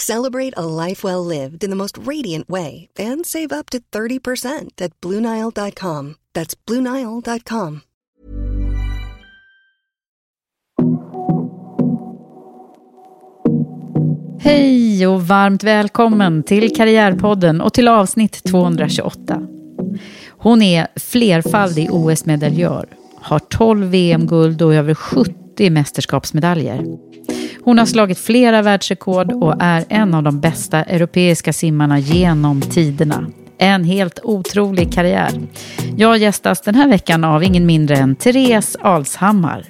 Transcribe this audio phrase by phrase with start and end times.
[0.00, 4.80] Celebrate a life well lived in the most radiant way and save up to 30%
[4.80, 6.14] at BlueNile.com.
[6.34, 7.80] That's BlueNile.com.
[14.40, 19.42] Hej och varmt välkommen till Karriärpodden och till avsnitt 228.
[20.28, 22.86] Hon är flerfaldig OS-medaljör,
[23.16, 26.84] har 12 VM-guld och över 70 mästerskapsmedaljer.
[27.64, 33.26] Hon har slagit flera världsrekord och är en av de bästa europeiska simmarna genom tiderna.
[33.58, 35.30] En helt otrolig karriär.
[35.96, 39.64] Jag gästas den här veckan av ingen mindre än Therese Alshammar.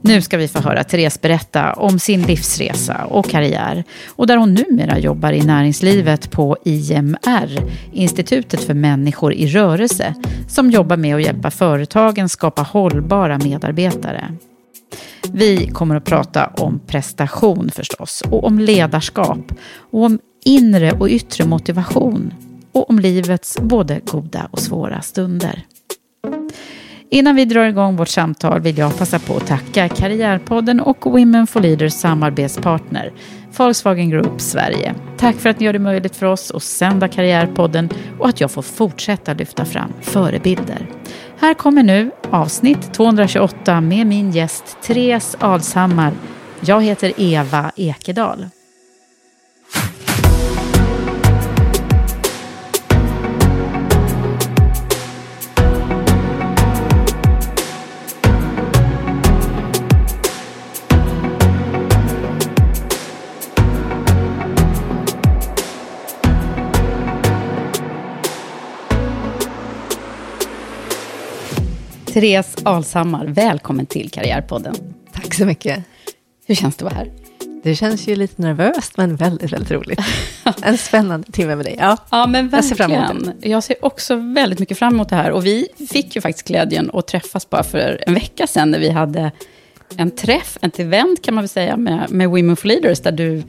[0.00, 4.54] Nu ska vi få höra Therese berätta om sin livsresa och karriär och där hon
[4.54, 10.14] numera jobbar i näringslivet på IMR, Institutet för människor i rörelse,
[10.48, 14.28] som jobbar med att hjälpa företagen skapa hållbara medarbetare.
[15.36, 19.52] Vi kommer att prata om prestation förstås och om ledarskap
[19.90, 22.34] och om inre och yttre motivation
[22.72, 25.62] och om livets både goda och svåra stunder.
[27.10, 31.46] Innan vi drar igång vårt samtal vill jag passa på att tacka Karriärpodden och Women
[31.46, 33.12] for Leaders samarbetspartner
[33.56, 34.94] Volkswagen Group Sverige.
[35.16, 38.50] Tack för att ni gör det möjligt för oss att sända Karriärpodden och att jag
[38.50, 40.86] får fortsätta lyfta fram förebilder.
[41.38, 46.12] Här kommer nu avsnitt 228 med min gäst Therese Alshammar.
[46.60, 48.46] Jag heter Eva Ekedal.
[72.14, 74.74] Therese Alshammar, välkommen till Karriärpodden.
[75.12, 75.84] Tack så mycket.
[76.46, 77.12] Hur känns det att vara här?
[77.62, 80.00] Det känns ju lite nervöst, men väldigt, väldigt roligt.
[80.62, 81.76] en spännande timme med dig.
[81.78, 82.52] Ja, ja men verkligen.
[82.52, 83.48] Jag ser, fram emot det.
[83.48, 85.30] jag ser också väldigt mycket fram emot det här.
[85.30, 88.90] Och vi fick ju faktiskt glädjen att träffas bara för en vecka sedan, när vi
[88.90, 89.32] hade
[89.96, 93.42] en träff, ett event kan man väl säga, med, med Women for Leaders, där du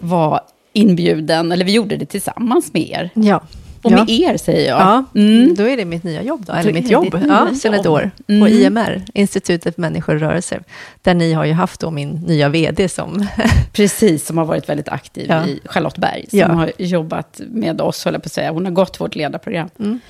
[0.00, 0.40] var
[0.72, 3.10] inbjuden, eller vi gjorde det tillsammans med er.
[3.14, 3.42] Ja.
[3.82, 4.80] Och med er säger jag.
[4.80, 5.54] Ja, mm.
[5.54, 8.40] då är det mitt nya jobb då, eller mitt jobb, ja, sedan ett år, mm.
[8.40, 10.62] på IMR, Institutet för människor och rörelser,
[11.02, 13.26] där ni har ju haft då min nya vd som...
[13.72, 15.46] Precis, som har varit väldigt aktiv ja.
[15.46, 16.46] i Charlotteberg, som ja.
[16.46, 18.50] har jobbat med oss, höll jag på att säga.
[18.50, 19.68] Hon har gått vårt ledarprogram.
[19.78, 20.00] Mm.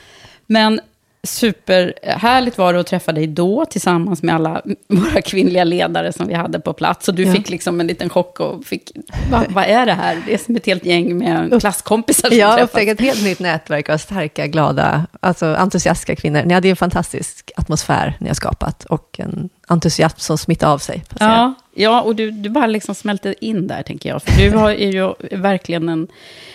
[0.47, 0.81] Men
[1.23, 6.35] superhärligt var det att träffa dig då, tillsammans med alla våra kvinnliga ledare som vi
[6.35, 7.09] hade på plats.
[7.09, 7.33] Och du ja.
[7.33, 8.93] fick liksom en liten chock och fick,
[9.31, 10.23] vad va är det här?
[10.27, 13.89] Det är som ett helt gäng med klasskompisar som Jag fick ett helt nytt nätverk
[13.89, 16.43] av starka, glada, alltså entusiastiska kvinnor.
[16.45, 21.05] Ni hade en fantastisk atmosfär ni har skapat och en entusiasm som smittar av sig.
[21.19, 24.23] Ja, ja, och du, du bara liksom smälter in där, tänker jag.
[24.23, 26.09] För du har, är ju verkligen en,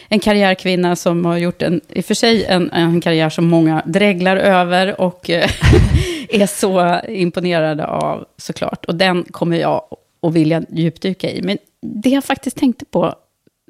[0.07, 3.83] en karriärkvinna som har gjort en, i och för sig en, en karriär som många
[3.85, 5.29] dreglar över och
[6.29, 8.85] är så imponerade av såklart.
[8.85, 9.81] Och den kommer jag
[10.21, 11.41] att vilja djupdyka i.
[11.41, 13.15] Men det jag faktiskt tänkte på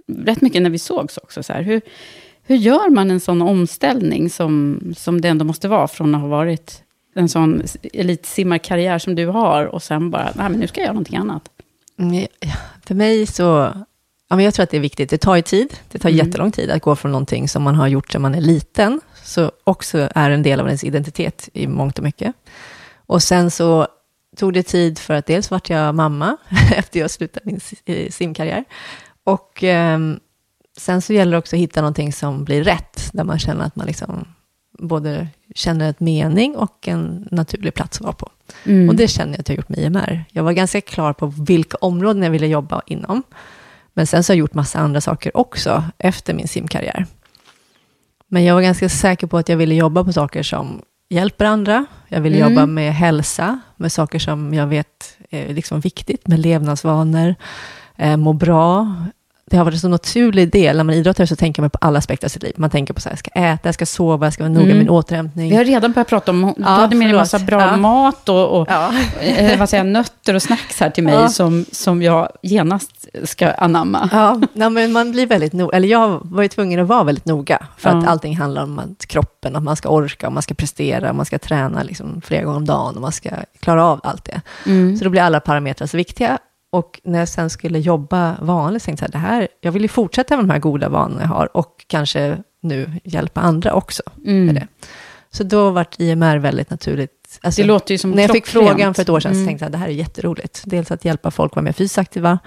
[0.07, 1.81] rätt mycket när vi sågs också, så här, hur,
[2.43, 6.27] hur gör man en sån omställning som, som det ändå måste vara från att ha
[6.27, 6.81] varit
[7.15, 7.63] en sån
[7.93, 11.49] elitsimmarkarriär som du har och sen bara, nej men nu ska jag göra någonting annat.
[11.97, 12.27] Mm,
[12.85, 13.43] för mig så,
[14.29, 15.09] ja, men jag tror att det är viktigt.
[15.09, 16.25] Det tar ju tid, det tar mm.
[16.25, 19.51] jättelång tid att gå från någonting som man har gjort sedan man är liten, så
[19.63, 22.35] också är en del av ens identitet i mångt och mycket.
[23.05, 23.87] Och sen så
[24.37, 26.37] tog det tid för att dels vart jag mamma
[26.75, 27.59] efter jag slutade min
[28.11, 28.63] simkarriär.
[29.23, 29.99] Och eh,
[30.77, 33.75] sen så gäller det också att hitta någonting som blir rätt, där man känner att
[33.75, 34.25] man liksom
[34.79, 38.29] både känner ett mening och en naturlig plats att vara på.
[38.63, 38.89] Mm.
[38.89, 40.25] Och det känner jag att jag har gjort med IMR.
[40.31, 43.23] Jag var ganska klar på vilka områden jag ville jobba inom.
[43.93, 47.05] Men sen så har jag gjort massa andra saker också efter min simkarriär.
[48.27, 51.85] Men jag var ganska säker på att jag ville jobba på saker som hjälper andra.
[52.07, 52.49] Jag ville mm.
[52.49, 57.35] jobba med hälsa, med saker som jag vet är liksom viktigt, med levnadsvanor,
[57.97, 58.95] eh, må bra,
[59.51, 60.77] det har varit en så naturlig del.
[60.77, 62.53] När man idrottar så tänker man på alla aspekter av sitt liv.
[62.57, 64.63] Man tänker på så här, jag ska äta, jag ska sova, jag ska vara noga
[64.63, 64.77] mm.
[64.77, 65.49] med min återhämtning.
[65.49, 67.77] Vi har redan börjat prata om, du ja, hade med dig en massa bra ja.
[67.77, 68.93] mat och, och ja.
[69.21, 71.29] eh, vad säger, nötter och snacks här till mig ja.
[71.29, 74.09] som, som jag genast ska anamma.
[74.11, 77.25] Ja, ja men man blir väldigt noga, eller jag var ju tvungen att vara väldigt
[77.25, 77.65] noga.
[77.77, 81.25] För att allting handlar om att kroppen, att man ska orka, man ska prestera, man
[81.25, 84.41] ska träna liksom flera gånger om dagen och man ska klara av allt det.
[84.65, 84.97] Mm.
[84.97, 86.37] Så då blir alla parametrar så viktiga.
[86.75, 90.35] Och när jag sen skulle jobba vanligt, tänkte jag, det här, jag vill ju fortsätta
[90.35, 94.45] med de här goda vanorna jag har och kanske nu hjälpa andra också mm.
[94.45, 94.67] med det.
[95.31, 97.39] Så då vart IMR väldigt naturligt.
[97.41, 99.43] Alltså, det låter ju som När jag fick frågan för ett år sedan mm.
[99.43, 100.61] så tänkte jag, det här är jätteroligt.
[100.65, 102.39] Dels att hjälpa folk att vara mer fysiskt aktiva,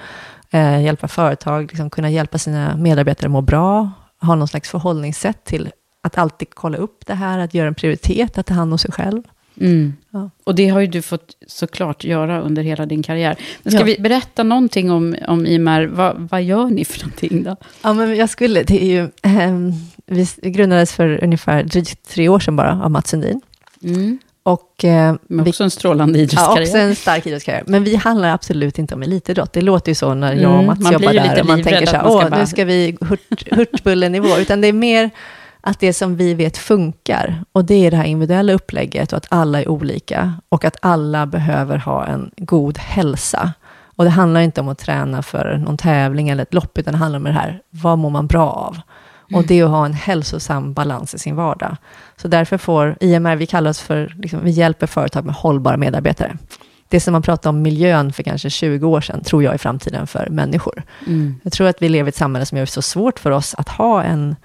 [0.50, 3.90] eh, hjälpa företag, liksom kunna hjälpa sina medarbetare må bra,
[4.20, 5.70] ha någon slags förhållningssätt till
[6.02, 8.92] att alltid kolla upp det här, att göra en prioritet, att ta hand om sig
[8.92, 9.22] själv.
[9.60, 9.94] Mm.
[10.10, 10.30] Ja.
[10.44, 13.36] Och det har ju du fått såklart göra under hela din karriär.
[13.62, 13.84] Men ska ja.
[13.84, 15.86] vi berätta någonting om, om IMR?
[15.86, 17.56] Va, vad gör ni för någonting då?
[17.82, 19.58] Ja, men jag skulle, det är ju, eh,
[20.06, 23.40] vi grundades för ungefär drygt tre år sedan bara av Mats Sundin.
[23.82, 24.18] Mm.
[24.48, 26.56] Och, eh, Men också vi, en strålande idrottskarriär.
[26.56, 27.64] Ja, också en stark idrottskarriär.
[27.66, 29.52] Men vi handlar absolut inte om elitidrott.
[29.52, 31.44] Det låter ju så när jag och mm, Mats mm, jobbar där.
[31.44, 32.40] Man tänker så här, åh, bara...
[32.40, 34.38] nu ska vi hurt, hurtbullen-nivå.
[34.38, 35.10] Utan det är mer
[35.60, 39.26] att det som vi vet funkar, och det är det här individuella upplägget och att
[39.28, 43.52] alla är olika och att alla behöver ha en god hälsa.
[43.96, 46.98] Och det handlar inte om att träna för någon tävling eller ett lopp, utan det
[46.98, 48.80] handlar om det här, vad mår man bra av?
[49.32, 51.76] Och det är att ha en hälsosam balans i sin vardag.
[52.16, 56.38] Så därför får IMR, vi kallar oss för, liksom, vi hjälper företag med hållbara medarbetare.
[56.88, 60.06] Det som man pratade om miljön för kanske 20 år sedan, tror jag i framtiden
[60.06, 60.82] för människor.
[61.06, 61.40] Mm.
[61.42, 63.54] Jag tror att vi lever i ett samhälle som gör det så svårt för oss
[63.54, 64.36] att ha en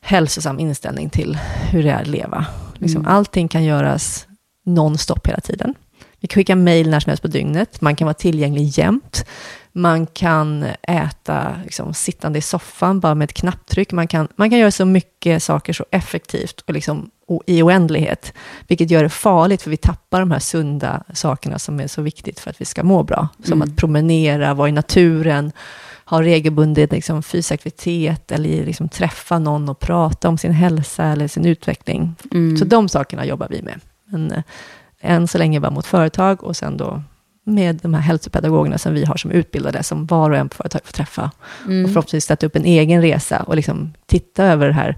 [0.00, 1.38] hälsosam inställning till
[1.70, 2.46] hur det är att leva.
[2.74, 3.12] Liksom, mm.
[3.12, 4.26] Allting kan göras
[4.66, 5.74] nonstop hela tiden.
[6.20, 7.80] Vi kan skicka mejl när som helst på dygnet.
[7.80, 9.26] Man kan vara tillgänglig jämt.
[9.72, 13.92] Man kan äta liksom, sittande i soffan bara med ett knapptryck.
[13.92, 17.10] Man kan, man kan göra så mycket saker så effektivt och liksom,
[17.46, 18.32] i oändlighet,
[18.66, 22.40] vilket gör det farligt, för vi tappar de här sunda sakerna som är så viktigt
[22.40, 23.28] för att vi ska må bra.
[23.44, 23.68] Som mm.
[23.68, 25.52] att promenera, vara i naturen,
[26.10, 31.28] ha regelbundet liksom, fysisk aktivitet eller liksom, träffa någon och prata om sin hälsa eller
[31.28, 32.14] sin utveckling.
[32.32, 32.56] Mm.
[32.56, 33.80] Så de sakerna jobbar vi med.
[34.04, 34.42] Men äh,
[35.00, 37.02] än så länge bara mot företag och sen då
[37.44, 40.80] med de här hälsopedagogerna som vi har som utbildade, som var och en på företag
[40.84, 41.30] får träffa.
[41.66, 41.84] Mm.
[41.84, 44.96] Och förhoppningsvis sätta upp en egen resa och liksom titta över det här.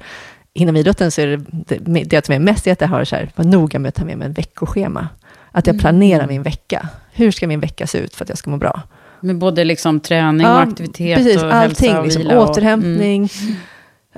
[0.52, 1.45] Inom idrotten så är det
[1.78, 3.95] det, det som är mest är att jag har så här, var noga med att
[3.95, 5.09] ta med mig en veckoschema.
[5.50, 5.81] Att jag mm.
[5.81, 6.88] planerar min vecka.
[7.12, 8.83] Hur ska min vecka se ut för att jag ska må bra?
[9.23, 12.41] Med både liksom träning och aktivitet precis, och allting, hälsa och liksom, vila.
[12.41, 13.29] Återhämtning.
[13.43, 13.55] Mm.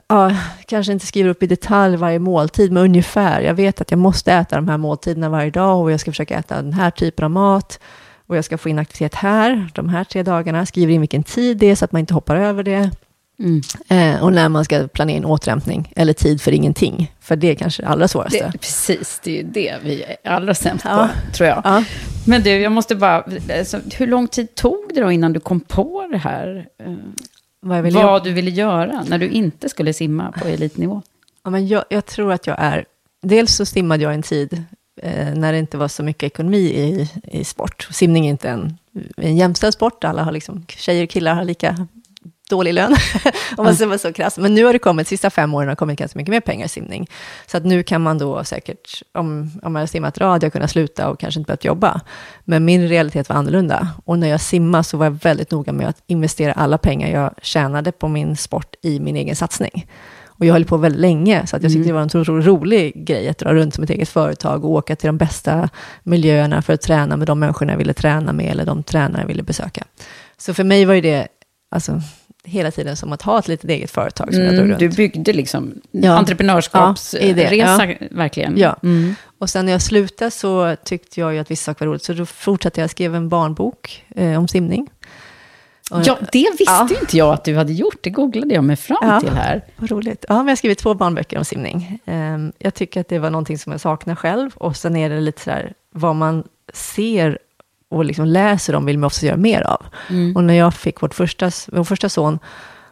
[0.09, 3.41] Ja, kanske inte skriver upp i detalj varje måltid, men ungefär.
[3.41, 6.39] Jag vet att jag måste äta de här måltiderna varje dag och jag ska försöka
[6.39, 7.81] äta den här typen av mat.
[8.27, 10.67] Och jag ska få in aktivitet här, de här tre dagarna.
[10.67, 12.91] Skriver in vilken tid det är så att man inte hoppar över det.
[13.39, 13.63] Mm.
[13.89, 17.13] Eh, och när man ska planera in återhämtning, eller tid för ingenting.
[17.21, 18.51] För det är kanske det allra svåraste.
[18.53, 21.09] Det, precis, det är ju det vi är allra sämst ja.
[21.27, 21.61] på, tror jag.
[21.65, 21.85] Ja.
[22.27, 23.25] Men du, jag måste bara...
[23.59, 26.67] Alltså, hur lång tid tog det då innan du kom på det här?
[26.79, 26.95] Eh,
[27.61, 28.19] vad, vad göra.
[28.19, 31.03] du ville göra när du inte skulle simma på elitnivå?
[31.45, 32.85] Ja, men jag, jag tror att jag är...
[33.23, 34.65] Dels så simmade jag en tid
[35.03, 37.89] eh, när det inte var så mycket ekonomi i, i sport.
[37.91, 38.79] Simning är inte en,
[39.17, 40.05] en jämställd sport.
[40.05, 41.87] Alla har liksom, tjejer och killar har lika
[42.55, 42.97] dålig lön,
[43.57, 44.39] om man ska vara så krass.
[44.39, 46.67] Men nu har det kommit, de sista fem åren har kommit ganska mycket mer pengar
[46.67, 47.07] i simning.
[47.47, 50.71] Så att nu kan man då säkert, om, om man har simmat rad, jag kunnat
[50.71, 52.01] sluta och kanske inte behövt jobba.
[52.45, 53.89] Men min realitet var annorlunda.
[54.05, 57.35] Och när jag simmade så var jag väldigt noga med att investera alla pengar jag
[57.43, 59.87] tjänade på min sport i min egen satsning.
[60.37, 61.89] Och jag höll på väldigt länge, så att jag tyckte mm.
[61.89, 64.97] det var en så rolig grej att dra runt som ett eget företag och åka
[64.97, 65.69] till de bästa
[66.03, 69.29] miljöerna för att träna med de människorna jag ville träna med eller de tränare jag
[69.29, 69.85] ville besöka.
[70.37, 71.29] Så för mig var ju det,
[71.71, 72.01] alltså,
[72.45, 74.81] hela tiden som att ha ett litet eget företag som mm, jag drog runt.
[74.81, 76.13] Du byggde liksom ja.
[76.13, 78.59] entreprenörskapsresa, ja, verkligen.
[78.59, 79.15] Ja, mm.
[79.39, 82.13] och sen när jag slutade så tyckte jag ju att vissa saker var roligt, så
[82.13, 84.89] då fortsatte jag skriva en barnbok eh, om simning.
[85.91, 86.89] Och, ja, det visste ja.
[87.01, 87.99] inte jag att du hade gjort.
[88.03, 89.65] Det googlade jag mig fram ja, till här.
[89.77, 90.25] Vad roligt.
[90.29, 91.99] Ja, men jag har skrivit två barnböcker om simning.
[92.05, 94.51] Um, jag tycker att det var någonting som jag saknar själv.
[94.55, 97.39] Och sen är det lite så här, vad man ser
[97.95, 99.87] och liksom läser om vill man också göra mer av.
[100.11, 100.37] Mm.
[100.37, 102.39] Och när jag fick vårt första, vår första son,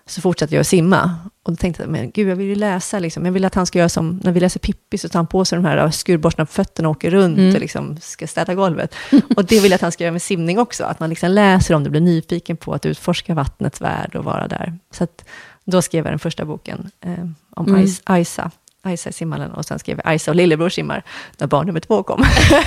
[0.06, 1.16] så fortsatte jag att simma.
[1.42, 3.24] Och då tänkte jag, men gud, jag vill ju läsa, liksom.
[3.24, 5.44] jag vill att han ska göra som, när vi läser Pippi, så tar han på
[5.44, 7.54] sig de här skurborstarna på fötterna och åker runt mm.
[7.54, 8.94] och liksom ska städa golvet.
[9.36, 11.74] och det vill jag att han ska göra med simning också, att man liksom läser
[11.74, 14.78] om det, blir nyfiken på att utforska vattnets värld och vara där.
[14.90, 15.24] Så att,
[15.64, 18.20] då skrev jag den första boken eh, om mm.
[18.20, 18.50] Isa.
[18.88, 21.02] Isa simhallen och sen skrev jag Isa och lillebror simmar
[21.38, 22.24] när barn nummer två kom.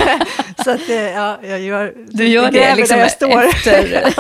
[0.64, 3.44] så att, eh, ja, jag gör, du gör det liksom jag står.
[3.44, 4.14] efter?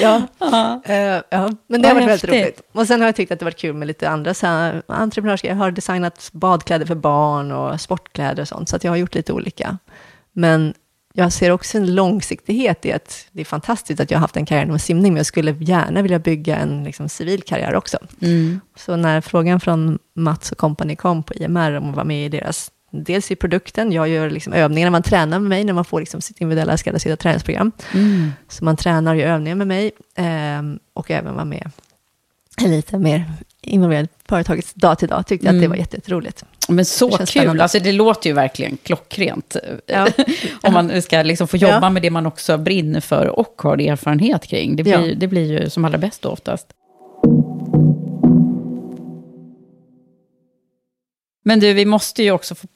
[0.00, 0.22] ja.
[0.42, 2.62] Uh, ja, men det har varit väldigt roligt.
[2.72, 4.34] Och sen har jag tyckt att det varit kul med lite andra
[4.86, 5.48] entreprenörskap.
[5.48, 9.14] Jag har designat badkläder för barn och sportkläder och sånt, så att jag har gjort
[9.14, 9.78] lite olika.
[10.32, 10.74] Men
[11.18, 14.46] jag ser också en långsiktighet i att det är fantastiskt att jag har haft en
[14.46, 17.98] karriär inom simning, men jag skulle gärna vilja bygga en liksom, civil karriär också.
[18.20, 18.60] Mm.
[18.76, 22.28] Så när frågan från Mats och kompani kom på IMR om att vara med i
[22.28, 25.84] deras, dels i produkten, jag gör liksom övningar när man tränar med mig, när man
[25.84, 27.72] får liksom sitt individuella skräddarsydda träningsprogram.
[27.94, 28.32] Mm.
[28.48, 30.62] Så man tränar och gör övningar med mig, eh,
[30.94, 31.70] och även vara med
[32.66, 33.24] lite mer
[33.62, 35.56] involverad företagets dag till dag, tyckte mm.
[35.56, 35.70] att det mm.
[35.70, 36.44] var jätteroligt.
[36.68, 37.62] Men så kul, spännande.
[37.62, 39.56] alltså det låter ju verkligen klockrent.
[39.86, 40.08] Ja.
[40.62, 41.90] Om man ska liksom få jobba ja.
[41.90, 44.76] med det man också brinner för och har erfarenhet kring.
[44.76, 45.14] Det blir, ja.
[45.16, 46.66] det blir ju som allra bäst då oftast.
[51.44, 52.66] Men du, vi måste ju också få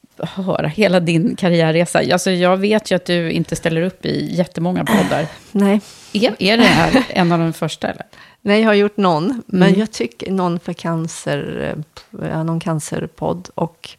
[0.43, 1.99] höra hela din karriärresa.
[2.13, 5.27] Alltså, jag vet ju att du inte ställer upp i jättemånga poddar.
[5.53, 5.81] Nej.
[6.13, 7.89] Är, är det här en av de första?
[7.89, 8.07] Eller?
[8.41, 9.81] Nej, jag har gjort någon, men mm.
[9.81, 11.75] jag tycker någon för cancer,
[12.23, 13.49] eh, någon cancerpodd.
[13.55, 13.91] Och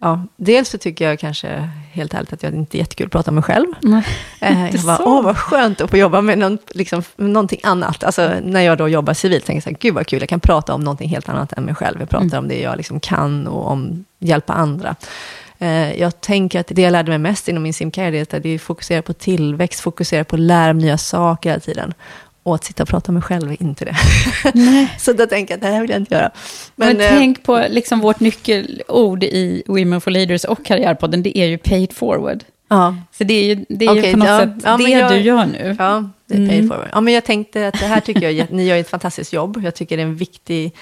[0.00, 3.30] ja, dels så tycker jag kanske helt ärligt att jag inte är jättekul att prata
[3.30, 3.66] med mig själv.
[3.80, 4.04] Nej,
[4.40, 8.04] eh, jag bara, åh vad skönt att få jobba med någon, liksom, någonting annat.
[8.04, 10.40] Alltså när jag då jobbar civilt, tänker jag så här, gud vad kul, jag kan
[10.40, 12.00] prata om någonting helt annat än mig själv.
[12.00, 12.38] Jag pratar mm.
[12.38, 14.96] om det jag liksom kan och om hjälpa andra.
[15.58, 18.58] Eh, jag tänker att det jag lärde mig mest inom min simkarriär är att det
[18.58, 21.94] fokuserar på tillväxt, fokuserar på att lära mig nya saker hela tiden
[22.42, 23.96] och att sitta och prata med mig själv är inte det.
[24.98, 26.30] så då tänker jag att det här vill jag inte göra.
[26.76, 31.38] Men, Men eh, tänk på liksom vårt nyckelord i Women for Leaders och Karriärpodden, det
[31.38, 32.44] är ju paid forward.
[32.68, 32.96] Ja.
[33.12, 35.10] Så det är ju, det är okay, ju på något ja, sätt ja, det jag,
[35.10, 35.76] du gör nu.
[35.78, 36.68] Ja, det är paid mm.
[36.68, 36.88] forward.
[36.92, 39.60] Ja, men jag tänkte att det här tycker jag, ni gör ett fantastiskt jobb.
[39.64, 40.74] Jag tycker det är en viktig...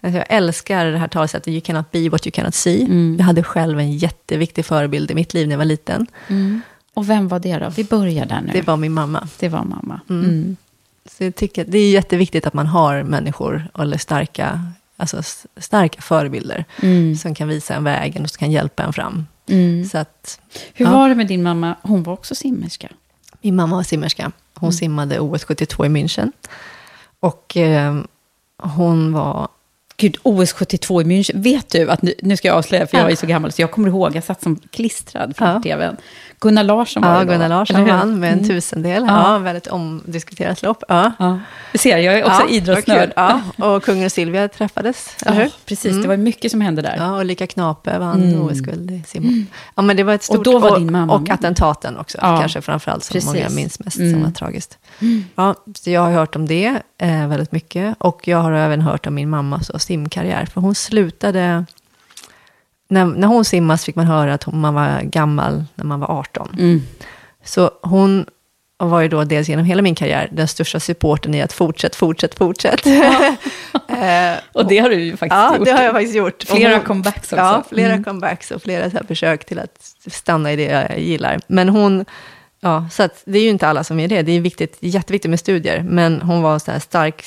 [0.00, 2.82] Alltså jag älskar det här talesättet, you cannot be what you cannot see.
[2.82, 3.16] Mm.
[3.18, 6.06] Jag hade själv en jätteviktig förebild i mitt liv när jag var liten.
[6.28, 6.60] Mm.
[6.94, 7.68] Och vem var det då?
[7.68, 8.52] Vi börjar där nu.
[8.52, 9.28] Det var min mamma.
[9.38, 10.00] Det var mamma.
[10.08, 10.24] Mm.
[10.24, 10.56] mm.
[11.04, 14.64] Så jag tycker det är jätteviktigt att man har människor, eller starka,
[14.96, 15.22] alltså
[15.56, 17.16] starka förebilder, mm.
[17.16, 19.26] som kan visa en vägen och som kan hjälpa en fram.
[19.46, 19.84] Mm.
[19.84, 20.40] Så att,
[20.74, 20.92] Hur ja.
[20.92, 21.76] var det med din mamma?
[21.82, 22.88] Hon var också simmerska.
[23.40, 24.32] Min mamma var simmerska.
[24.54, 24.72] Hon mm.
[24.72, 26.32] simmade OS 72 i München.
[27.20, 28.00] Och eh,
[28.62, 29.48] hon var
[30.00, 31.42] Gud, OS 72 i München.
[31.42, 33.70] Vet du att nu, nu ska jag avslöja, för jag är så gammal, så jag
[33.70, 35.76] kommer ihåg, jag satt som klistrad framför ja.
[35.76, 35.96] tvn.
[36.40, 37.32] Gunnar Larsson var ja, det då.
[37.32, 38.48] Gunnar Larsson vann med en mm.
[38.48, 39.04] tusendel.
[39.08, 39.32] Ja.
[39.32, 40.84] ja, väldigt omdiskuterat lopp.
[40.88, 41.12] Ja.
[41.18, 41.40] Ja.
[41.72, 43.12] Du ser, jag är också ja, idrottsnörd.
[43.16, 45.50] Ja, och kungen och Silvia träffades, eller hur?
[45.64, 46.02] Precis, mm.
[46.02, 46.96] det var mycket som hände där.
[46.96, 48.42] Ja, och Lika Knape vann mm.
[48.42, 49.32] OS-guld i simhopp.
[49.32, 49.46] Mm.
[49.74, 50.36] Ja, men det var ett stort...
[50.36, 52.40] Och då var din mamma Och, och attentaten också, ja.
[52.40, 53.34] kanske framförallt, som Precis.
[53.34, 54.12] många minns mest, mm.
[54.12, 54.78] som var tragiskt.
[55.00, 55.24] Mm.
[55.34, 57.96] Ja, så jag har hört om det eh, väldigt mycket.
[57.98, 61.64] Och jag har även hört om min mammas simkarriär, för hon slutade
[62.90, 66.10] när, när hon simmas fick man höra att hon, man var gammal när man var
[66.10, 66.56] 18.
[66.58, 66.82] Mm.
[67.44, 68.26] Så hon
[68.78, 72.34] var ju då dels genom hela min karriär den största supporten i att fortsätt, fortsätt,
[72.34, 72.86] fortsätt.
[72.86, 73.36] Ja.
[73.96, 75.64] eh, och det har du ju faktiskt ja, gjort.
[75.64, 76.42] det har jag faktiskt gjort.
[76.42, 77.36] Flera hon, comebacks också.
[77.36, 78.04] Ja, flera mm.
[78.04, 81.40] comebacks och flera så här försök till att stanna i det jag gillar.
[81.46, 82.04] Men hon,
[82.60, 84.22] ja, så att det är ju inte alla som är det.
[84.22, 87.24] Det är viktigt, jätteviktigt med studier, men hon var så här stark,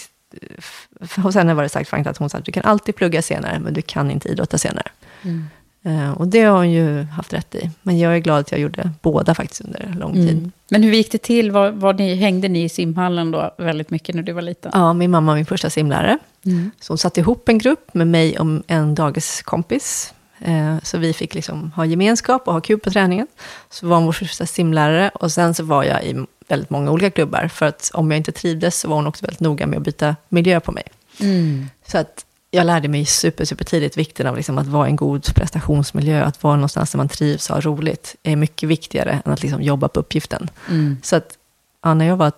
[1.17, 3.73] hos henne var det sagt att hon sa att du kan alltid plugga senare, men
[3.73, 4.87] du kan inte idrotta senare.
[5.21, 5.45] Mm.
[5.85, 7.69] Uh, och det har hon ju haft rätt i.
[7.81, 10.37] Men jag är glad att jag gjorde båda faktiskt under lång tid.
[10.37, 10.51] Mm.
[10.69, 11.51] Men hur gick det till?
[11.51, 14.71] Var, var ni, hängde ni i simhallen då väldigt mycket när du var liten?
[14.73, 16.17] Ja, min mamma var min första simlärare.
[16.45, 16.71] Mm.
[16.79, 20.13] Så hon satte ihop en grupp med mig och en dagiskompis.
[20.47, 23.27] Uh, så vi fick liksom ha gemenskap och ha kul på träningen.
[23.69, 25.09] Så var hon vår första simlärare.
[25.13, 27.47] Och sen så var jag i väldigt många olika klubbar.
[27.47, 30.15] För att om jag inte trivdes så var hon också väldigt noga med att byta
[30.29, 30.83] miljö på mig.
[31.19, 31.69] Mm.
[31.87, 35.35] Så att jag lärde mig super, super tidigt vikten av liksom att vara en god
[35.35, 39.41] prestationsmiljö, att vara någonstans där man trivs och har roligt, är mycket viktigare än att
[39.41, 40.49] liksom jobba på uppgiften.
[40.69, 40.97] Mm.
[41.03, 41.37] Så att,
[41.83, 42.31] ja, när jag var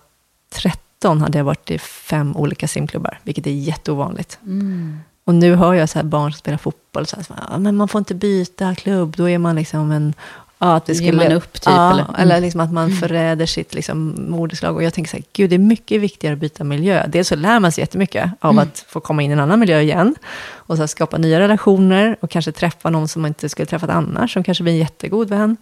[0.54, 4.38] 13 hade jag varit i fem olika simklubbar, vilket är jätteovanligt.
[4.42, 4.98] Mm.
[5.26, 8.14] Och nu hör jag så barn som spelar fotboll, så här, men man får inte
[8.14, 10.14] byta klubb, då är man liksom en
[10.58, 11.62] Ja, att vi skulle, Ger man upp typ?
[11.66, 12.42] Ja, eller, eller mm.
[12.42, 12.96] liksom att man mm.
[12.96, 14.76] förräder sitt liksom, moderslag.
[14.76, 17.06] Och jag tänker så här, gud, det är mycket viktigare att byta miljö.
[17.08, 18.62] Dels så lär man sig jättemycket av mm.
[18.62, 20.14] att få komma in i en annan miljö igen.
[20.54, 24.32] Och så skapa nya relationer och kanske träffa någon som man inte skulle träffat annars,
[24.32, 25.56] som kanske blir en jättegod vän.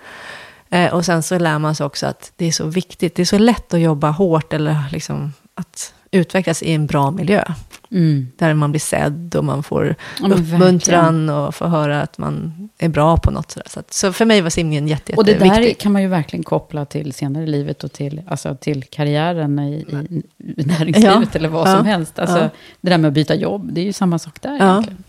[0.71, 3.27] Eh, och sen så lär man sig också att det är så viktigt, det är
[3.27, 7.45] så lätt att jobba hårt eller liksom att utvecklas i en bra miljö.
[7.91, 8.29] Mm.
[8.37, 12.89] Där man blir sedd och man får ja, uppmuntran och får höra att man är
[12.89, 13.57] bra på något.
[13.67, 15.43] Så, så för mig var simningen jätte, jätteviktig.
[15.43, 18.57] Och det där kan man ju verkligen koppla till senare i livet och till, alltså,
[18.61, 20.23] till karriären i, i,
[20.57, 21.39] i näringslivet ja.
[21.39, 21.77] eller vad ja.
[21.77, 22.19] som helst.
[22.19, 25.04] Alltså, Det där med att byta jobb, det är ju samma sak där egentligen.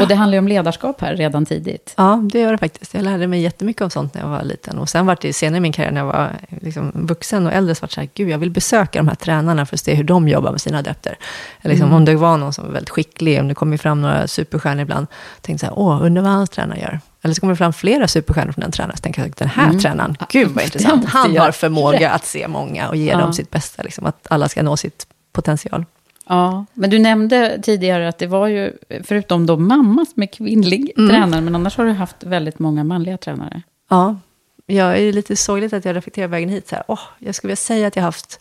[0.00, 1.94] Och det handlar ju om ledarskap här redan tidigt.
[1.96, 2.94] Ja, det gör det faktiskt.
[2.94, 4.78] Jag lärde mig jättemycket om sånt när jag var liten.
[4.78, 7.74] Och sen var det senare i min karriär, när jag var liksom vuxen och äldre,
[7.74, 9.94] så var det så här, gud, jag vill besöka de här tränarna för att se
[9.94, 11.18] hur de jobbar med sina adepter.
[11.60, 11.96] Liksom, mm.
[11.96, 15.06] Om det var någon som var väldigt skicklig, om det kom fram några superstjärnor ibland,
[15.40, 17.00] tänkte så här, åh, undrar vad hans tränare gör.
[17.22, 19.68] Eller så kommer det fram flera superstjärnor från den tränaren, så tänker jag, den här
[19.68, 19.78] mm.
[19.78, 21.04] tränaren, gud vad intressant.
[21.04, 23.18] Han har förmåga att se många och ge ja.
[23.18, 25.84] dem sitt bästa, liksom, att alla ska nå sitt potential.
[26.28, 28.72] Ja, men du nämnde tidigare att det var ju,
[29.04, 31.10] förutom då mamma som är kvinnlig mm.
[31.10, 33.62] tränare, men annars har du haft väldigt många manliga tränare.
[33.88, 34.18] Ja,
[34.66, 36.68] jag är lite sorgligt att jag reflekterar vägen hit.
[36.68, 38.40] Så här, oh, jag skulle vilja säga att jag har haft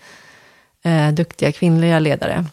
[0.83, 2.45] eh, duktiga kvinnliga ledare.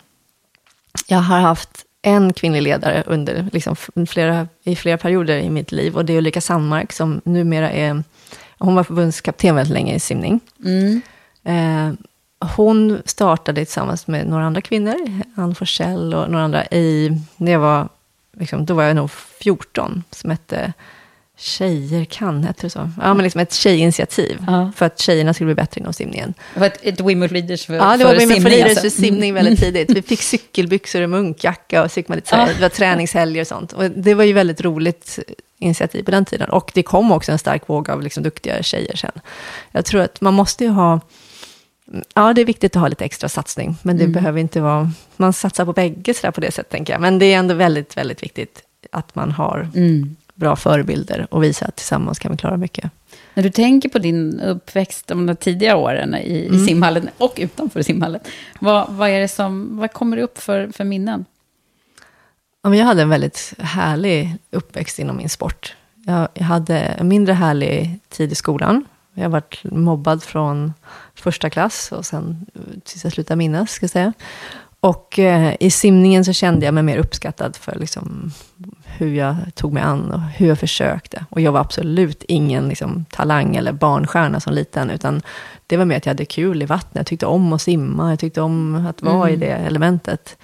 [1.07, 5.97] Jag har haft en kvinnlig ledare under, liksom, flera, i flera perioder i mitt liv.
[5.97, 8.05] Och det är Ulrika Sandmark, som numera är...
[8.59, 10.41] Hon var förbundskapten väldigt länge i simning.
[10.65, 11.03] Mm.
[11.45, 11.95] Eh,
[12.57, 17.61] hon startade tillsammans med några andra kvinnor, Ann Forsell och några andra, i, när jag
[17.61, 17.89] var,
[18.33, 20.73] liksom, då var jag nog 14, som hette
[21.43, 22.91] Tjejer kan, hette det så?
[23.01, 24.45] Ja, men liksom ett tjejinitiativ.
[24.47, 24.73] Ja.
[24.77, 26.35] För att tjejerna skulle bli bättre inom simningen.
[26.55, 28.83] Det var ett, ett Women for Leaders för, Ja, det var Women for Leaders alltså.
[28.83, 29.91] för simning väldigt tidigt.
[29.91, 32.49] Vi fick cykelbyxor och munkjacka och så man lite, ja.
[32.57, 33.73] det var träningshelger och sånt.
[33.73, 35.19] Och det var ju väldigt roligt
[35.59, 36.51] initiativ på den tiden.
[36.51, 39.13] Och det kom också en stark våg av liksom duktiga tjejer sen.
[39.71, 41.01] Jag tror att man måste ju ha
[42.15, 44.13] Ja, det är viktigt att ha lite extra satsning, men det mm.
[44.13, 44.91] behöver inte vara...
[45.17, 47.01] Man satsar på bägge sådär på det sättet, tänker jag.
[47.01, 50.17] Men det är ändå väldigt, väldigt viktigt att man har mm.
[50.35, 52.91] bra förebilder och visar att tillsammans kan vi klara mycket.
[53.35, 56.63] När du tänker på din uppväxt de där tidiga åren i, mm.
[56.63, 58.21] i simhallen och utanför simhallen,
[58.61, 61.25] vad, vad, är det som, vad kommer upp för, för minnen?
[62.63, 65.77] Ja, jag hade en väldigt härlig uppväxt inom min sport.
[66.07, 68.85] Jag, jag hade en mindre härlig tid i skolan.
[69.15, 70.73] Jag har varit mobbad från
[71.15, 72.47] första klass och sen
[72.85, 74.13] tills jag slutade minnas, ska jag säga.
[74.81, 78.33] Och eh, i simningen så kände jag mig mer uppskattad för liksom,
[78.85, 81.25] hur jag tog mig an och hur jag försökte.
[81.31, 85.23] Och jag var absolut ingen liksom, talang eller barnstjärna som liten, utan
[85.67, 86.97] det var mer att jag hade kul i vattnet.
[86.97, 89.35] Jag tyckte om att simma, jag tyckte om att vara mm.
[89.35, 90.37] i det elementet.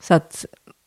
[0.00, 0.44] Så att,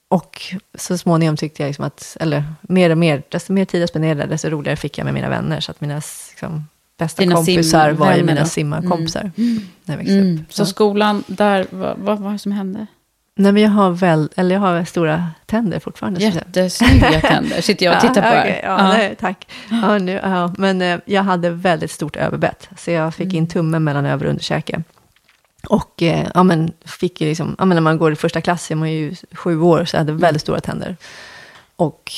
[0.10, 0.41] och
[0.78, 4.25] så småningom tyckte jag liksom att, eller mer och mer, desto mer tid jag spenderade,
[4.25, 5.60] desto roligare fick jag med mina vänner.
[5.60, 6.65] Så att mina liksom,
[6.99, 9.31] bästa Dina kompisar var ju mina simmarkompisar.
[9.38, 9.62] Mm.
[9.85, 10.35] När jag växte mm.
[10.35, 10.53] upp.
[10.53, 12.88] Så skolan, där, vad, vad var det som hände?
[13.35, 16.19] Nej, men jag har väl, eller jag har stora tänder fortfarande.
[16.19, 18.41] Jättesnygga tänder, sitter jag och tittar på här.
[18.41, 18.88] Okay, ja, ja.
[18.88, 19.47] Nej, tack.
[19.69, 23.35] Ja, nu, ja, men eh, jag hade väldigt stort överbett, så jag fick mm.
[23.35, 24.83] in tummen mellan över och underkäke.
[25.69, 28.71] Och eh, ja, men fick ju liksom, ja, men när man går i första klass,
[28.71, 30.97] är man ju sju år, så jag hade väldigt stora tänder.
[31.75, 32.12] Och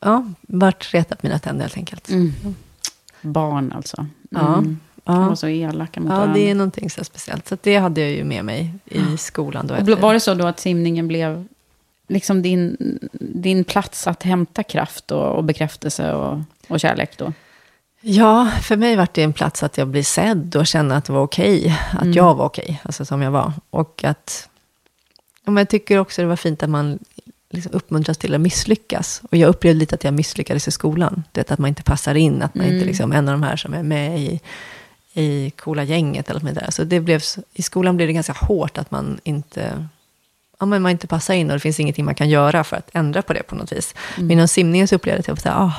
[0.00, 2.08] ja, vart retat mina tänder helt enkelt.
[2.08, 2.32] Mm.
[3.22, 3.96] Barn alltså.
[3.96, 4.10] Mm.
[4.30, 4.64] Ja.
[5.04, 5.12] Ja.
[5.12, 6.34] De var så elaka mot Ja, varandra.
[6.34, 7.48] det är någonting så speciellt.
[7.48, 9.66] Så det hade jag ju med mig i skolan.
[9.66, 11.46] Då och var det så då att simningen blev
[12.08, 12.76] liksom din,
[13.12, 17.32] din plats att hämta kraft och, och bekräftelse och, och kärlek då?
[18.00, 21.12] Ja, för mig var det en plats att jag blev sedd och kände att det
[21.12, 21.58] var okej.
[21.58, 22.12] Okay, att mm.
[22.12, 23.52] jag var okej, okay, alltså som jag var.
[23.70, 24.48] Och att...
[25.44, 26.98] Men jag tycker också det var fint att man
[27.50, 29.22] liksom uppmuntras till att misslyckas.
[29.30, 31.24] Och jag upplevde lite att jag misslyckades i skolan.
[31.32, 32.76] Det att man inte passar in, att man mm.
[32.76, 34.40] inte liksom en av de här som är med i,
[35.14, 36.30] i coola gänget.
[36.30, 37.22] Eller med Så det blev,
[37.54, 39.86] I skolan blev det ganska hårt att man inte,
[40.60, 42.90] ja, men man inte passar in och det finns ingenting man kan göra för att
[42.92, 43.94] ändra på det på något vis.
[44.16, 44.26] Mm.
[44.26, 45.72] Men inom simningen så upplevde jag att jag ah,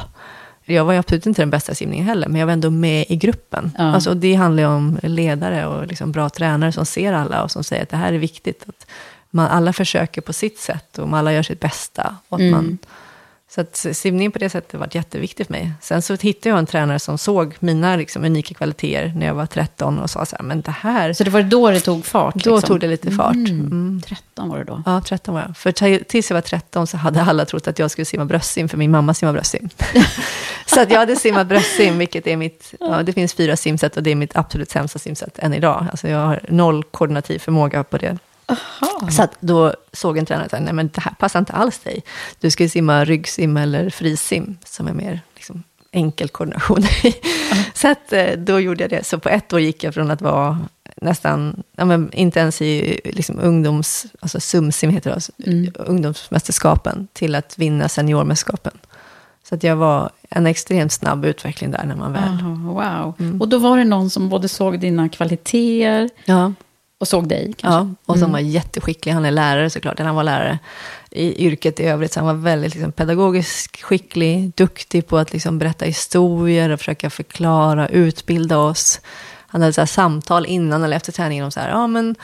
[0.66, 3.72] jag var absolut inte den bästa simningen heller, men jag var ändå med i gruppen.
[3.78, 3.84] Ja.
[3.84, 7.64] Alltså, det handlar ju om ledare och liksom bra tränare som ser alla och som
[7.64, 8.66] säger att det här är viktigt.
[8.70, 8.88] Att
[9.32, 12.15] man alla försöker på sitt sätt och alla gör sitt bästa.
[12.30, 12.52] Och mm.
[12.52, 12.78] man
[13.50, 15.72] Så att simning på det sättet har varit jätteviktigt för mig.
[15.82, 19.46] Sen så hittade jag en tränare som såg mina liksom, unika kvaliteter när jag var
[19.46, 21.13] 13 och sa så här, men det här...
[21.13, 22.36] Så det var då det tog fart?
[22.36, 22.67] Då liksom.
[22.67, 23.36] tog det lite fart.
[23.36, 23.60] Mm.
[23.60, 24.02] Mm.
[24.06, 24.84] 13 var det då?
[24.86, 25.58] Ja, 13 var jag.
[25.58, 28.78] För tills jag var 13 så hade alla trott att jag skulle simma bröstsim, för
[28.78, 29.70] min mamma simmar bröstsim.
[30.65, 32.74] så att jag hade simmat bröstsim, vilket är mitt...
[32.80, 35.86] Ja, det finns fyra simsätt och det är mitt absolut sämsta simsätt än idag.
[35.91, 38.17] Alltså jag har noll koordinativ förmåga på det
[38.52, 39.10] Aha.
[39.12, 42.04] Så att då såg en tränare att nej men det här passar inte alls dig.
[42.40, 46.84] Du ska simma ryggsim eller frisim, som är mer liksom, enkel koordination.
[47.74, 49.06] Så att, eh, då gjorde jag det.
[49.06, 50.60] Så på ett år gick jag från att vara
[51.02, 55.74] nästan, ja, men inte ens i liksom, ungdoms, alltså SUMSIM heter det, alltså, mm.
[55.76, 58.74] ungdomsmästerskapen, till att vinna seniormästerskapen.
[59.50, 62.24] Så att jag var en extremt snabb utveckling där när man väl...
[62.24, 63.14] Oh, wow.
[63.20, 63.42] Mm.
[63.42, 66.54] Och då var det någon som både såg dina kvaliteter, ja.
[67.02, 67.78] Och såg dig kanske?
[67.78, 68.32] Ja, och som mm.
[68.32, 69.14] var jätteskicklig.
[69.14, 70.60] Han är lärare såklart, han var lärare
[71.12, 72.14] i yrket i övrigt.
[72.14, 77.10] Så han var väldigt liksom, pedagogiskt skicklig, duktig på att liksom, berätta historier och försöka
[77.10, 79.02] förklara, utbilda oss.
[79.48, 82.16] Han hade så här, samtal innan eller efter träningen om så här, ja men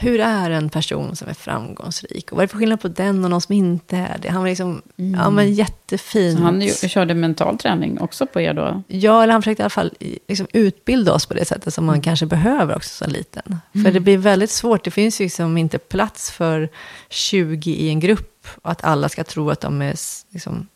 [0.00, 2.32] hur är en person som är framgångsrik?
[2.32, 4.28] Och vad är det för skillnad på den och någon som inte är det?
[4.28, 5.20] Han var liksom, mm.
[5.20, 6.36] ja men jättefin.
[6.36, 8.82] Så han körde mental träning också på er då?
[8.88, 9.94] Ja, eller han försökte i alla fall
[10.28, 12.02] liksom utbilda oss på det sättet som man mm.
[12.02, 13.42] kanske behöver också som liten.
[13.74, 13.84] Mm.
[13.84, 16.68] För det blir väldigt svårt, det finns ju liksom inte plats för
[17.08, 18.46] 20 i en grupp.
[18.62, 19.94] Och att alla ska tro att de är
[20.30, 20.68] liksom,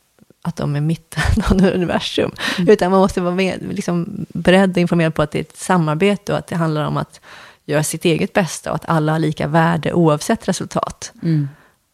[0.42, 2.30] att de är mitten av universum.
[2.58, 2.70] Mm.
[2.70, 6.32] Utan man måste vara med, liksom, beredd och informerad på att det är ett samarbete
[6.32, 7.20] och att det handlar om att
[7.66, 11.12] göra sitt eget bästa och att alla har lika värde oavsett resultat.
[11.22, 11.48] Mm.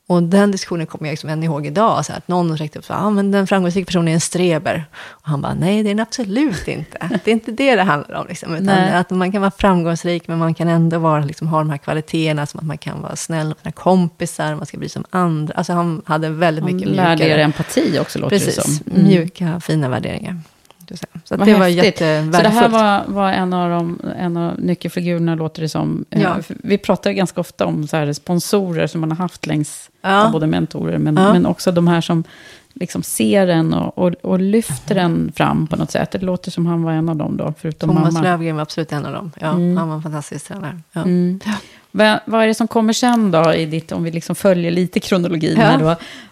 [0.09, 2.07] Och den diskussionen kommer jag liksom än ihåg idag.
[2.07, 4.87] Så att någon räckte upp så ah, men den framgångsrika personen är en streber.
[4.97, 6.99] Och han bara, nej det är den absolut inte.
[7.25, 8.27] Det är inte det det handlar om.
[8.29, 11.71] Liksom, utan att man kan vara framgångsrik, men man kan ändå vara, liksom, ha de
[11.71, 15.01] här kvaliteterna, som att man kan vara snäll med sina kompisar, man ska bry sig
[15.01, 15.55] om andra.
[15.55, 17.09] Alltså han hade väldigt han mycket mjukare...
[17.09, 18.93] Han lärde er empati också, låter Precis, det som.
[18.93, 19.07] Mm.
[19.07, 20.41] Mjuka, fina värderingar.
[20.97, 21.59] Så det häftigt.
[21.59, 22.37] var jättevärdefullt.
[22.37, 26.05] Så det här var, var, en, av de, en av nyckelfigurerna, låter det som.
[26.11, 26.37] Eh, ja.
[26.49, 30.29] Vi pratar ganska ofta om så sponsorer som man har haft längs, ja.
[30.33, 31.33] både mentorer, men, ja.
[31.33, 32.25] men också de här som
[32.75, 36.11] liksom ser en och, och, och lyfter en fram på något sätt.
[36.11, 38.25] Det låter som han var en av dem då, förutom Thomas mamma.
[38.25, 39.33] Lövgren var absolut en av dem.
[39.41, 39.77] Ja, mm.
[39.77, 40.81] Han var en fantastisk tränare.
[40.93, 41.03] Ja.
[41.03, 41.41] Mm.
[41.91, 45.01] Vad, vad är det som kommer sen då, i ditt, om vi liksom följer lite
[45.01, 45.85] kronologin här då?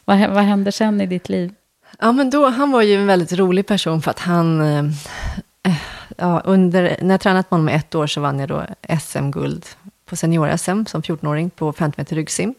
[0.04, 1.52] Vad, vad händer sen i ditt liv?
[1.98, 4.60] Ja, men då, han var ju en väldigt rolig person för att han...
[4.60, 4.84] Eh,
[5.62, 5.76] eh
[6.16, 8.64] ja, under, när jag tränat med honom i ett år så vann jag då
[9.00, 9.66] SM-guld
[10.06, 12.54] på senior-SM som 14-åring på 50 meter ryggsim.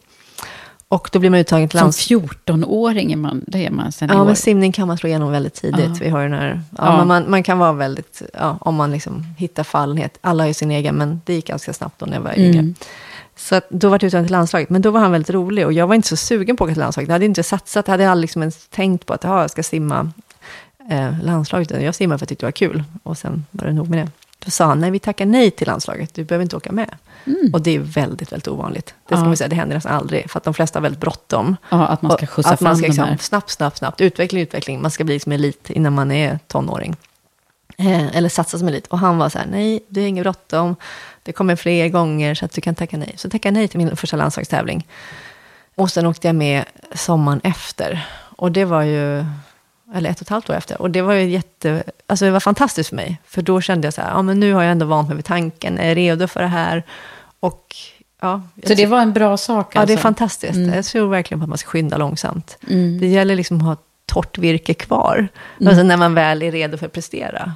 [0.88, 2.04] Och då blir man uttagen till lands...
[2.04, 4.16] Som 14-åring är man, det är man senior?
[4.16, 5.88] Ja, men simning kan man slå igenom väldigt tidigt.
[5.88, 5.96] Ja.
[6.00, 7.04] Vi har den här, ja, ja.
[7.04, 10.18] Man, man, kan vara väldigt, ja, om man liksom hittar fallenhet.
[10.20, 12.58] Alla har ju sin egen, men det gick ganska snabbt då när jag var yngre.
[12.58, 12.74] Mm.
[13.38, 14.70] Så att, då var det uttagen till landslaget.
[14.70, 16.74] Men då var han väldigt rolig och jag var inte så sugen på att åka
[16.74, 17.08] till landslaget.
[17.08, 20.12] Jag hade inte satsat, jag hade aldrig liksom ens tänkt på att jag ska simma
[20.90, 21.82] eh, landslaget.
[21.82, 23.98] Jag simmade för att jag tyckte det var kul och sen var det nog med
[23.98, 24.10] det.
[24.44, 26.94] Då sa han, nej vi tackar nej till landslaget, du behöver inte åka med.
[27.24, 27.50] Mm.
[27.52, 28.94] Och det är väldigt, väldigt ovanligt.
[29.08, 29.36] Det ska ja.
[29.36, 30.30] säga, det händer nästan aldrig.
[30.30, 31.56] För att de flesta har väldigt bråttom.
[31.70, 34.00] Ja, att man ska skjutsa att man ska, liksom, Snabbt, snabbt, snabbt.
[34.00, 34.82] Utveckling, utveckling.
[34.82, 36.96] Man ska bli liksom elit innan man är tonåring.
[37.76, 38.86] Eh, eller satsa som elit.
[38.86, 40.76] Och han var så här, nej, det är inget bråttom.
[41.28, 43.14] Det kommer fler gånger så att du kan tacka nej.
[43.16, 44.86] Så tacka nej till min första landslagstävling.
[45.74, 46.64] Och sen åkte jag med
[46.94, 48.06] sommaren efter.
[48.36, 49.24] Och det var ju,
[49.94, 50.82] eller ett och ett halvt år efter.
[50.82, 53.18] Och det var ju jätte, alltså det var fantastiskt för mig.
[53.24, 55.24] För då kände jag så här, ja men nu har jag ändå vant mig vid
[55.24, 56.82] tanken, är redo för det här.
[57.40, 57.76] Och
[58.20, 58.42] ja.
[58.66, 59.78] Så det var en bra sak alltså?
[59.78, 60.02] Ja, det är alltså?
[60.02, 60.56] fantastiskt.
[60.56, 60.74] Mm.
[60.74, 62.58] Jag tror verkligen på att man ska skynda långsamt.
[62.70, 63.00] Mm.
[63.00, 65.28] Det gäller liksom att ha torrt virke kvar.
[65.60, 65.68] Mm.
[65.68, 67.52] Alltså när man väl är redo för att prestera.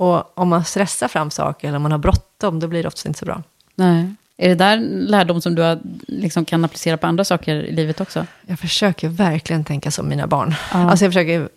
[0.00, 3.06] Och om man stressar fram saker eller om man har bråttom, då blir det oftast
[3.06, 3.42] inte så bra.
[3.74, 4.14] Nej.
[4.36, 8.26] Är det där lärdom som du liksom, kan applicera på andra saker i livet också?
[8.46, 10.54] Jag försöker verkligen tänka som mina barn.
[10.72, 10.90] Ja.
[10.90, 11.48] Alltså jag, försöker,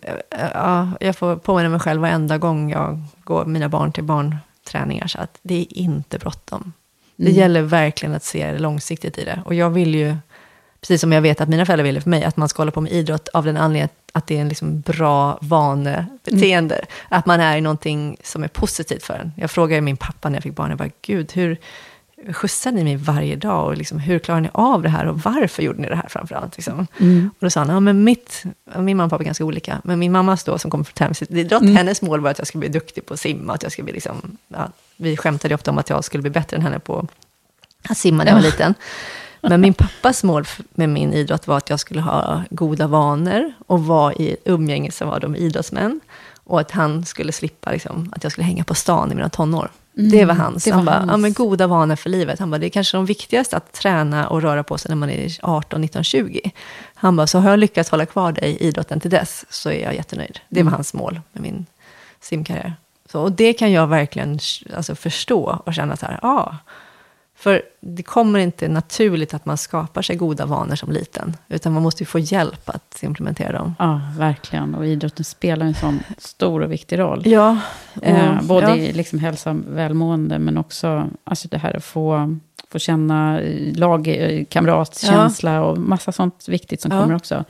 [0.54, 5.06] ja, jag får påminna mig själv varenda gång jag går mina barn till barnträningar.
[5.06, 6.72] Så att det är inte bråttom.
[7.16, 7.38] Det mm.
[7.38, 9.42] gäller verkligen att se långsiktigt i det.
[9.44, 10.16] Och jag vill ju
[10.84, 12.80] precis som jag vet att mina föräldrar ville för mig, att man ska hålla på
[12.80, 16.74] med idrott av den anledningen att det är en liksom bra vanebeteende.
[16.74, 16.86] Mm.
[17.08, 19.32] Att man är i någonting som är positivt för en.
[19.36, 21.58] Jag frågade min pappa när jag fick barn, jag bara, gud, hur
[22.32, 23.66] skjutsar ni mig varje dag?
[23.66, 25.06] Och liksom, hur klarar ni av det här?
[25.06, 26.56] Och varför gjorde ni det här framförallt?
[26.56, 26.86] Liksom?
[27.00, 27.30] Mm.
[27.38, 28.42] Och då sa han, ja men mitt,
[28.76, 31.62] min mamma och pappa är ganska olika, men min mammas då, som kommer från tävlingsidrott,
[31.62, 31.76] mm.
[31.76, 33.94] hennes mål var att jag skulle bli duktig på att simma, att jag skulle bli
[33.94, 37.06] liksom, ja, vi skämtade ofta om att jag skulle bli bättre än henne på
[37.88, 38.74] att simma när jag var liten.
[39.48, 43.86] Men min pappas mål med min idrott var att jag skulle ha goda vanor och
[43.86, 46.00] vara i umgänge som var de idrottsmän.
[46.44, 49.70] Och att han skulle slippa, liksom, att jag skulle hänga på stan i mina tonår.
[49.98, 50.64] Mm, det var hans.
[50.64, 51.10] Det var han bara, hans.
[51.10, 52.38] ja men goda vanor för livet.
[52.38, 55.10] Han bara, det är kanske de viktigaste att träna och röra på sig när man
[55.10, 56.50] är 18, 19, 20.
[56.94, 59.82] Han bara, så har jag lyckats hålla kvar dig i idrotten till dess, så är
[59.82, 60.40] jag jättenöjd.
[60.48, 60.72] Det var mm.
[60.72, 61.66] hans mål med min
[62.20, 62.74] simkarriär.
[63.12, 64.38] Så, och det kan jag verkligen
[64.76, 66.28] alltså, förstå och känna så här, ja.
[66.28, 66.56] Ah,
[67.44, 71.36] för det kommer inte naturligt att man skapar sig goda vanor som liten.
[71.48, 73.74] Utan man måste ju få hjälp att implementera dem.
[73.78, 74.74] Ja, verkligen.
[74.74, 77.22] Och idrotten spelar en sån stor och viktig roll.
[77.24, 77.58] Ja.
[78.02, 78.76] Eh, både ja.
[78.76, 82.38] i liksom hälsa och välmående, men också alltså det här att få,
[82.70, 83.40] få känna
[83.74, 85.60] lagkamratskänsla ja.
[85.60, 87.02] och massa sånt viktigt som ja.
[87.02, 87.44] kommer också.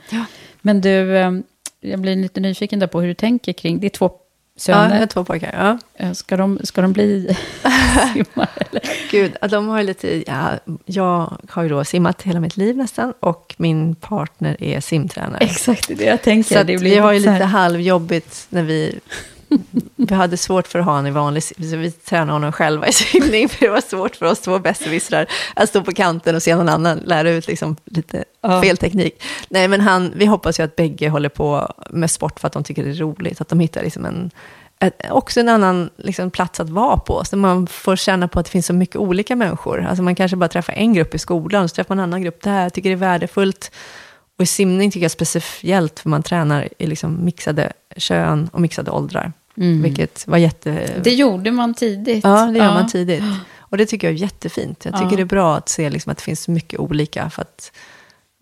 [0.61, 1.31] Men du, eh,
[1.79, 4.11] jag blir lite nyfiken där på hur du tänker kring, det är två
[4.57, 4.89] söner.
[4.89, 5.51] Ja, jag har två pojkar.
[5.53, 6.05] Ja.
[6.05, 7.37] Eh, ska, de, ska de bli
[8.13, 8.65] simmare?
[9.11, 10.23] Gud, de har lite...
[10.27, 10.51] Ja,
[10.85, 15.43] jag har ju då simmat hela mitt liv nästan och min partner är simtränare.
[15.43, 16.57] Exakt, det jag tänker.
[16.57, 18.99] Så det blir vi har ju lite halvjobbigt när vi...
[19.95, 22.93] Vi hade svårt för att ha honom i vanlig så vi tränade honom själva i
[22.93, 26.55] simning, för det var svårt för oss två besserwissrar att stå på kanten och se
[26.55, 28.61] någon annan lära ut liksom lite ja.
[28.61, 29.23] fel teknik.
[29.49, 32.63] Nej, men han, vi hoppas ju att bägge håller på med sport för att de
[32.63, 34.31] tycker det är roligt, att de hittar liksom en
[34.79, 37.23] ett, också en annan liksom, plats att vara på.
[37.25, 39.85] Så man får känna på att det finns så mycket olika människor.
[39.85, 42.41] Alltså man kanske bara träffar en grupp i skolan, så träffar man en annan grupp
[42.41, 42.63] där.
[42.63, 43.71] Jag tycker det är värdefullt.
[44.37, 48.91] Och i simning tycker jag speciellt, för man tränar i liksom mixade kön och mixade
[48.91, 49.33] åldrar.
[49.57, 49.81] Mm.
[49.81, 51.01] Vilket var jätte...
[51.03, 52.23] Det gjorde man tidigt.
[52.23, 52.73] Ja, det gör ja.
[52.73, 53.23] man tidigt.
[53.59, 54.85] Och det tycker jag är jättefint.
[54.85, 55.15] Jag tycker ja.
[55.15, 57.29] det är bra att se liksom att det finns mycket olika.
[57.29, 57.71] För att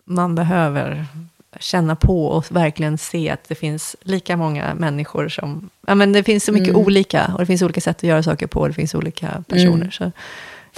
[0.06, 1.06] man behöver
[1.60, 5.70] känna på och verkligen se att det finns lika många människor som...
[5.88, 6.82] Ja, men det finns så mycket mm.
[6.82, 9.76] olika och det finns olika sätt att göra saker på och det finns olika personer.
[9.76, 9.92] Mm.
[9.92, 10.12] Så,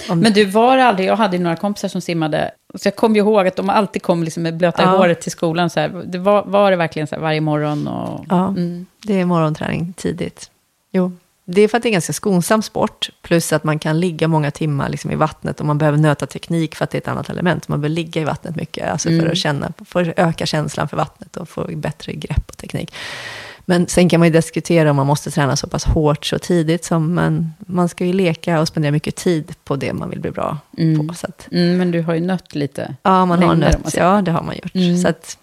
[0.09, 0.19] om...
[0.19, 1.07] Men du, var aldrig...
[1.07, 2.51] Jag hade några kompisar som simmade.
[2.75, 4.89] Så jag kommer ihåg att de alltid kom liksom med blöta ja.
[4.89, 5.69] håret till skolan.
[5.69, 6.03] Så här.
[6.05, 7.87] Det var, var det verkligen så här varje morgon?
[7.87, 8.85] Och, ja, mm.
[9.03, 10.49] det är morgonträning tidigt.
[10.91, 11.11] Jo.
[11.47, 14.27] Det är för att det är en ganska skonsam sport, plus att man kan ligga
[14.27, 17.07] många timmar liksom i vattnet och man behöver nöta teknik för att det är ett
[17.07, 17.67] annat element.
[17.67, 19.31] Man behöver ligga i vattnet mycket, alltså för, mm.
[19.31, 22.93] att känna, för att öka känslan för vattnet och få bättre grepp och teknik.
[23.65, 26.85] Men sen kan man ju diskutera om man måste träna så pass hårt så tidigt,
[26.85, 30.31] som man, man ska ju leka och spendera mycket tid på det man vill bli
[30.31, 31.07] bra mm.
[31.07, 31.13] på.
[31.13, 32.95] Så att, mm, men du har ju nött lite.
[33.03, 34.75] Ja, man har nött, ja det har man gjort.
[34.75, 34.97] Mm.
[34.97, 35.37] Så att,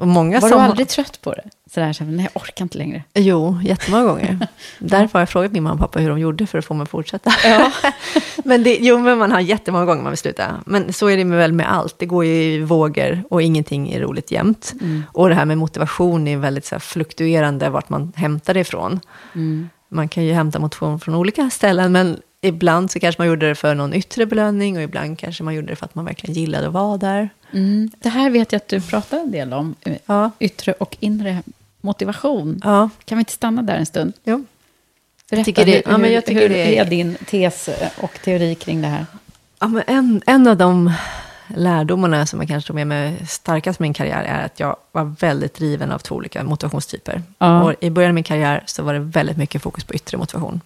[0.00, 1.44] och många Var som du aldrig trött på det?
[1.76, 3.02] Sådär, så, nej, jag orkar inte längre.
[3.14, 4.48] Jo, jättemånga gånger.
[4.78, 6.82] Därför har jag frågat min mamma och pappa hur de gjorde för att få mig
[6.82, 7.32] att fortsätta.
[7.44, 7.72] Ja.
[8.44, 10.60] men det, jo, men man har jättemånga gånger man vill sluta.
[10.66, 11.98] Men så är det väl med allt.
[11.98, 14.72] Det går ju i vågor och ingenting är roligt jämt.
[14.80, 15.02] Mm.
[15.12, 19.00] Och det här med motivation är väldigt så här, fluktuerande, vart man hämtar det ifrån.
[19.34, 19.68] Mm.
[19.88, 23.54] Man kan ju hämta motivation från olika ställen, men ibland så kanske man gjorde det
[23.54, 26.66] för någon yttre belöning och ibland kanske man gjorde det för att man verkligen gillade
[26.66, 27.28] att vara där.
[27.52, 27.90] Mm.
[27.98, 30.30] Det här vet jag att du pratar en del om, eh, ja.
[30.38, 31.42] yttre och inre
[31.86, 32.60] motivation.
[32.64, 32.90] Ja.
[33.04, 34.12] Kan vi inte stanna där en stund?
[34.24, 34.44] Jo.
[35.30, 38.54] Berätta, tycker det, hur, ja, men jag tycker hur det är din tes och teori
[38.54, 39.06] kring det här?
[39.58, 40.92] Ja, men en, en av de
[41.46, 45.14] lärdomarna som jag kanske tog med mig starkast med min karriär är att jag var
[45.20, 47.22] väldigt driven av två olika motivationstyper.
[47.38, 47.62] Ja.
[47.62, 50.60] Och I början av min karriär så var det väldigt mycket fokus på yttre motivation.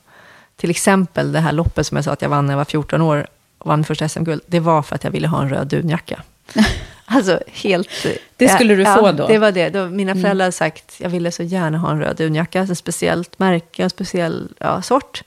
[0.56, 3.02] Till exempel det här loppet som jag sa att jag vann när jag var 14
[3.02, 3.26] år
[3.58, 4.42] och vann första SM-guld.
[4.46, 6.22] Det var för att jag ville ha en röd dunjacka.
[7.12, 8.06] Alltså helt...
[8.36, 9.26] Det skulle du få då?
[9.26, 9.68] det var det.
[9.70, 10.22] Då mina mm.
[10.22, 13.90] föräldrar hade sagt, jag ville så gärna ha en röd dunjacka, ett speciellt märke, en
[13.90, 15.22] speciell ja, sort.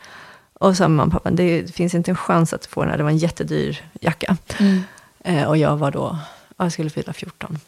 [0.54, 2.98] Och så sa mamma och pappa, det finns inte en chans att får den här,
[2.98, 4.38] det var en jättedyr jacka.
[4.60, 4.84] Mm.
[5.24, 6.18] Eh, och jag var då,
[6.58, 7.60] jag skulle fylla 14.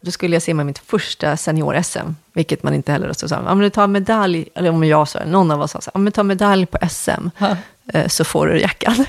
[0.00, 3.38] Då skulle jag simma mitt första senior-SM, vilket man inte heller så sa.
[3.38, 6.10] Om du tar medalj, eller om jag sa någon av oss sa så om du
[6.10, 7.56] tar medalj på SM, ha.
[7.92, 9.04] Eh, så får du jackan.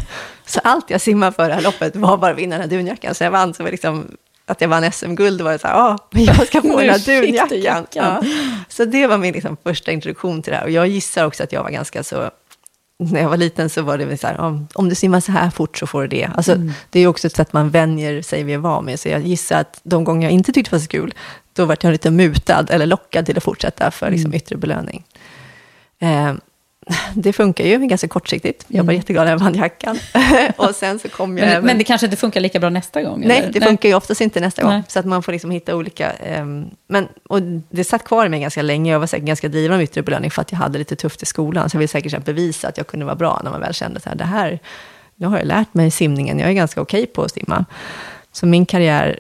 [0.46, 3.16] Så allt jag simmade för det här loppet var bara att vinna den här dunjackan.
[3.16, 4.08] Så jag vann, så var liksom,
[4.46, 7.22] att jag vann SM-guld var det så här, ja, men jag ska få den här
[7.22, 7.86] dunjackan.
[7.94, 8.24] Ja.
[8.70, 10.64] Så det var min liksom första introduktion till det här.
[10.64, 12.32] Och jag gissar också att jag var ganska så
[13.10, 15.50] när jag var liten så var det så här, om, om du simmar så här
[15.50, 16.30] fort så får du det.
[16.36, 16.72] Alltså, mm.
[16.90, 19.00] Det är också ett sätt man vänjer sig vid att vara med.
[19.00, 21.14] Så jag gissar att de gånger jag inte tyckte det var så kul,
[21.54, 24.38] då var jag lite mutad eller lockad till att fortsätta för liksom, mm.
[24.38, 25.04] yttre belöning.
[26.00, 26.34] Eh,
[27.16, 28.66] det funkar ju ganska kortsiktigt.
[28.68, 28.96] Jag var mm.
[28.96, 30.00] jätteglad när jag vann jackan.
[30.58, 31.66] och sen så kom jag men, även...
[31.66, 33.24] men det kanske inte funkar lika bra nästa gång?
[33.26, 33.54] Nej, eller?
[33.54, 34.84] det funkar ju oftast inte nästa gång.
[34.88, 36.12] Så att man får liksom hitta olika...
[36.40, 38.92] Um, men, och det satt kvar i mig ganska länge.
[38.92, 41.26] Jag var säkert ganska driven av yttre belöning för att jag hade lite tufft i
[41.26, 41.70] skolan.
[41.70, 44.18] Så jag ville säkert bevisa att jag kunde vara bra när man väl kände att
[44.18, 44.60] det här,
[45.16, 46.40] nu har jag lärt mig simningen.
[46.40, 47.66] Jag är ganska okej okay på att simma.
[48.32, 49.20] Så min karriär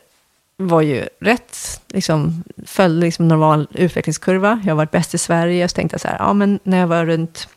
[0.61, 4.61] var ju rätt, liksom, följde liksom normal utvecklingskurva.
[4.63, 6.87] Jag har varit bäst i Sverige, så tänkte jag så här, ja men när jag
[6.87, 7.47] var runt,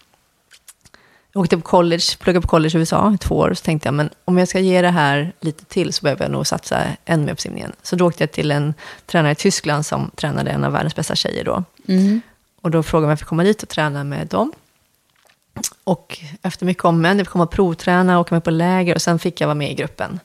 [1.32, 3.94] jag åkte på college, pluggade på college i USA i två år, så tänkte jag,
[3.94, 7.24] men om jag ska ge det här lite till så behöver jag nog satsa än
[7.24, 7.72] mer på simningen.
[7.82, 8.74] Så då åkte jag till en
[9.06, 11.64] tränare i Tyskland som tränade en av världens bästa tjejer då.
[11.88, 12.20] Mm.
[12.60, 14.52] Och då frågade jag om jag fick komma dit och träna med dem.
[15.84, 19.02] Och efter mycket om men, jag fick komma och provträna, åka med på läger och
[19.02, 20.20] sen fick jag vara med i gruppen.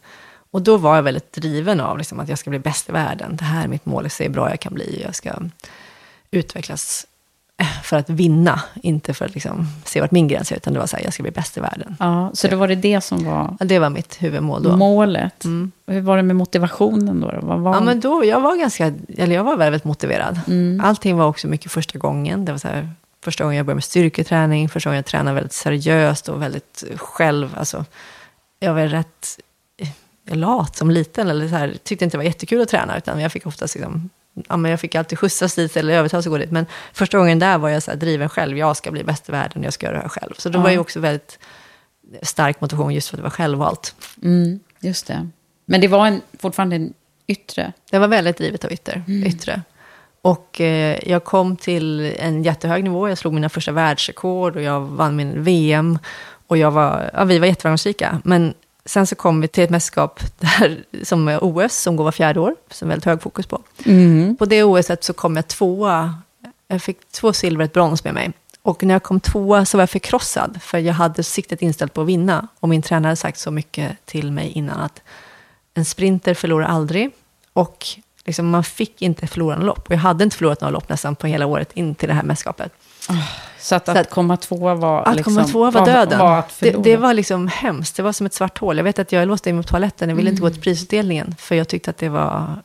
[0.51, 3.35] Och då var jag väldigt driven av liksom, att jag ska bli bäst i världen.
[3.35, 5.01] Det här är mitt mål, se hur bra jag kan bli.
[5.05, 5.31] Jag ska
[6.31, 7.05] utvecklas
[7.83, 10.87] för att vinna, inte för att liksom se vart min gräns är, utan det var
[10.87, 11.95] så här, jag ska bli bäst i världen.
[11.99, 13.55] Ja, så då var det det som var...
[13.59, 14.77] Ja, det var mitt huvudmål då.
[14.77, 15.45] Målet.
[15.45, 15.71] Mm.
[15.87, 17.33] Hur var det med motivationen då?
[17.41, 17.73] Vad var...
[17.73, 20.39] Ja, men då, jag var ganska, eller jag var väldigt motiverad.
[20.47, 20.81] Mm.
[20.85, 22.45] Allting var också mycket första gången.
[22.45, 22.89] Det var så här,
[23.23, 27.55] första gången jag började med styrketräning, första gången jag tränade väldigt seriöst och väldigt själv.
[27.57, 27.85] Alltså,
[28.59, 29.39] jag var rätt
[30.35, 33.31] lat som liten, eller så här, tyckte inte det var jättekul att träna, utan jag
[33.31, 34.09] fick oftast liksom
[34.47, 36.51] ja, men jag fick alltid skjutsas dit eller övertalas att gå dit.
[36.51, 38.57] Men första gången där var jag så här, driven själv.
[38.57, 40.33] Jag ska bli bäst i världen, jag ska göra det här själv.
[40.37, 40.63] Så det ja.
[40.63, 41.39] var ju också väldigt
[42.21, 43.95] stark motivation just för att det var självvalt.
[44.23, 45.29] Mm, just det.
[45.65, 46.93] Men det var en, fortfarande en
[47.27, 47.73] yttre?
[47.91, 49.27] Det var väldigt drivet av ytter, mm.
[49.27, 49.61] yttre.
[50.21, 53.09] Och eh, jag kom till en jättehög nivå.
[53.09, 55.99] Jag slog mina första världsrekord och jag vann min VM.
[56.47, 58.21] Och jag var, ja, vi var jätteframgångsrika.
[58.23, 58.53] Men
[58.85, 62.39] Sen så kom vi till ett mästerskap där, som är OS, som går var fjärde
[62.39, 63.61] år, som väldigt hög fokus på.
[63.85, 64.35] Mm.
[64.35, 66.15] På det OSet så kom jag tvåa.
[66.67, 68.31] Jag fick två silver och ett brons med mig.
[68.61, 72.01] Och när jag kom tvåa så var jag förkrossad, för jag hade siktet inställt på
[72.01, 72.47] att vinna.
[72.59, 75.01] Och min tränare hade sagt så mycket till mig innan att
[75.73, 77.11] en sprinter förlorar aldrig.
[77.53, 77.85] Och
[78.25, 79.87] liksom, man fick inte förlora några lopp.
[79.87, 82.23] Och jag hade inte förlorat några lopp nästan på hela året in till det här
[82.23, 82.71] mästerskapet.
[83.09, 83.48] Oh.
[83.59, 85.03] Så att, att, att komma tvåa var...
[85.03, 86.19] Att liksom, komma tvåa var döden.
[86.19, 87.95] Var, det, det, var liksom hemskt.
[87.95, 88.77] Det var som ett svart hål.
[88.77, 90.09] Jag vet att jag låste in mig på toaletten.
[90.09, 90.33] Jag ville mm.
[90.33, 91.35] inte gå till prisutdelningen.
[91.39, 92.55] För jag tyckte att det var...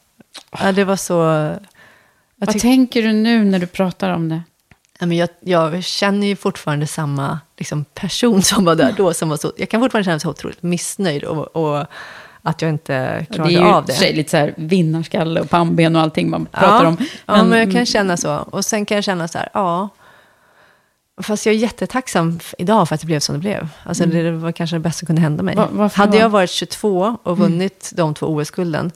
[0.61, 1.15] Ja, det var så...
[2.37, 4.43] Vad tyck, tänker du nu när du pratar om det?
[4.99, 9.15] Ja, men jag, jag känner ju fortfarande samma liksom, person som var där då.
[9.15, 11.25] Som var så, jag kan fortfarande känna mig så otroligt missnöjd.
[11.25, 11.87] och, och
[12.47, 13.93] att jag inte klarade av det.
[13.93, 16.97] Det är ju lite så här vinnarskalle och pannben och allting man pratar ja, om.
[16.99, 18.37] Men, ja, men jag kan känna så.
[18.37, 19.89] Och sen kan jag känna så här, ja,
[21.22, 23.68] Fast jag är jättetacksam idag för att det blev som det blev.
[23.83, 24.24] Alltså mm.
[24.24, 25.57] det var kanske det bästa som kunde hända mig.
[25.57, 27.50] Va, hade jag varit 22 och mm.
[27.50, 28.07] vunnit mm.
[28.07, 28.92] de två OS-gulden,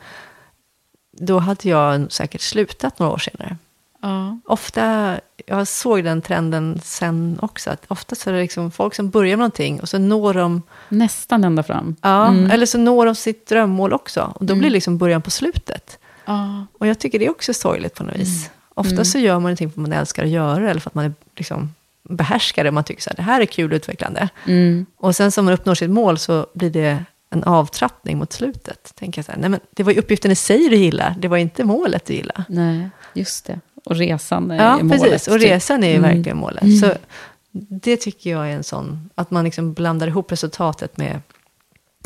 [1.18, 3.56] då hade jag säkert slutat några år senare.
[4.02, 4.38] Ja.
[4.44, 9.10] Ofta, jag såg den trenden sen också, att ofta så är det liksom folk som
[9.10, 10.62] börjar med någonting och så når de...
[10.88, 11.96] Nästan ända fram.
[12.02, 12.50] Ja, mm.
[12.50, 14.32] eller så når de sitt drömmål också.
[14.34, 14.72] Och då blir det mm.
[14.72, 15.98] liksom början på slutet.
[16.24, 16.66] Ja.
[16.78, 18.46] Och jag tycker det är också sorgligt på något vis.
[18.46, 18.52] Mm.
[18.74, 21.04] Ofta så gör man någonting för att man älskar att göra, eller för att man
[21.04, 21.74] är liksom
[22.08, 22.70] behärskar det.
[22.70, 24.28] Man tycker så här, det här är kul och utvecklande.
[24.46, 24.86] Mm.
[24.96, 28.92] Och sen som man uppnår sitt mål så blir det en avtrappning mot slutet.
[28.94, 31.28] Tänker jag så här, nej men det var ju uppgiften i sig du gillar, det
[31.28, 32.44] var inte målet du gillar.
[32.48, 33.60] Nej, just det.
[33.84, 35.00] Och resan är ja, målet.
[35.00, 35.28] Ja, precis.
[35.28, 35.50] Och typ.
[35.50, 36.14] resan är ju mm.
[36.14, 36.62] verkligen målet.
[36.62, 36.76] Mm.
[36.76, 36.92] Så
[37.68, 41.20] det tycker jag är en sån, att man liksom blandar ihop resultatet med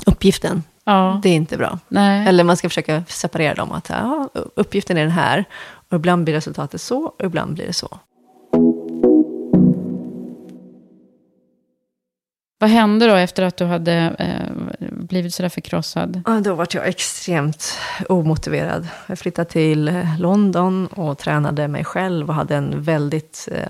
[0.06, 0.62] uppgiften.
[0.84, 1.20] Ja.
[1.22, 1.78] Det är inte bra.
[1.88, 2.28] Nej.
[2.28, 3.72] Eller man ska försöka separera dem.
[3.72, 5.44] Att ja, uppgiften är den här.
[5.88, 7.98] Och ibland blir resultatet så, och ibland blir det så.
[12.62, 16.22] Vad hände då efter att du hade eh, blivit sådär förkrossad?
[16.26, 18.88] Ja, då var jag extremt omotiverad.
[19.06, 23.68] Jag flyttade till eh, London och tränade mig själv och hade en väldigt eh,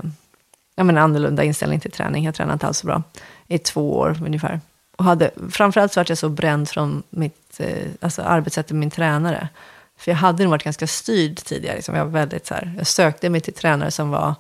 [0.75, 2.25] jag menar, annorlunda inställning till träning.
[2.25, 3.03] Jag tränade inte alls så bra
[3.49, 4.61] i två år ungefär.
[4.97, 8.91] Och hade, framförallt så var jag så bränd från mitt eh, alltså arbetssätt med min
[8.91, 9.49] tränare.
[9.97, 11.77] För jag hade nog varit ganska styrd tidigare.
[11.77, 11.95] Liksom.
[11.95, 14.35] Jag, var väldigt, så här, jag sökte mig till tränare som var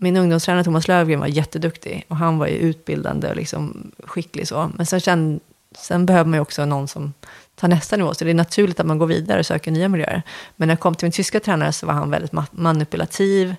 [0.00, 2.04] min ungdomstränare Thomas Lövgren var jätteduktig.
[2.08, 4.70] Och han var ju utbildande och liksom skicklig så.
[4.74, 5.40] Men sen, sen,
[5.78, 7.12] sen behöver man ju också någon som
[7.54, 8.14] tar nästa nivå.
[8.14, 10.22] Så det är naturligt att man går vidare och söker nya miljöer.
[10.56, 13.54] Men när jag kom till min tyska tränare så var han väldigt manipulativ.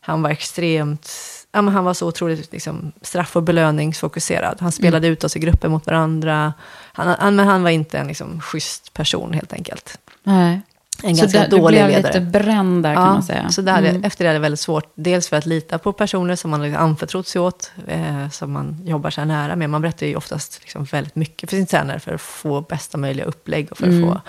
[0.00, 1.10] Han var extremt...
[1.52, 4.56] Ja, men han var så otroligt liksom, straff och belöningsfokuserad.
[4.60, 5.12] Han spelade mm.
[5.12, 6.52] ut oss i grupper mot varandra.
[6.92, 9.98] Han, han, men han var inte en liksom, schysst person helt enkelt.
[10.22, 10.60] Nej
[11.02, 11.92] en så ganska där, dålig ledare.
[11.92, 13.50] Så du blev lite bränd där kan man säga.
[13.50, 14.04] Så där, mm.
[14.04, 14.92] efter det är det väldigt svårt.
[14.94, 18.80] Dels för att lita på personer som man liksom anförtrott sig åt, eh, som man
[18.84, 19.70] jobbar så här nära med.
[19.70, 23.26] Man berättar ju oftast liksom väldigt mycket för sin tränare för att få bästa möjliga
[23.26, 23.68] upplägg.
[23.70, 24.08] Och för att mm.
[24.08, 24.20] få,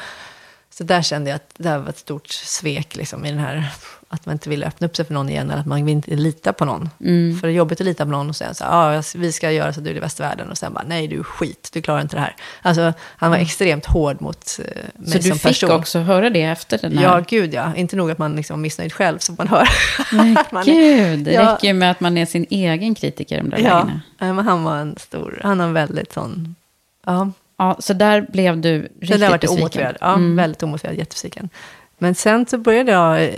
[0.69, 3.71] så där kände jag att det var ett stort svek liksom, i den här
[4.11, 6.15] att man inte vill öppna upp sig för någon igen, eller att man vill inte
[6.15, 6.89] lita på någon.
[7.01, 7.39] Mm.
[7.39, 9.51] För det är jobbigt att lita på någon och säga så här, ah, vi ska
[9.51, 11.23] göra så att du är det bästa i världen, och sen bara, nej du är
[11.23, 12.35] skit, du klarar inte det här.
[12.61, 13.45] Alltså, han var mm.
[13.45, 15.71] extremt hård mot eh, mig Så du fick person.
[15.71, 17.03] också höra det efter den här?
[17.03, 17.75] Ja, gud ja.
[17.75, 19.69] Inte nog att man liksom var missnöjd själv, så man hör.
[20.13, 21.53] Nej, man gud, det ja.
[21.53, 24.01] räcker ju med att man är sin egen kritiker de där ja, lägena.
[24.33, 26.55] Men han var en stor, han har väldigt sån,
[27.05, 27.31] ja.
[27.57, 29.95] Ja, så där blev du riktigt där var besviken?
[30.01, 30.35] Ja, mm.
[30.35, 31.49] väldigt omotiverad, jättebesviken.
[31.97, 33.35] Men sen så började jag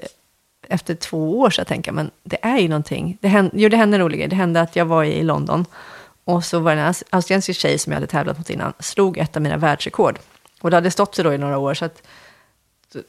[0.71, 3.17] efter två år så jag tänker, men det är ju någonting.
[3.21, 4.27] Det hände, jo, det hände en rolig grej.
[4.27, 5.65] Det hände att jag var i London
[6.23, 9.35] och så var det en australiensisk tjej som jag hade tävlat mot innan, slog ett
[9.35, 10.19] av mina världsrekord.
[10.61, 12.01] Och det hade stått sig då i några år, så att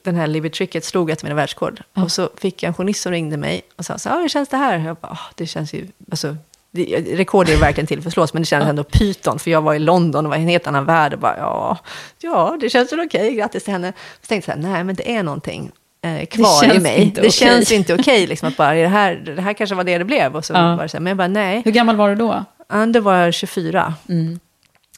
[0.02, 1.82] den här Libby Tricket slog ett av mina världsrekord.
[1.94, 2.04] Mm.
[2.04, 4.56] Och så fick jag en journalist som ringde mig och sa så hur känns det
[4.56, 4.78] här?
[4.78, 6.36] Jag bara, det känns ju, alltså,
[6.72, 9.74] rekord är ju verkligen till för slås, men det kändes ändå pyton, för jag var
[9.74, 11.78] i London och var i en helt annan värld och bara, ja,
[12.18, 13.92] ja det känns väl okej, okay, grattis till henne.
[14.20, 15.70] Så tänkte jag så här, nej men det är någonting
[16.02, 17.12] eh, kvar i mig.
[17.14, 17.30] Det okay.
[17.30, 20.04] känns inte okej, okay, liksom att bara, det här, det här kanske var det det
[20.04, 20.36] blev.
[20.36, 20.76] Och så ja.
[20.76, 21.62] var det så här, men jag bara, nej.
[21.64, 22.44] Hur gammal var du då?
[22.68, 23.94] Ja, då var jag 24.
[24.08, 24.40] Mm.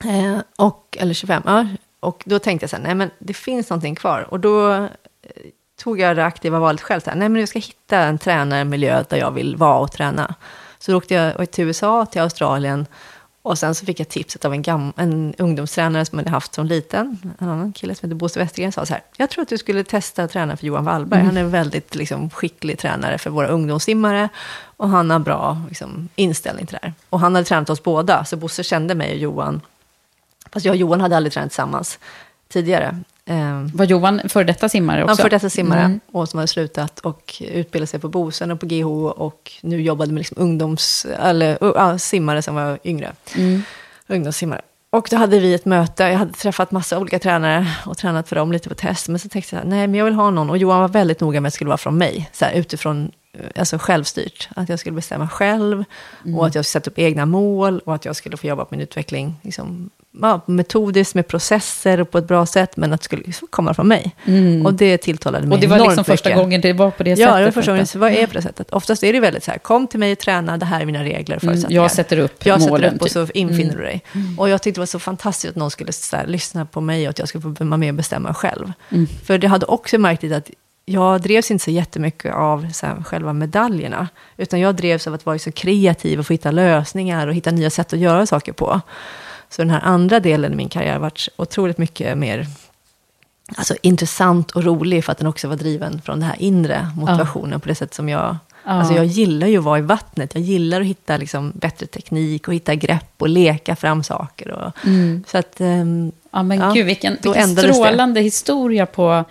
[0.05, 1.67] Eh, och, eller 25, ja.
[2.01, 4.27] Och då tänkte jag så här, nej men det finns någonting kvar.
[4.31, 4.89] Och då eh,
[5.83, 9.05] tog jag det aktiva valet själv, så här, nej men jag ska hitta en tränarmiljö
[9.09, 10.35] där jag vill vara och träna.
[10.79, 12.87] Så då åkte jag till USA, till Australien.
[13.45, 16.55] Och sen så fick jag tipset av en, gam, en ungdomstränare som jag hade haft
[16.55, 17.19] som liten.
[17.39, 19.03] En annan kille som heter Bosse Westergren sa så här.
[19.17, 21.21] Jag tror att du skulle testa att träna för Johan Wallberg.
[21.21, 21.27] Mm.
[21.27, 24.29] Han är en väldigt liksom, skicklig tränare för våra ungdomssimmare.
[24.77, 26.95] Och han har bra liksom, inställning till det här.
[27.11, 28.25] Och han hade tränat oss båda.
[28.25, 29.61] Så Bosse kände mig och Johan.
[30.53, 31.99] Fast jag och Johan hade aldrig tränat tillsammans
[32.49, 32.99] tidigare.
[33.31, 35.13] Um, var Johan före detta simmare också?
[35.13, 35.81] Ja, före detta simmare.
[35.81, 36.01] Mm.
[36.13, 38.87] Och som hade slutat och utbildat sig på Bosön och på GH.
[39.07, 43.13] Och nu jobbade med liksom ungdoms, eller, uh, simmare som var yngre.
[43.37, 43.63] Mm.
[44.07, 44.61] Ungdomssimmare.
[44.91, 48.37] Och då hade vi ett möte, jag hade träffat massa olika tränare och tränat för
[48.37, 49.09] dem lite på test.
[49.09, 50.51] Men så tänkte jag, nej men jag vill ha någon.
[50.51, 52.31] Och Johan var väldigt noga med att det skulle vara från mig.
[52.33, 53.11] Så här, utifrån
[53.57, 54.49] alltså självstyrt.
[54.57, 55.85] Att jag skulle bestämma själv
[56.25, 56.39] mm.
[56.39, 58.75] och att jag skulle sätta upp egna mål och att jag skulle få jobba på
[58.75, 63.05] min utveckling liksom, ja, metodiskt med processer och på ett bra sätt, men att det
[63.05, 64.15] skulle liksom komma från mig.
[64.25, 64.67] Mm.
[64.67, 66.43] Och det tilltalade mig Och det var liksom första mycket.
[66.43, 67.31] gången det var på det ja, sättet?
[67.31, 68.71] Ja, det var första gången det var på det sättet.
[68.71, 71.05] Oftast är det väldigt så här, kom till mig och träna, det här är mina
[71.05, 71.81] regler och förutsättningar.
[71.81, 72.73] Mm, jag sätter upp jag målen.
[72.73, 73.37] Jag sätter upp och så typ.
[73.37, 73.77] infinner mm.
[73.77, 74.03] du dig.
[74.13, 74.39] Mm.
[74.39, 77.11] Och jag tyckte det var så fantastiskt att någon skulle här, lyssna på mig och
[77.11, 78.73] att jag skulle få vara med och bestämma själv.
[78.91, 79.07] Mm.
[79.25, 80.51] För det hade också märkt att
[80.85, 84.09] jag drevs inte så jättemycket av så här, själva medaljerna.
[84.37, 87.71] Utan jag drevs av att vara så kreativ och få hitta lösningar och hitta nya
[87.71, 88.81] sätt att göra saker på.
[89.49, 92.47] Så den här andra delen i min karriär har varit otroligt mycket mer
[93.57, 95.05] alltså, intressant och rolig.
[95.05, 97.59] För att den också var driven från den här inre motivationen ja.
[97.59, 98.37] på det sätt som jag...
[98.67, 98.71] Ja.
[98.71, 100.35] Alltså jag gillar ju att vara i vattnet.
[100.35, 104.51] Jag gillar att hitta liksom, bättre teknik och hitta grepp och leka fram saker.
[104.51, 105.25] Och, mm.
[105.27, 105.61] Så att...
[105.61, 108.25] Um, ja men ja, gud, vilken, vilken strålande det.
[108.25, 109.25] historia på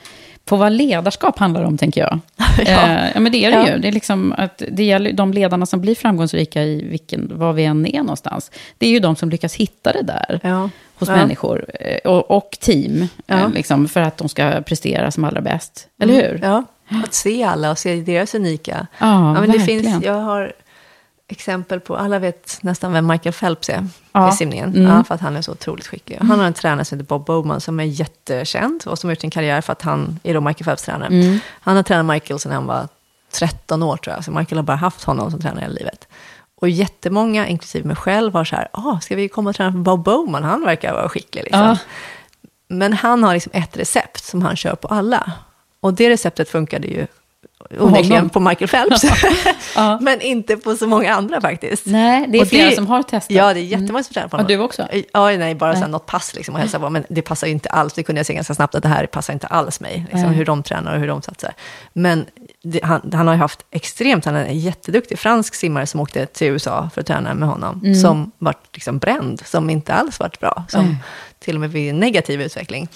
[0.45, 2.19] på vad ledarskap handlar om, tänker jag.
[2.57, 2.87] ja.
[2.87, 3.69] Eh, ja, men det är det ja.
[3.69, 3.77] ju.
[3.77, 7.65] Det är liksom att det gäller de ledarna som blir framgångsrika i vilken, var vi
[7.65, 8.51] än är någonstans.
[8.77, 10.69] Det är ju de som lyckas hitta det där ja.
[10.95, 13.07] hos människor eh, och, och team.
[13.27, 15.87] Eh, liksom, för att de ska prestera som allra bäst.
[15.99, 16.25] Eller mm.
[16.25, 16.39] hur?
[16.43, 16.63] Ja,
[17.03, 18.87] att se alla och se deras unika.
[18.97, 20.53] Ja, men det finns, jag har
[21.33, 24.29] exempel på, alla vet nästan vem Michael Phelps är ja.
[24.29, 24.75] i simningen.
[24.75, 24.91] Mm.
[24.91, 26.17] Ja, för att han är så otroligt skicklig.
[26.21, 29.21] Han har en tränare som heter Bob Bowman som är jättekänd och som har gjort
[29.21, 31.07] sin karriär för att han är då Michael Phelps tränare.
[31.07, 31.39] Mm.
[31.61, 32.87] Han har tränat Michael sedan han var
[33.31, 36.07] 13 år tror jag, så Michael har bara haft honom som tränare hela livet.
[36.55, 39.79] Och jättemånga, inklusive mig själv, var så här, ah, ska vi komma och träna för
[39.79, 40.43] Bob Bowman?
[40.43, 41.43] Han verkar vara skicklig.
[41.43, 41.61] Liksom.
[41.61, 41.77] Ja.
[42.67, 45.31] Men han har liksom ett recept som han kör på alla.
[45.79, 47.07] Och det receptet funkade ju
[47.79, 49.03] onekligen på Michael Phelps.
[49.75, 49.99] ja.
[50.01, 51.85] Men inte på så många andra faktiskt.
[51.85, 53.31] Nej, det är och flera det, som har testat.
[53.31, 54.03] Ja, det är jättemånga mm.
[54.03, 54.51] som tränar på honom.
[54.51, 54.87] Ja, du också?
[55.13, 55.89] Ja, nej, bara nej.
[55.89, 56.89] något pass liksom och hälsa på.
[56.89, 57.93] Men det passar ju inte alls.
[57.93, 60.05] Det kunde jag se ganska snabbt att det här passar inte alls mig.
[60.11, 61.53] Liksom, hur de tränar och hur de satsar.
[61.93, 62.25] Men
[62.63, 66.25] det, han, han, har ju haft extremt, han är en jätteduktig fransk simmare som åkte
[66.25, 67.81] till USA för att träna med honom.
[67.83, 67.95] Mm.
[67.95, 70.63] Som vart liksom bränd, som inte alls vart bra.
[70.69, 70.95] Som mm.
[71.39, 72.87] till och med vid negativ utveckling.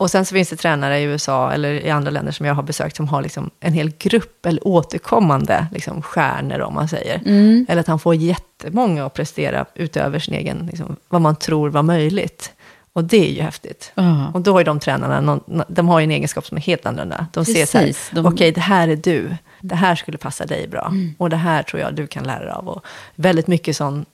[0.00, 2.62] Och sen så finns det tränare i USA eller i andra länder som jag har
[2.62, 7.20] besökt som har liksom en hel grupp eller återkommande liksom stjärnor om man säger.
[7.26, 7.66] Mm.
[7.68, 11.82] Eller att han får jättemånga att prestera utöver sin egen, liksom, vad man tror var
[11.82, 12.52] möjligt.
[12.92, 13.92] Och det är ju häftigt.
[13.98, 14.34] Uh.
[14.34, 16.86] Och då har ju de tränarna, någon, de har ju en egenskap som är helt
[16.86, 17.26] annorlunda.
[17.32, 18.20] De Precis, ser så de...
[18.20, 20.86] okej okay, det här är du, det här skulle passa dig bra.
[20.86, 21.14] Mm.
[21.18, 22.68] Och det här tror jag du kan lära dig av.
[22.68, 22.84] Och
[23.14, 24.04] väldigt mycket sån,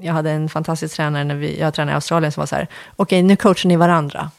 [0.00, 2.66] jag hade en fantastisk tränare när vi, jag tränade i Australien som var så här,
[2.96, 4.30] okej okay, nu coachar ni varandra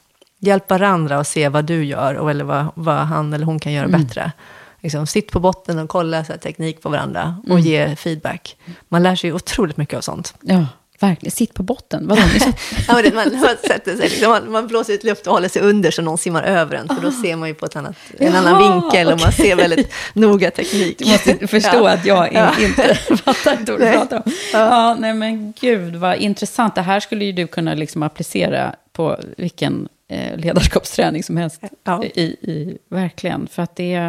[0.41, 3.71] hjälpa varandra och se vad du gör, och, eller vad, vad han eller hon kan
[3.71, 4.01] göra mm.
[4.01, 4.31] bättre.
[4.79, 7.61] Liksom, sitt på botten och kolla så här, teknik på varandra och mm.
[7.61, 8.57] ge feedback.
[8.89, 10.33] Man lär sig otroligt mycket av sånt.
[10.41, 10.65] Ja,
[10.99, 11.31] verkligen.
[11.31, 12.07] Sitt på botten.
[12.07, 12.21] Vadå?
[12.87, 15.91] ja, man, man, sätter sig, liksom, man, man, blåser ut luft och håller sig under
[15.91, 16.87] så någon simmar över en.
[16.87, 19.13] För då ser man ju på ett annat, en annan vinkel okay.
[19.13, 20.99] och man ser väldigt noga teknik.
[20.99, 21.89] Du måste förstå ja.
[21.89, 22.51] att jag ja.
[22.59, 24.31] inte fattar inte vad du pratar om.
[24.53, 24.95] Ja.
[24.99, 26.75] nej men gud vad intressant.
[26.75, 29.87] Det här skulle ju du kunna liksom applicera på vilken
[30.35, 31.61] ledarskapsträning som helst.
[31.83, 32.03] Ja.
[32.03, 33.99] I, i, verkligen, för att det,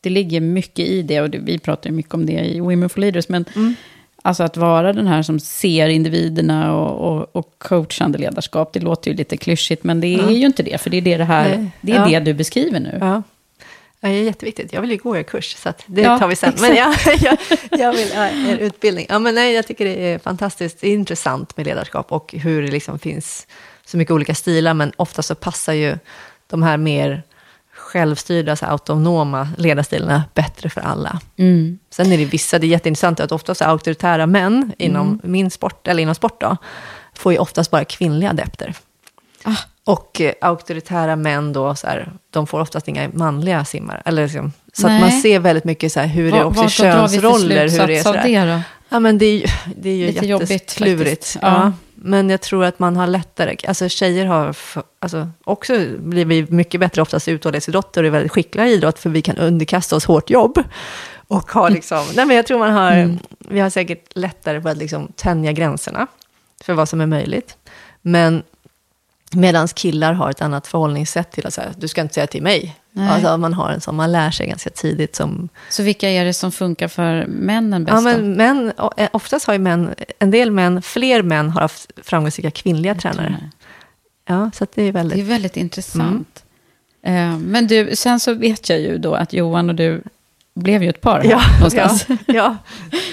[0.00, 1.20] det ligger mycket i det.
[1.20, 3.28] Och det, vi pratar ju mycket om det i Women for Leaders.
[3.28, 3.74] Men mm.
[4.22, 8.72] alltså att vara den här som ser individerna och, och, och coachande ledarskap.
[8.72, 10.30] Det låter ju lite klyschigt, men det är ja.
[10.30, 10.80] ju inte det.
[10.80, 12.20] För det är det, det här, det, är ja.
[12.20, 12.98] det du beskriver nu.
[13.00, 13.22] Ja.
[14.00, 14.72] Ja, det är jätteviktigt.
[14.72, 16.52] Jag vill ju gå er kurs, så det ja, tar vi sen.
[16.60, 17.38] Men jag, jag,
[17.80, 19.06] jag vill ha er utbildning.
[19.08, 22.98] Ja, men nej, jag tycker det är fantastiskt intressant med ledarskap och hur det liksom
[22.98, 23.46] finns
[23.88, 25.98] så mycket olika stilar, men ofta så passar ju
[26.46, 27.22] de här mer
[27.72, 31.20] självstyrda, så autonoma ledarstilarna bättre för alla.
[31.36, 31.78] Mm.
[31.90, 35.20] Sen är det vissa, det är jätteintressant att ofta så auktoritära män inom mm.
[35.22, 36.56] min sport, eller inom sport då,
[37.14, 38.74] får ju oftast bara kvinnliga adepter.
[39.44, 39.56] Ah.
[39.84, 44.02] Och eh, auktoritära män då, så här, de får oftast inga manliga simmare.
[44.04, 47.68] Eller liksom, så att man ser väldigt mycket så här, hur det är också könsroller.
[47.68, 51.36] Hur det är så det Ja, men det är det är ju Lite jätteklurigt.
[51.42, 51.48] Ja.
[51.48, 51.72] ja.
[52.00, 54.56] Men jag tror att man har lättare, alltså tjejer har
[55.00, 59.10] alltså, också blivit mycket bättre oftast i uthållighetsidrotter och är väldigt skickliga i idrott, för
[59.10, 60.62] vi kan underkasta oss hårt jobb.
[61.28, 63.18] Och har liksom, nej men jag tror man har, mm.
[63.38, 66.06] vi har säkert lättare på att liksom tänja gränserna
[66.64, 67.56] för vad som är möjligt.
[68.02, 68.42] Men
[69.32, 72.76] Medan killar har ett annat förhållningssätt till att säga, du ska inte säga till mig.
[72.98, 75.48] Alltså man har en sån, man lär sig ganska tidigt som...
[75.70, 77.94] Så vilka är det som funkar för männen bäst?
[77.94, 81.92] Ja, men män, eh, oftast har ju män, en del män, fler män har haft
[82.02, 83.50] framgångsrika kvinnliga tränare.
[84.28, 85.18] Ja, så det är väldigt...
[85.18, 86.44] Det är väldigt intressant.
[87.02, 87.42] Mm.
[87.42, 90.02] Men du, sen så vet jag ju då att Johan och du
[90.58, 92.06] blev ju ett par ja, någonstans.
[92.08, 92.56] Ja, ja,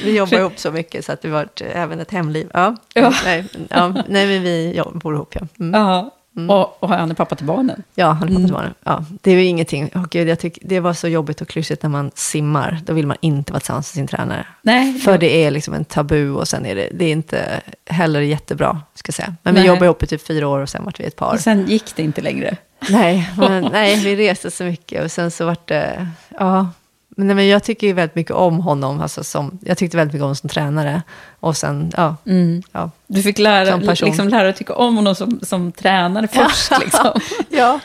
[0.03, 2.49] vi jobbar ihop så mycket så att det var även ett hemliv.
[2.53, 3.13] Ja, ja.
[3.25, 5.47] Nej, ja, nej, men vi bor ihop, ja.
[5.59, 6.09] Mm.
[6.37, 6.49] Mm.
[6.49, 7.83] och, och han är pappa till barnen.
[7.95, 8.73] Ja, han är pappa till barnen.
[8.83, 9.91] Ja, det är ju ingenting.
[9.95, 12.79] Oh, Gud, jag tycker, det var så jobbigt och klyschigt när man simmar.
[12.85, 14.47] Då vill man inte vara tillsammans med sin tränare.
[14.61, 15.17] Nej, För ja.
[15.17, 19.11] det är liksom en tabu och sen är det, det är inte heller jättebra, ska
[19.11, 19.35] säga.
[19.43, 19.63] Men nej.
[19.63, 21.33] vi jobbade ihop i typ fyra år och sen vart vi ett par.
[21.33, 22.57] Och sen gick det inte längre.
[22.89, 26.07] Nej, men, nej vi reste så mycket och sen så vart det,
[26.39, 26.69] ja,
[27.16, 29.01] men, men jag tycker ju väldigt mycket om honom.
[29.01, 31.01] Alltså som, jag tyckte väldigt mycket om honom som tränare.
[31.39, 32.16] Och sen, ja.
[32.26, 32.63] Mm.
[32.72, 36.72] ja du fick lära, liksom, lära dig tycka om honom som, som tränare först.
[36.72, 37.20] Ja, liksom.
[37.49, 37.80] ja.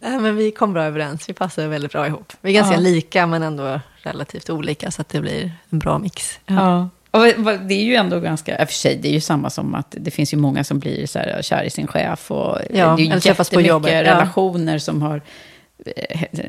[0.00, 1.28] Nej, men vi kom bra överens.
[1.28, 2.32] Vi passade väldigt bra ihop.
[2.40, 2.80] Vi är ganska ja.
[2.80, 4.90] lika, men ändå relativt olika.
[4.90, 6.38] Så att det blir en bra mix.
[6.46, 6.88] Ja.
[7.10, 7.20] Och
[7.60, 10.32] det är ju ändå ganska, för sig, det är ju samma som att det finns
[10.32, 12.30] ju många som blir så här, kär i sin chef.
[12.30, 15.22] Och ja, det är ju jättemycket relationer som har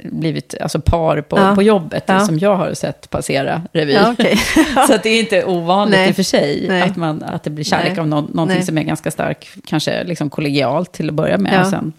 [0.04, 1.56] blivit alltså par på, ja.
[1.56, 2.20] på jobbet, ja.
[2.20, 3.94] som jag har sett passera revy.
[3.94, 4.36] Ja, okay.
[4.88, 6.10] så det är inte ovanligt Nej.
[6.10, 8.00] i och för sig att, man, att det blir kärlek Nej.
[8.00, 8.66] av någon, någonting Nej.
[8.66, 11.68] som är ganska stark, kanske liksom kollegialt till att börja med.
[11.68, 11.94] Sen.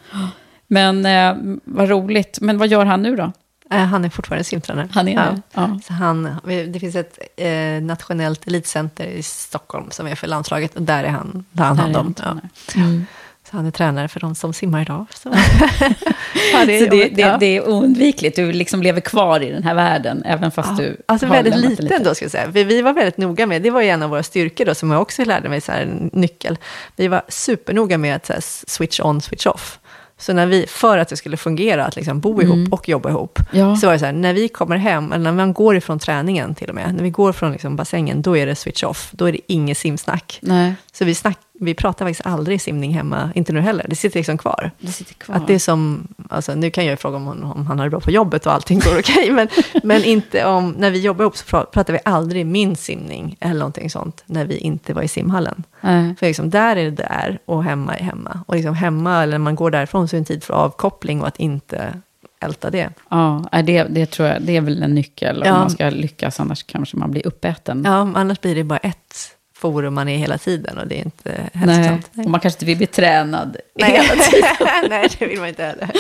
[0.67, 2.39] Men eh, vad roligt.
[2.41, 3.33] Men vad gör han nu då?
[3.71, 4.89] Eh, han är fortfarande simtränare.
[4.93, 5.43] Han är det?
[5.53, 5.81] Ja.
[5.87, 10.75] Så han, det finns ett eh, nationellt elitcenter i Stockholm som är för landslaget.
[10.75, 12.15] Och där är han, där han hand om.
[12.19, 12.37] Ja.
[12.75, 13.07] Mm
[13.55, 15.07] han är tränare för de som simmar idag.
[15.15, 15.29] Så,
[16.53, 19.63] ja, det, är, så det, det, det, är oundvikligt, du liksom lever kvar i den
[19.63, 21.99] här världen, även fast ja, du Alltså väldigt liten lite.
[21.99, 22.47] då, ska jag säga.
[22.47, 24.91] Vi, vi var väldigt noga med, det var ju en av våra styrkor då, som
[24.91, 26.59] jag också lärde mig, så här, en nyckel.
[26.97, 29.79] Vi var supernoga med att så här, switch on, switch off.
[30.19, 32.73] Så när vi, för att det skulle fungera, att liksom bo ihop mm.
[32.73, 33.77] och jobba ihop, ja.
[33.77, 36.55] så var det så här, när vi kommer hem, eller när man går ifrån träningen
[36.55, 39.25] till och med, när vi går från liksom bassängen, då är det switch off, då
[39.25, 40.39] är det inget simsnack.
[40.43, 40.75] Nej.
[40.93, 44.39] Så vi, snack, vi pratar faktiskt aldrig simning hemma, inte nu heller, det sitter liksom
[44.39, 44.71] kvar.
[44.81, 45.37] Det sitter kvar.
[45.37, 47.91] Att det är som, alltså, nu kan jag ju fråga om, om han har det
[47.91, 49.49] bra på jobbet och allting går okej, okay, men,
[49.83, 53.91] men inte om, när vi jobbar ihop så pratar vi aldrig min simning, eller någonting
[53.91, 55.65] sånt, när vi inte var i simhallen.
[55.81, 56.17] Mm.
[56.17, 58.41] För liksom, där är det där och hemma är hemma.
[58.47, 61.21] Och liksom hemma, eller när man går därifrån, så är det en tid för avkoppling
[61.21, 62.01] och att inte
[62.41, 62.91] älta det.
[63.09, 65.53] Ja, det, det tror jag, det är väl en nyckel ja.
[65.53, 67.83] om man ska lyckas, annars kanske man blir uppäten.
[67.85, 69.34] Ja, annars blir det bara ett
[69.73, 72.11] forum man är hela tiden och det är inte hälsosamt.
[72.13, 72.25] Nej.
[72.25, 73.91] Och man kanske inte vill bli tränad Nej.
[73.91, 74.49] hela tiden.
[74.91, 75.91] Nej, det vill man inte heller.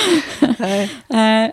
[1.08, 1.52] Nej.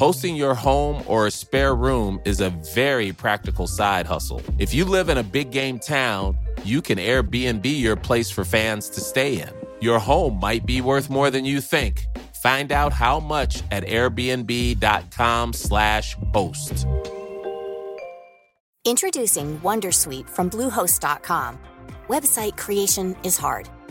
[0.00, 4.40] Hosting your home or a spare room is a very practical side hustle.
[4.56, 8.88] If you live in a big game town, you can Airbnb your place for fans
[8.92, 9.50] to stay in.
[9.82, 12.06] Your home might be worth more than you think.
[12.42, 16.86] Find out how much at airbnb.com/slash host.
[18.86, 21.58] Introducing Wondersuite from Bluehost.com.
[22.08, 23.68] Website creation is hard.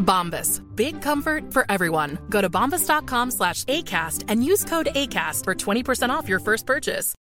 [0.00, 0.60] Bombas.
[0.76, 2.18] Big comfort for everyone.
[2.28, 7.14] Go to bombas.com slash ACAST and use code ACAST for 20% off your first purchase.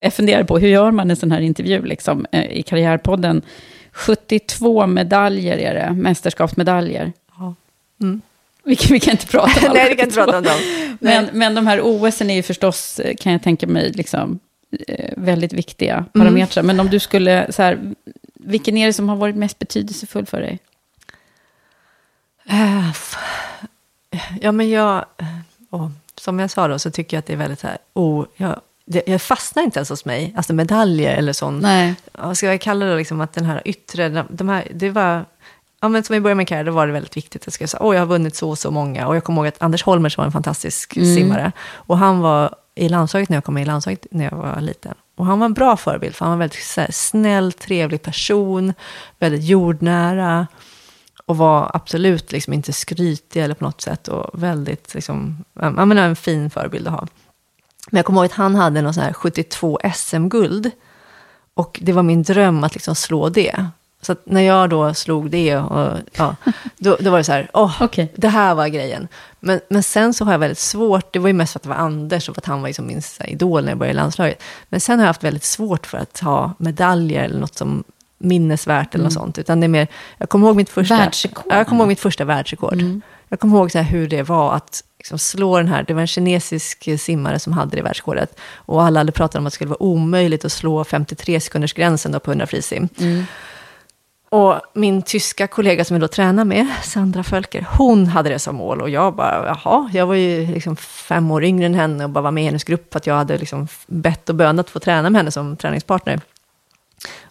[0.00, 3.42] Jag funderar på, hur gör man en sån här intervju liksom, eh, i Karriärpodden?
[3.92, 7.12] 72 medaljer är det, mästerskapsmedaljer.
[7.38, 7.54] Ja.
[8.00, 8.20] Mm.
[8.64, 10.58] Vi kan, vi kan inte prata om alla Nej, vi kan inte prata om dem.
[11.00, 14.38] Men, men de här OS är ju förstås, kan jag tänka mig, liksom,
[14.88, 16.62] eh, väldigt viktiga parametrar.
[16.62, 16.76] Mm.
[16.76, 17.94] Men om du skulle, så här,
[18.44, 20.58] vilken är det som har varit mest betydelsefull för dig?
[22.50, 22.92] Uh,
[24.40, 25.04] ja, men jag,
[25.70, 28.26] oh, som jag sa då, så tycker jag att det är väldigt så här, oh,
[28.36, 31.62] jag, det, jag fastnar inte ens hos mig, alltså medaljer eller sånt.
[31.62, 31.94] Nej.
[32.12, 35.24] Vad ska jag kalla det, liksom att den här yttre, de, här, det var
[35.82, 37.42] ja, men som i början med karriär, då var det väldigt viktigt.
[37.46, 39.06] Jag, ska säga, oh, jag har vunnit så och så många.
[39.06, 41.14] Och jag kommer ihåg att Anders Holmers var en fantastisk mm.
[41.14, 41.52] simmare.
[41.74, 44.94] Och han var i landslaget när jag kom med i landslaget när jag var liten.
[45.14, 48.74] Och han var en bra förebild, för han var en väldigt här, snäll, trevlig person,
[49.18, 50.46] väldigt jordnära.
[51.26, 54.08] Och var absolut liksom inte skrytig eller på något sätt.
[54.08, 57.06] Och väldigt, liksom, jag menar, en fin förebild att ha.
[57.90, 60.70] Men jag kommer ihåg att han hade någon sån här 72 SM-guld.
[61.54, 63.66] Och det var min dröm att liksom slå det.
[64.02, 66.36] Så när jag då slog det, och, ja,
[66.76, 68.08] då, då var det så här, åh, okay.
[68.14, 69.08] det här var grejen.
[69.40, 71.68] Men, men sen så har jag väldigt svårt, det var ju mest för att det
[71.68, 74.42] var Anders och för att han var liksom min idol när jag började i landslaget.
[74.68, 77.84] Men sen har jag haft väldigt svårt för att ha medaljer eller något som
[78.18, 79.04] minnesvärt eller mm.
[79.04, 79.38] något sånt.
[79.38, 79.86] Utan det är mer,
[80.18, 81.52] jag kommer ihåg mitt första, världsrekord.
[81.52, 82.72] Jag kommer ihåg mitt första världsrekord.
[82.72, 83.02] Mm.
[83.28, 86.00] Jag kommer ihåg så här hur det var att liksom slå den här, det var
[86.00, 88.38] en kinesisk simmare som hade det världsrekordet.
[88.54, 92.20] Och alla hade pratat om att det skulle vara omöjligt att slå 53 sekunders gränsen
[92.20, 92.88] på 100 frisim.
[92.98, 93.24] Mm.
[94.32, 98.56] Och min tyska kollega som jag då tränar med, Sandra Fölker, hon hade det som
[98.56, 98.80] mål.
[98.80, 102.20] Och jag bara, jaha, jag var ju liksom fem år yngre än henne och bara
[102.20, 104.78] var med i hennes grupp för att jag hade liksom bett och bönat att få
[104.78, 106.20] träna med henne som träningspartner.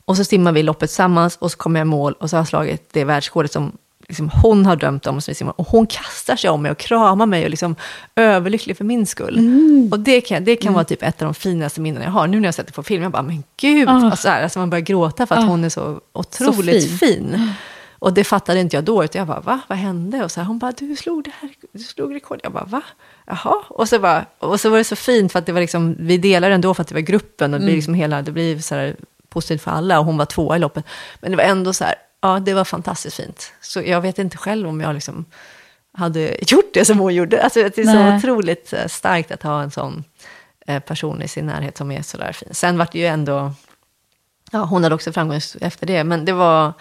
[0.05, 2.39] Och så simmar vi loppet tillsammans och så kommer jag i mål och så har
[2.39, 3.77] jag slagit det världsrekordet som
[4.11, 5.53] liksom, hon har drömt om som simmar.
[5.57, 7.75] Och hon kastar sig om mig och kramar mig och liksom
[8.15, 9.37] överlycklig för min skull.
[9.37, 9.89] Mm.
[9.91, 10.73] Och det kan, det kan mm.
[10.73, 12.27] vara typ ett av de finaste minnen jag har.
[12.27, 13.89] Nu när jag sett det på film, jag bara, men gud!
[13.89, 14.05] Oh.
[14.05, 15.47] Alltså, alltså man börjar gråta för att oh.
[15.47, 16.97] hon är så otroligt så fin.
[16.97, 17.53] fin.
[17.99, 19.59] Och det fattade inte jag då, utan jag bara, va?
[19.67, 20.23] Vad hände?
[20.23, 22.39] Och så här, hon bara, du slog det här, du slog rekord.
[22.43, 22.81] Jag bara, va?
[23.27, 23.63] Jaha?
[23.69, 26.17] Och så, bara, och så var det så fint, för att det var liksom, vi
[26.17, 27.77] delade ändå för att det var gruppen, och det blir mm.
[27.77, 28.95] liksom hela, det blir så här
[29.29, 30.85] positivt för alla, och hon var tvåa i loppet.
[31.19, 33.53] Men det var ändå så här, ja, det var fantastiskt fint.
[33.61, 35.25] Så jag vet inte själv om jag liksom
[35.93, 37.43] hade gjort det som hon gjorde.
[37.43, 38.21] Alltså, det är Nej.
[38.21, 40.03] så otroligt eh, starkt att ha en sån
[40.67, 42.49] eh, person i sin närhet som är så där fin.
[42.51, 43.53] Sen var det ju ändå,
[44.51, 46.73] ja, hon hade också framgång efter det, men det var,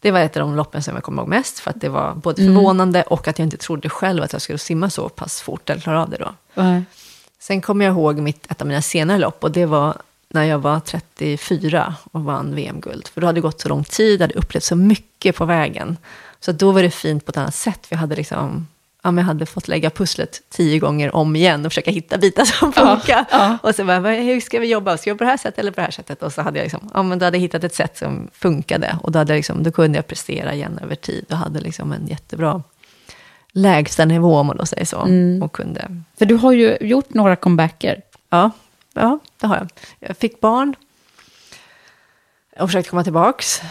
[0.00, 2.14] det var ett av de loppen som jag kommer ihåg mest, för att det var
[2.14, 2.54] både mm.
[2.54, 3.08] förvånande mm.
[3.08, 6.02] och att jag inte trodde själv att jag skulle simma så pass fort eller klara
[6.02, 6.60] av det då.
[6.62, 6.84] Mm.
[7.38, 9.96] Sen kommer jag ihåg mitt, ett av mina senare lopp, och det var
[10.34, 13.08] när jag var 34 och vann VM-guld.
[13.08, 15.96] För då hade det gått så lång tid, jag hade upplevt så mycket på vägen.
[16.40, 17.86] Så då var det fint på ett annat sätt.
[17.88, 18.66] Jag hade, liksom,
[19.02, 22.72] ja, jag hade fått lägga pusslet tio gånger om igen och försöka hitta bitar som
[22.72, 23.24] funkar.
[23.30, 23.68] Ja, ja.
[23.68, 24.96] Och så bara, hur ska vi jobba?
[24.96, 26.22] Ska vi jobba på det här sättet eller på det här sättet?
[26.22, 28.98] Och så hade jag, liksom, ja, men då hade jag hittat ett sätt som funkade.
[29.02, 31.92] Och då, hade jag liksom, då kunde jag prestera igen över tid och hade liksom
[31.92, 32.62] en jättebra
[33.52, 35.00] lägsta nivå, om man då säger så.
[35.00, 35.42] Mm.
[35.42, 36.02] Och kunde...
[36.18, 38.00] För du har ju gjort några comebacker.
[38.30, 38.50] Ja.
[38.94, 39.68] Ja, det har jag.
[39.98, 40.74] Jag fick barn
[42.58, 43.62] och försökte komma tillbaks.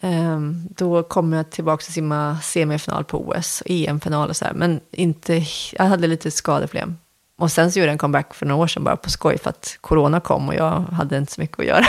[0.00, 4.52] Ehm, då kom jag tillbaks och simma semifinal på OS, EM-final och så här.
[4.52, 6.96] Men inte, jag hade lite skadeproblem.
[7.36, 9.50] Och sen så gjorde jag en comeback för några år sedan bara på skoj för
[9.50, 11.80] att corona kom och jag hade inte så mycket att göra.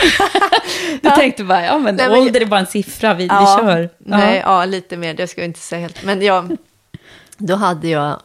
[1.02, 1.16] du ja.
[1.16, 3.80] tänkte bara, ja men nej, ålder är bara en siffra, vi, ja, vi kör.
[3.82, 3.88] Ja.
[3.98, 6.04] Nej, ja lite mer, det ska jag inte säga helt.
[6.04, 6.56] Men jag,
[7.36, 8.20] då hade jag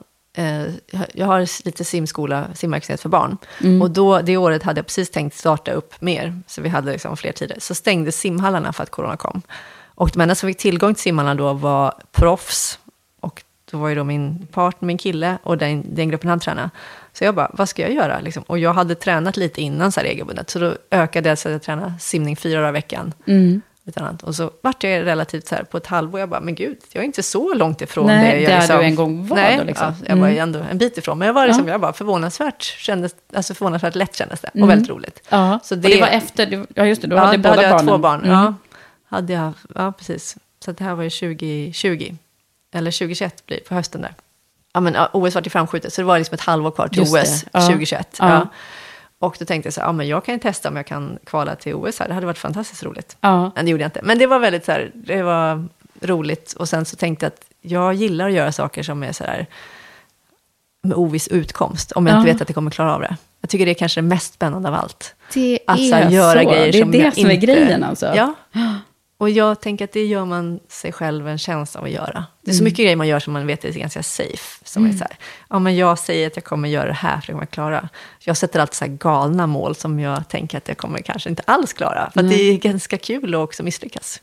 [1.14, 3.38] jag har lite simskola, simverksamhet för barn.
[3.62, 3.82] Mm.
[3.82, 7.18] Och då, det året hade jag precis tänkt starta upp mer, så vi hade liksom
[7.18, 7.58] fler tider.
[7.60, 9.42] Så stängde simhallarna för att corona kom.
[9.96, 12.80] Och de enda som fick tillgång till simhallarna då var proffs.
[13.20, 16.70] Och då var ju då min partner, min kille och den, den gruppen han tränade.
[17.14, 18.20] Så jag bara, vad ska jag göra?
[18.20, 18.44] Liksom.
[18.44, 20.50] Och jag hade tränat lite innan så här regelbundet.
[20.50, 23.14] Så då ökade jag så att jag tränade simning fyra dagar i veckan.
[23.28, 23.62] Mm.
[23.90, 24.24] Lite annat.
[24.24, 27.02] Och så vart jag relativt så här på ett halvår, jag bara, men gud, jag
[27.02, 28.42] är inte så långt ifrån Nej, det.
[28.42, 29.88] Jag där liksom, du en gång var nej, då liksom.
[30.00, 30.44] ja, jag var ju Mm.
[30.44, 31.18] ändå en bit ifrån.
[31.18, 31.72] Men jag var liksom, Ja.
[31.74, 34.48] jag bara förvånansvärt, kändes, alltså förvånansvärt lätt kändes det.
[34.50, 34.70] Och Mm.
[34.70, 35.22] väldigt roligt.
[35.30, 37.72] Ja, Så och det var efter, ja just det, du ja, hade båda hade jag
[37.72, 37.88] barnen.
[37.88, 38.20] två barn.
[38.20, 38.32] Mm.
[38.32, 38.54] Ja,
[39.06, 40.38] hade jag, ja, precis.
[40.66, 42.16] Så det här var ju 2020,
[42.74, 44.14] eller 2021 blir det på hösten där.
[44.74, 47.14] Ja, men OS var till framskjutet, så det var liksom ett halvår kvar till Just
[47.14, 47.60] det, OS ja.
[47.62, 48.16] 2021.
[48.20, 48.48] Ja.
[49.20, 51.18] Och då tänkte jag så här, ja men jag kan ju testa om jag kan
[51.24, 52.08] kvala till OS här.
[52.08, 53.18] Det hade varit fantastiskt roligt.
[53.22, 53.52] Ja.
[53.56, 54.02] Men det gjorde jag inte.
[54.04, 55.68] Men det var väldigt så här, det var
[56.02, 56.54] roligt.
[56.54, 59.46] Och sen så tänkte jag att jag gillar att göra saker som är så här
[60.82, 61.92] med oviss utkomst.
[61.92, 62.34] Om jag inte Ja.
[62.34, 63.16] vet att jag kommer klara av det.
[63.42, 65.16] Jag tycker det är kanske det mest spännande av allt.
[65.34, 66.50] Det Att så är här, göra så.
[66.50, 68.14] grejer Det är som det som är inte- grejen alltså.
[68.16, 68.34] Ja.
[69.20, 72.26] Och jag tänker att det gör man sig själv en tjänst av att göra.
[72.42, 72.64] Det är så Mm.
[72.64, 74.60] mycket grejer man gör som man vet är ganska safe.
[74.66, 75.18] Som är så här,
[75.50, 77.90] ja men jag säger att jag kommer göra det här för att jag kommer klara.
[78.20, 81.44] Jag sätter alltid så här galna mål som jag tänker att jag kommer kanske inte
[81.46, 82.12] alls klara.
[82.14, 84.22] För att det är ganska kul att också misslyckas.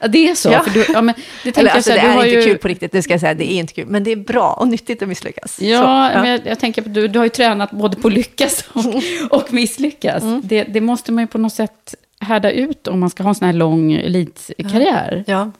[0.00, 0.48] Ja, det är så.
[0.50, 0.60] Ja.
[0.62, 2.38] För du, ja, men, det tänker Eller, jag alltså, så det här, du är inte
[2.38, 3.34] ju, kul på riktigt, det ska jag säga.
[3.34, 3.86] Det är inte kul.
[3.86, 5.60] Men det är bra och nyttigt att misslyckas.
[5.60, 8.64] Ja, Så, Men jag, jag tänker på du, du har ju tränat både på lyckas
[8.72, 8.94] och,
[9.40, 10.22] och misslyckas.
[10.22, 10.40] Mm.
[10.44, 11.94] Det, det måste man ju på något sätt
[12.24, 15.24] härda ut om man ska ha en sån här lång elitkarriär.
[15.26, 15.50] Ja.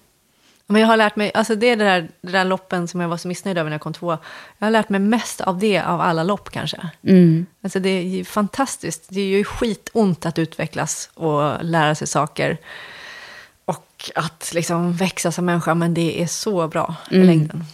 [0.67, 3.09] Men jag har lärt mig, alltså det är det där, det där loppen som jag
[3.09, 4.11] var så missnöjd över när jag kom två.
[4.59, 6.89] Jag har lärt mig mest av det av alla lopp kanske.
[7.07, 7.47] Mm.
[7.63, 9.05] Alltså det är fantastiskt.
[9.09, 12.59] Det är ju skitont att utvecklas och lära sig saker.
[13.65, 17.27] Och att liksom växa som människa, men det är så bra i Mm.
[17.27, 17.65] längden.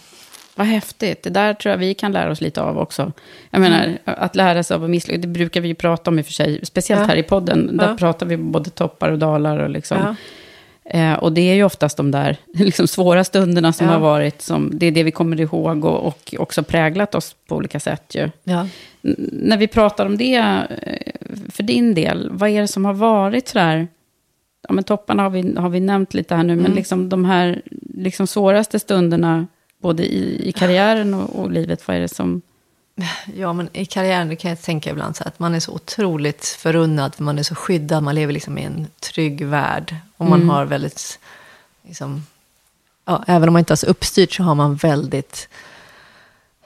[0.55, 1.23] Vad häftigt.
[1.23, 3.11] Det där tror jag vi kan lära oss lite av också.
[3.49, 6.21] Jag menar, att lära sig av att misslyckas, det brukar vi ju prata om i
[6.21, 6.65] och för sig.
[6.65, 7.07] Speciellt Ja.
[7.07, 7.95] här i podden, där Ja.
[7.97, 9.57] pratar vi både toppar och dalar.
[9.59, 9.97] Och, liksom.
[9.97, 10.99] Ja.
[10.99, 14.71] eh, och det är ju oftast de där liksom, svåra stunderna som har varit, som,
[14.73, 18.15] det är det vi kommer ihåg och, och också präglat oss på olika sätt.
[18.15, 18.29] Ju.
[19.31, 20.65] När vi pratar om det, eh,
[21.49, 23.87] för din del, vad är det som har varit sådär,
[24.67, 26.75] ja men topparna har vi, har vi nämnt lite här nu, men Mm.
[26.77, 27.61] liksom de här
[27.93, 29.47] liksom svåraste stunderna,
[29.81, 32.41] både i, i karriären och, och livet, vad är det som...
[33.35, 37.15] Ja, men i karriären kan jag tänka ibland så att man är så otroligt förunnad,
[37.15, 39.95] för man är så skyddad, man lever liksom i en trygg värld.
[40.17, 40.49] Och man Mm.
[40.49, 41.19] har väldigt,
[41.83, 42.25] liksom,
[43.05, 45.49] ja, även om man inte har så uppstyrt så har man väldigt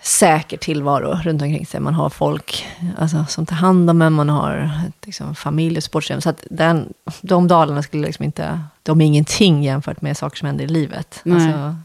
[0.01, 1.80] säker tillvaro runt omkring sig.
[1.80, 4.72] Man har folk alltså, som tar hand om en, man har
[5.05, 6.22] liksom, familj och sportsystem.
[6.22, 10.45] Så att den, de dalarna skulle liksom inte, de är ingenting jämfört med saker som
[10.45, 11.22] händer i livet.
[11.26, 11.76] Alltså,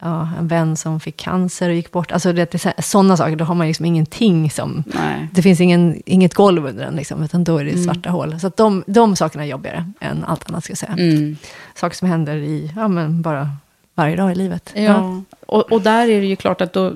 [0.00, 2.12] ja, en vän som fick cancer och gick bort.
[2.12, 2.34] Alltså
[2.78, 4.84] sådana saker, då har man liksom ingenting som...
[4.86, 5.28] Nej.
[5.32, 7.84] Det finns ingen, inget golv under den, liksom, utan då är det Mm.
[7.84, 8.40] svarta hål.
[8.40, 10.92] Så att de, de sakerna är jobbigare än allt annat, ska jag säga.
[10.98, 11.36] Mm.
[11.74, 13.50] Saker som händer i, ja men bara
[13.94, 14.72] varje dag i livet.
[14.76, 16.92] Ja, Och, och där är det ju klart att då,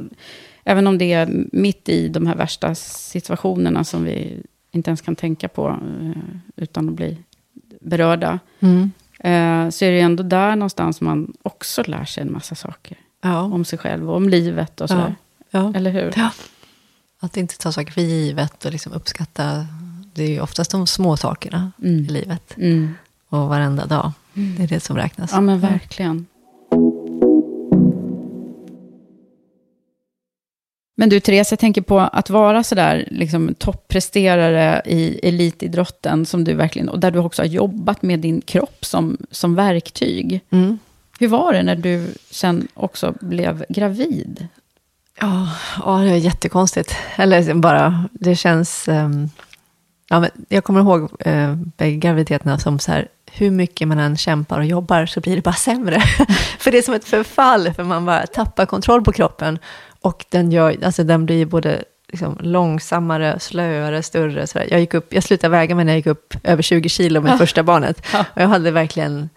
[0.65, 4.43] även om det är mitt i de här värsta situationerna som vi
[4.73, 6.23] inte ens kan tänka på eh,
[6.57, 7.19] utan att bli
[7.81, 8.91] berörda, Mm.
[9.23, 12.97] Eh, så är det ju ändå där någonstans man också lär sig en massa saker.
[13.23, 13.41] Ja.
[13.43, 15.15] Om sig själv och om livet och sådär.
[15.51, 15.73] Ja.
[15.75, 16.13] Eller hur?
[16.17, 16.31] Ja.
[17.21, 19.67] Att inte ta saker för givet och liksom uppskatta,
[20.15, 21.95] det är ju oftast de små sakerna Mm.
[22.05, 22.55] i livet.
[22.57, 22.95] Mm.
[23.29, 25.31] Och varenda dag, det är det som räknas.
[25.33, 26.27] Ja, men verkligen.
[31.03, 36.55] Men du, Therese, jag tänker på att vara sådär liksom, toppresterare i elitidrotten, som du
[36.55, 40.41] verkligen, och där du också har jobbat med din kropp som, som verktyg.
[40.51, 40.79] Mm.
[41.21, 44.47] Hur var det när du sen också blev gravid?
[45.21, 45.49] Ja,
[45.85, 46.97] ja, det är jättekonstigt.
[47.17, 48.89] Eller bara, det känns...
[48.89, 49.31] ehm,
[50.09, 54.17] ja, men jag kommer ihåg uh, bägge graviditeterna som så här, hur mycket man än
[54.17, 56.01] kämpar och jobbar så blir det bara sämre.
[56.59, 59.59] för det är som ett förfall, för man bara tappar kontroll på kroppen.
[60.03, 64.47] Och den, gör, alltså den blir både liksom, långsammare, slöare, större.
[64.47, 64.67] Så där.
[64.71, 67.33] Jag, gick upp, jag slutade väga mig när jag gick upp över 20 kilo med
[67.33, 67.39] Ja.
[67.39, 68.03] första barnet.
[68.13, 68.25] Ja.
[68.35, 69.29] Och jag hade verkligen,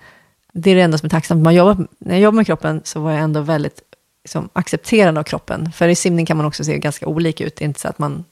[0.53, 1.43] det är det enda som är tacksamt.
[1.43, 3.82] Man jobbar, när jag jobbar med kroppen så var jag ändå väldigt
[4.24, 5.72] liksom, accepterande av kroppen.
[5.72, 7.55] För i simning kan man också se ganska olika ut.
[7.55, 8.24] Det är inte så att, man,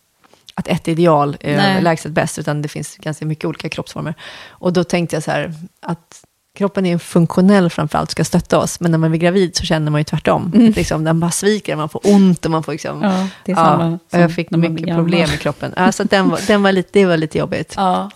[0.55, 4.13] att ett ideal är överlägset bäst, utan det finns ganska mycket olika kroppsformer.
[4.47, 6.23] Och då tänkte jag så här, att
[6.53, 8.79] kroppen är funktionell framförallt, ska stötta oss.
[8.79, 10.51] Men när man blir gravid så känner man ju tvärtom.
[10.55, 10.71] Mm.
[10.71, 13.01] Liksom, den bara sviker, man får ont och man får liksom...
[13.01, 15.73] Ja, det är Ja, samma som jag fick mycket problem i kroppen.
[15.73, 17.73] Alltså, den var, den var lite, det var lite jobbigt.
[17.77, 18.11] Ja.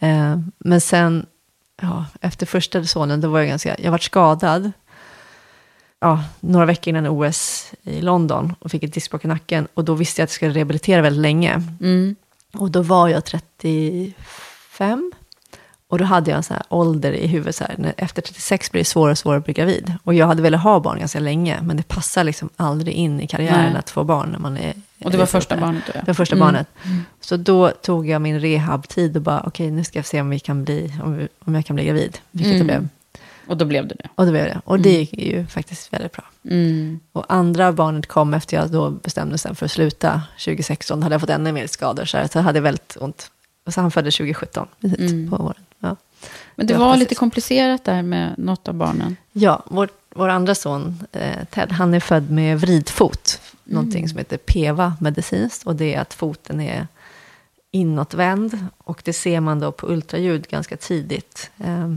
[0.00, 1.26] Eh, men sen,
[1.82, 4.72] ja, efter första sonen, då var jag ganska, jag var skadad.
[6.00, 9.68] Ja, några veckor innan OS i London och fick ett diskbråck i nacken.
[9.74, 11.62] Och då visste jag att jag skulle rehabilitera väldigt länge.
[11.80, 12.16] Mm.
[12.54, 15.12] Och då var jag 35.
[15.90, 17.56] Och då hade jag en sån här ålder i huvudet.
[17.56, 19.94] Så här, efter 36 blir det svårare och svårare att bli gravid.
[20.04, 21.58] Och jag hade velat ha barn ganska länge.
[21.62, 23.78] Men det passar liksom aldrig in i karriären Nej.
[23.78, 24.74] att få barn när man är...
[25.04, 25.62] Och det var första där.
[25.62, 25.82] barnet.
[25.86, 26.46] Det var första Mm.
[26.46, 26.66] barnet.
[27.20, 30.38] Så då tog jag min rehabtid och bara, okej, nu ska jag se om, vi
[30.38, 32.18] kan bli, om, vi, om jag kan bli gravid.
[32.30, 32.58] Vilket Mm.
[32.66, 32.88] det blev.
[33.46, 34.08] Och då blev det det?
[34.14, 34.60] Och då blev det.
[34.64, 36.24] Och det gick ju faktiskt väldigt bra.
[36.50, 37.00] Mm.
[37.12, 41.00] Och andra barnet kom efter jag då bestämde mig för att sluta 2016.
[41.00, 43.30] Då hade jag fått ännu mer skador, så jag hade väldigt ont.
[43.64, 45.30] Och så han föddes 2017, mm.
[45.30, 45.64] på våren.
[45.78, 45.96] Ja.
[46.54, 49.16] Men det, det var, var lite komplicerat där med något av barnen.
[49.32, 53.40] Ja, vår, vår andra son eh, Ted, han är född med vridfot.
[53.40, 53.74] Mm.
[53.74, 55.66] Någonting som heter PEVA medicinskt.
[55.66, 56.86] Och det är att foten är
[57.70, 58.66] inåtvänd.
[58.78, 61.50] Och det ser man då på ultraljud ganska tidigt.
[61.58, 61.94] Eh,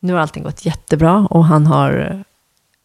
[0.00, 2.24] nu har allting gått jättebra och han har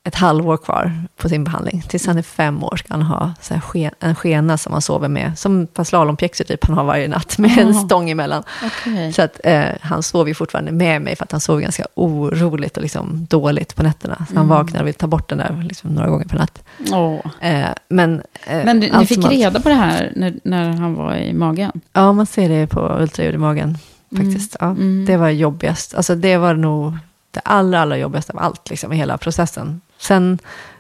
[0.10, 1.84] ett halvår kvar på sin behandling.
[1.88, 5.08] Tills han är fem år ska han ha så sken, en skena som han sover
[5.08, 5.40] med.
[5.40, 8.44] Som på slalompjäxor typ han har varje natt med en stång emellan.
[8.66, 9.14] Okay.
[9.14, 12.78] Så att eh, han sover ju fortfarande med mig för att han sover ganska oroligt
[12.78, 14.16] och liksom dåligt på nätterna.
[14.16, 14.48] Så han mm.
[14.48, 16.64] vaknar och vill ta bort den där liksom, några gånger per natt.
[16.92, 17.50] Oh.
[17.50, 19.64] Eh, men eh, men ni fick reda allt.
[19.64, 21.82] på det här när, när han var i magen?
[21.94, 23.78] Ja, man ser det på ultraljud i magen.
[24.18, 24.56] Faktiskt.
[24.60, 24.76] Mm.
[24.76, 25.06] Ja, mm.
[25.06, 25.96] Det var jobbigast.
[25.96, 26.98] Alltså det var nog
[27.32, 29.82] det allra, allra jobbigaste av allt liksom, i hela processen.
[30.00, 30.40] Sen,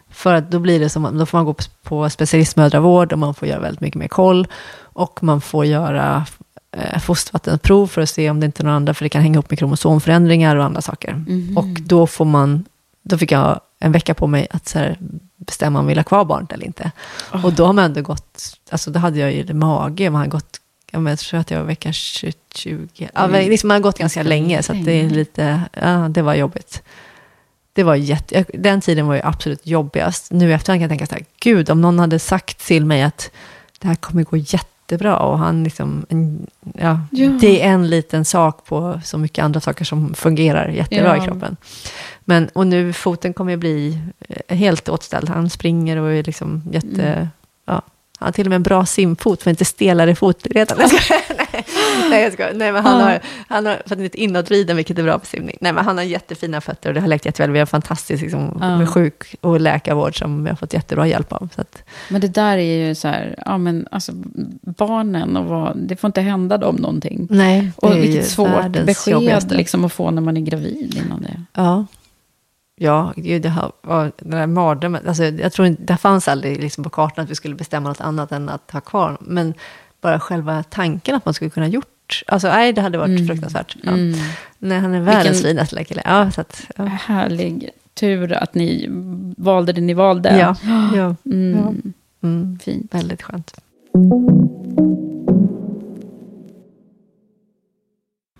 [0.09, 3.47] för att då blir det som, då får man gå på specialistmödravård och man får
[3.47, 4.47] göra väldigt mycket mer koll.
[4.81, 6.25] Och man får göra
[6.71, 9.39] eh, fostervattenprov för att se om det inte är några andra, för det kan hänga
[9.39, 11.09] upp med kromosomförändringar och andra saker.
[11.09, 11.57] Mm.
[11.57, 12.65] Och då får man,
[13.03, 14.97] då fick jag en vecka på mig att så här,
[15.37, 16.91] bestämma om jag vill ha kvar barnet eller inte.
[17.33, 17.45] Oh.
[17.45, 20.59] Och då har man ändå gått, alltså då hade jag ju mage, man har gått
[20.91, 22.33] jag tror att jag var vecka 20.
[22.55, 26.33] 20 ja, liksom man har gått ganska länge, så det är lite, ja, det var
[26.33, 26.83] jobbigt.
[27.73, 30.31] Det var jätte, den tiden var ju absolut jobbigast.
[30.31, 33.31] Nu efterhand kan jag tänka så här, gud, om någon hade sagt till mig att
[33.79, 36.05] det här kommer gå jättebra och han liksom,
[36.73, 37.29] ja, ja.
[37.41, 41.23] det är en liten sak på så mycket andra saker som fungerar jättebra ja.
[41.23, 41.57] i kroppen.
[42.19, 43.99] Men, och nu, foten kommer ju bli
[44.29, 45.29] eh, helt åtställd.
[45.29, 47.27] Han springer och är liksom jätte, mm.
[48.19, 50.75] Han har till och med en bra simfot för inte stelare fotleder.
[50.77, 51.65] Nej,
[52.09, 52.53] nej, jag skojar.
[52.55, 55.57] Nej, men han har, han har för att inte inåtvriden, vilket är bra på simning.
[55.61, 57.51] Nej, men han har jättefina fötter och det har läkt jätteväl.
[57.51, 58.85] Vi har fantastisk liksom, ja.
[58.85, 61.49] sjuk och läkarvård som vi har fått jättebra hjälp av.
[61.55, 61.83] Så att.
[62.09, 64.11] Men det där är ju så här, ja men alltså
[64.61, 67.27] barnen och vad, det får inte hända dem någonting.
[67.29, 71.21] Nej, det och är vilket svårt besked liksom att få när man är gravid innan
[71.21, 71.43] det.
[71.53, 71.85] Ja.
[72.81, 75.07] Ja, det var den där mardrömmen.
[75.07, 78.01] Alltså, jag tror inte, det fanns aldrig liksom på kartan att vi skulle bestämma något
[78.01, 79.53] annat än att ha kvar Men
[80.01, 82.23] bara själva tanken att man skulle kunna gjort.
[82.27, 83.27] Alltså nej, det hade varit mm.
[83.27, 83.77] fruktansvärt.
[83.83, 83.91] Ja.
[83.91, 84.19] Mm.
[84.57, 86.01] Nej, han är världens Vilken finaste kille.
[86.05, 86.83] Ja, så att, ja.
[86.83, 88.87] Härlig tur att ni
[89.37, 90.37] valde det ni valde.
[90.37, 90.55] Ja,
[90.95, 91.15] ja.
[91.25, 91.57] Mm.
[91.57, 91.73] ja.
[92.27, 92.59] Mm.
[92.59, 92.93] Fint.
[92.93, 93.61] Väldigt skönt.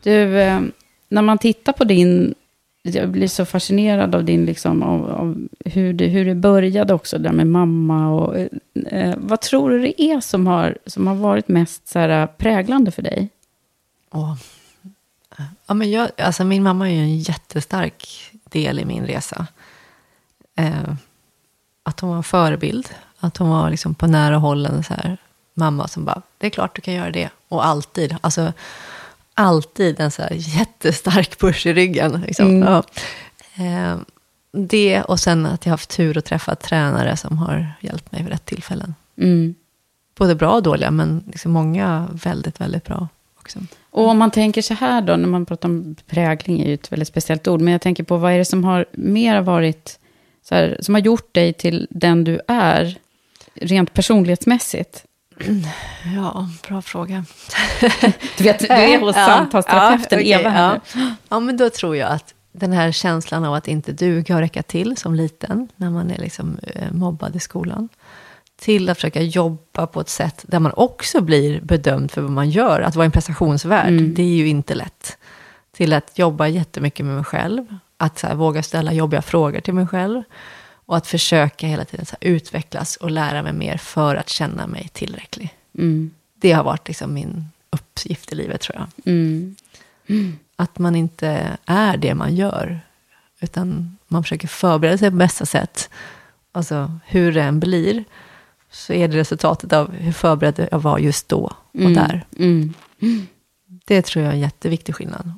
[0.03, 0.61] Du, eh,
[1.09, 2.35] när man tittar på din
[2.95, 7.17] jag blir så fascinerad av din, liksom, av, av hur, det, hur det började också,
[7.17, 8.09] där med mamma.
[8.09, 8.47] Och, eh,
[8.85, 12.25] eh, vad tror du det är som har, som har varit mest så här, eh,
[12.25, 13.29] präglande för dig?
[14.11, 14.35] Oh.
[15.67, 19.47] Ja, men jag, alltså min mamma är ju en jättestark del i min resa.
[20.55, 20.93] Eh,
[21.83, 22.89] att hon var en förebild.
[23.19, 25.17] Att hon var liksom på nära håll en så här
[25.53, 27.29] mamma som bara, det är klart du kan göra det.
[27.47, 28.15] Och alltid.
[28.21, 28.53] Alltså,
[29.39, 32.23] alltid en så här jättestark push i ryggen.
[32.27, 32.47] Liksom.
[32.47, 32.67] Mm.
[32.67, 32.83] Ja.
[33.63, 33.97] Eh,
[34.51, 38.23] det och sen att jag har haft tur att träffa tränare som har hjälpt mig
[38.23, 38.95] vid rätt tillfällen.
[39.17, 39.55] Mm.
[40.15, 43.07] Både bra och dåliga, men liksom många väldigt, väldigt bra.
[43.39, 43.59] Också.
[43.89, 46.91] Och om man tänker så här då, när man pratar om prägling är ju ett
[46.91, 49.99] väldigt speciellt ord, men jag tänker på vad är det som har mer varit,
[50.43, 52.97] så här, som har gjort dig till den du är,
[53.53, 55.05] rent personlighetsmässigt?
[56.15, 57.25] Ja, bra fråga.
[58.37, 61.15] Du vet, du är hos ja, samtalsterapeuten ja, Eva här ja.
[61.29, 64.63] ja, men då tror jag att den här känslan av att inte duga och räcka
[64.63, 67.89] till som liten, när man är liksom eh, mobbad i skolan,
[68.59, 72.49] till att försöka jobba på ett sätt där man också blir bedömd för vad man
[72.49, 72.81] gör.
[72.81, 74.13] Att vara en prestationsvärd, mm.
[74.13, 75.17] det är ju inte lätt.
[75.71, 77.65] Till att jobba jättemycket med mig själv,
[77.97, 80.23] att här, våga ställa jobbiga frågor till mig själv.
[80.89, 84.89] Och att försöka hela tiden så utvecklas och lära mig mer för att känna mig
[84.93, 85.55] tillräcklig.
[85.77, 86.11] Mm.
[86.35, 89.13] Det har varit liksom min uppgift i livet tror jag.
[89.13, 89.55] Mm.
[90.07, 90.39] Mm.
[90.55, 92.79] Att man inte är det man gör.
[93.39, 95.89] Utan man försöker förbereda sig på bästa sätt.
[96.51, 98.03] Alltså hur det än blir.
[98.71, 101.93] Så är det resultatet av hur förberedd jag var just då och mm.
[101.93, 102.25] där.
[102.37, 102.73] Mm.
[103.85, 105.33] Det tror jag är en jätteviktig skillnad.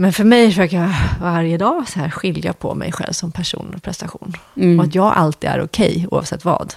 [0.00, 0.90] Men för mig försöker jag
[1.20, 4.32] varje dag så här skilja på mig själv som person och prestation.
[4.56, 4.78] Mm.
[4.78, 6.74] Och att jag alltid är okej okay, oavsett vad.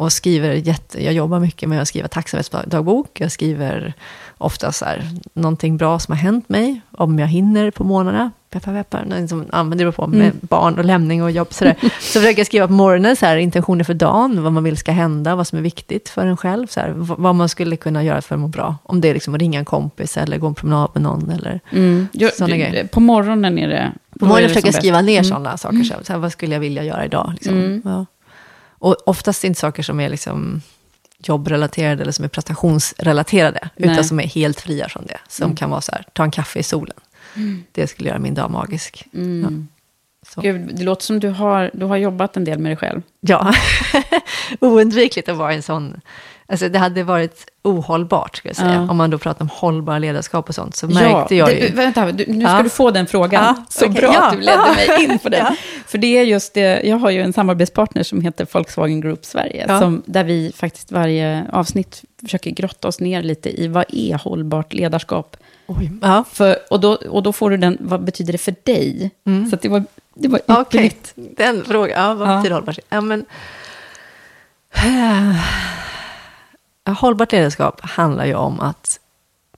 [0.00, 3.20] Och skriver jätte, jag jobbar mycket med att skriva tacksamhetsdagbok.
[3.20, 3.94] Jag skriver
[4.38, 8.30] ofta så här, någonting bra som har hänt mig, om jag hinner på morgnarna.
[8.50, 9.04] Peppar, peppar.
[9.20, 10.36] Liksom använder det på med mm.
[10.40, 11.52] barn och lämning och jobb.
[11.52, 11.76] Sådär.
[11.82, 14.92] Så försöker jag skriva på morgonen, så här, intentioner för dagen, vad man vill ska
[14.92, 16.66] hända, vad som är viktigt för en själv.
[16.66, 18.76] Så här, vad man skulle kunna göra för att må bra.
[18.82, 21.30] Om det är liksom att ringa en kompis eller gå en promenad med någon.
[21.30, 22.08] Eller mm.
[22.38, 22.86] sådana grejer.
[22.86, 23.92] På morgonen är det...
[24.18, 25.24] På morgonen försöker jag skriva ner mm.
[25.24, 25.84] sådana saker.
[26.02, 27.30] Så här, vad skulle jag vilja göra idag?
[27.34, 27.54] Liksom.
[27.54, 27.82] Mm.
[27.84, 28.06] Ja.
[28.80, 30.62] Och oftast inte saker som är liksom
[31.18, 33.68] jobbrelaterade eller som är prestationsrelaterade.
[33.76, 33.90] Nej.
[33.90, 35.18] Utan som är helt fria från det.
[35.28, 35.56] Som mm.
[35.56, 36.96] kan vara så här, ta en kaffe i solen.
[37.36, 37.64] Mm.
[37.72, 39.06] Det skulle göra min dag magisk.
[39.14, 39.68] Mm.
[40.36, 40.42] Ja.
[40.42, 43.02] Gud, det låter som du har, du har jobbat en del med dig själv.
[43.20, 43.54] Ja,
[44.60, 46.00] oundvikligt att vara en sån
[46.50, 48.74] Alltså det hade varit ohållbart, ska jag säga.
[48.74, 48.90] Ja.
[48.90, 51.68] Om man då pratar om hållbara ledarskap och sånt, så märkte ja, jag ju...
[51.68, 52.62] Det, vänta, du, nu ska ja.
[52.62, 53.64] du få den frågan.
[53.68, 54.00] Så okay.
[54.00, 55.56] bra att du ledde mig in på den.
[55.86, 59.78] För det är just det, jag har ju en samarbetspartner som heter Volkswagen Group Sverige,
[59.80, 64.72] som, där vi faktiskt varje avsnitt försöker grotta oss ner lite i vad är hållbart
[64.72, 65.36] ledarskap?
[65.66, 65.90] Oj.
[66.32, 69.10] För, och, då, och då får du den, vad betyder det för dig?
[69.26, 69.50] Mm.
[69.50, 69.84] Så det var,
[70.14, 71.12] det var ypperligt.
[71.16, 71.34] Okay.
[71.36, 72.78] Den frågan, ja, vad betyder hållbart?
[72.88, 73.24] Ja, men...
[76.90, 79.00] Eh, hållbart ledarskap handlar ju om att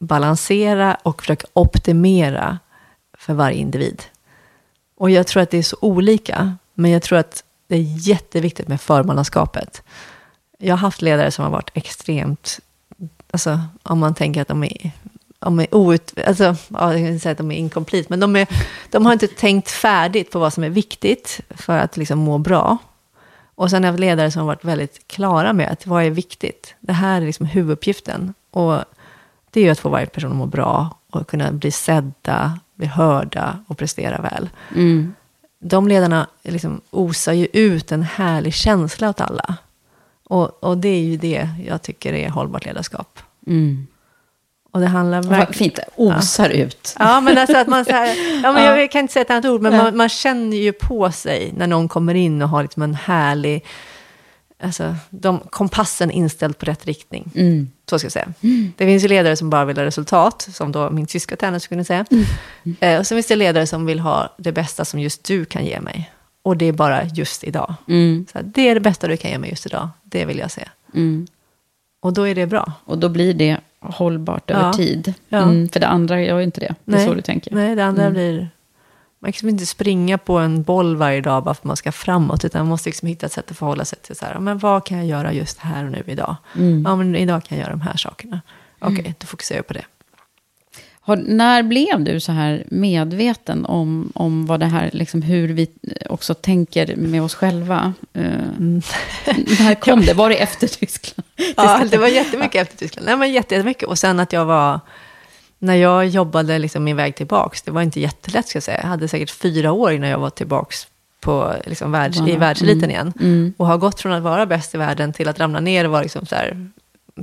[0.00, 2.58] balansera och försöka optimera
[3.18, 4.02] för varje individ.
[4.96, 8.68] Och jag tror att det är så olika, men jag tror att det är jätteviktigt
[8.68, 9.82] med förmannaskapet.
[10.58, 12.60] Jag har haft ledare som har varit extremt,
[13.30, 14.90] alltså om man tänker att de är,
[15.38, 18.48] de är out, alltså, ja, jag kan säga att de är incomplete, men de, är,
[18.90, 22.78] de har inte tänkt färdigt på vad som är viktigt för att liksom må bra.
[23.62, 26.10] Och sen har jag haft ledare som har varit väldigt klara med att vad är
[26.10, 26.74] viktigt?
[26.80, 28.34] Det här är liksom huvuduppgiften.
[28.50, 28.84] Och
[29.50, 32.86] det är ju att få varje person att må bra och kunna bli sedda, bli
[32.86, 34.50] hörda och prestera väl.
[34.74, 35.14] Mm.
[35.58, 39.56] De ledarna liksom osar ju ut en härlig känsla åt alla.
[40.24, 43.18] Och, och det är ju det jag tycker är hållbart ledarskap.
[43.46, 43.86] Mm.
[44.72, 45.52] Och det handlar verkligen...
[45.52, 46.64] Fint, osar ja.
[46.64, 46.96] ut.
[46.98, 49.44] Ja, men alltså att man så här, ja, men jag kan inte säga ett annat
[49.44, 52.82] ord, men man, man, känner ju på sig när någon kommer in och har liksom
[52.82, 53.64] en härlig,
[54.62, 57.30] alltså de, kompassen inställd på rätt riktning.
[57.34, 57.70] Mm.
[57.90, 58.32] Så ska jag säga.
[58.40, 58.72] Mm.
[58.76, 61.84] Det finns ju ledare som bara vill ha resultat, som då min tyska tränare skulle
[61.84, 62.04] säga.
[62.10, 62.76] Mm.
[62.80, 65.64] Eh, och sen finns det ledare som vill ha det bästa som just du kan
[65.64, 66.12] ge mig.
[66.42, 67.74] Och det är bara just idag.
[67.88, 68.26] Mm.
[68.32, 70.68] Så det är det bästa du kan ge mig just idag, det vill jag se.
[70.94, 71.26] Mm.
[72.00, 72.72] Och då är det bra.
[72.84, 74.72] Och då blir det hållbart över ja.
[74.72, 75.14] tid.
[75.28, 75.38] Ja.
[75.38, 76.74] Mm, för det andra gör ju inte det.
[76.84, 77.54] Det är så du tänker.
[77.54, 78.12] Nej, det andra mm.
[78.12, 78.48] blir...
[79.18, 82.44] Man kan inte springa på en boll varje dag bara för att man ska framåt.
[82.44, 84.84] Utan man måste liksom hitta ett sätt att förhålla sig till så här, men vad
[84.84, 86.36] kan jag göra just här och nu idag?
[86.56, 86.82] Mm.
[86.86, 88.40] Ja, men idag kan jag göra de här sakerna.
[88.78, 89.14] Okej, okay, mm.
[89.18, 89.84] då fokuserar jag på det.
[91.04, 95.68] Har, när blev du så här medveten om, om vad det här, liksom hur vi
[96.08, 97.92] också tänker med oss själva?
[98.16, 98.82] Uh, mm.
[99.60, 100.14] När kom det?
[100.14, 101.26] Var det efter Tyskland?
[101.56, 103.06] ja, det var jättemycket efter Tyskland.
[103.06, 103.88] Nej, men jättemycket.
[103.88, 104.80] Och sen att jag var,
[105.58, 108.80] när jag jobbade liksom min väg tillbaka, det var inte jättelätt ska jag säga.
[108.82, 110.74] Jag hade säkert fyra år innan jag var tillbaka
[111.20, 112.90] på, liksom, världs, i världseliten mm.
[112.90, 113.12] igen.
[113.20, 113.54] Mm.
[113.56, 116.02] Och har gått från att vara bäst i världen till att ramla ner och vara
[116.02, 116.70] liksom så här,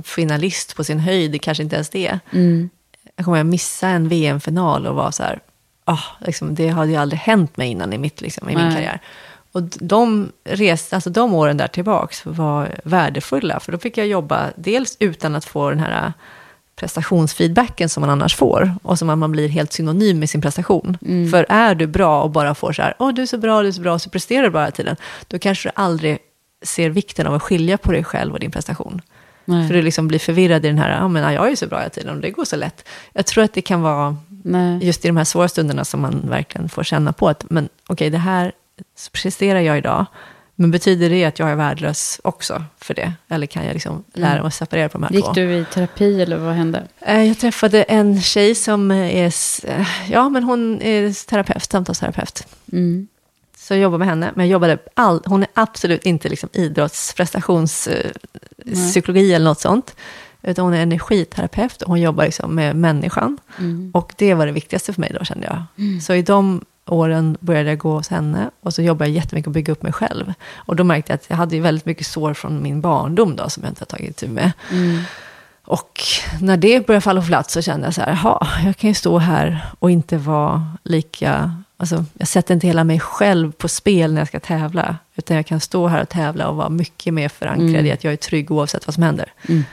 [0.04, 2.18] finalist på sin höjd, kanske inte ens det.
[2.32, 2.70] Mm
[3.20, 5.40] jag kommer att missa en VM-final och vara så här,
[5.86, 9.00] oh, liksom, det hade ju aldrig hänt mig innan i, mitt, liksom, i min karriär.
[9.52, 14.50] Och de, res, alltså de åren där tillbaks var värdefulla, för då fick jag jobba
[14.56, 16.12] dels utan att få den här
[16.76, 20.98] prestationsfeedbacken som man annars får, och som man blir helt synonym med sin prestation.
[21.06, 21.30] Mm.
[21.30, 23.62] För är du bra och bara får så här, åh oh, du är så bra,
[23.62, 24.96] du är så bra, så presterar du bara hela tiden,
[25.28, 26.18] då kanske du aldrig
[26.62, 29.00] ser vikten av att skilja på dig själv och din prestation.
[29.50, 29.66] Nej.
[29.66, 31.78] För du liksom blir förvirrad i den här, ja men jag är ju så bra
[31.78, 32.88] hela tiden och det går så lätt.
[33.12, 34.86] Jag tror att det kan vara Nej.
[34.86, 37.92] just i de här svåra stunderna som man verkligen får känna på att, men okej,
[37.92, 38.52] okay, det här
[39.12, 40.06] presterar jag idag.
[40.54, 43.12] Men betyder det att jag är värdelös också för det?
[43.28, 45.28] Eller kan jag liksom lära mig att separera på de här Gick två?
[45.28, 46.82] Gick du i terapi eller vad hände?
[47.00, 49.32] Eh, jag träffade en tjej som är,
[50.10, 52.46] ja men hon är terapeut, samtalsterapeut.
[52.72, 53.08] Mm.
[53.70, 59.34] Så jag jobbade med henne, men jag jobbade all, hon är absolut inte liksom idrottsprestationspsykologi
[59.34, 59.94] eller något sånt.
[60.42, 63.38] Utan hon är energiterapeut och hon jobbar liksom med människan.
[63.58, 63.90] Mm.
[63.94, 65.62] Och det var det viktigaste för mig då, kände jag.
[65.78, 66.00] Mm.
[66.00, 69.52] Så i de åren började jag gå hos henne och så jobbade jag jättemycket och
[69.52, 70.32] bygga upp mig själv.
[70.54, 73.62] Och då märkte jag att jag hade väldigt mycket sår från min barndom då, som
[73.62, 74.52] jag inte har tagit tur med.
[74.70, 75.02] Mm.
[75.64, 76.00] Och
[76.40, 78.94] när det började falla på plats så kände jag så här, jaha, jag kan ju
[78.94, 84.12] stå här och inte vara lika Alltså, jag sätter inte hela mig själv på spel
[84.12, 84.96] när jag ska tävla.
[85.14, 87.86] Utan jag kan stå här och tävla och vara mycket mer förankrad mm.
[87.86, 89.32] i att jag är trygg oavsett vad som händer.
[89.48, 89.64] Mm.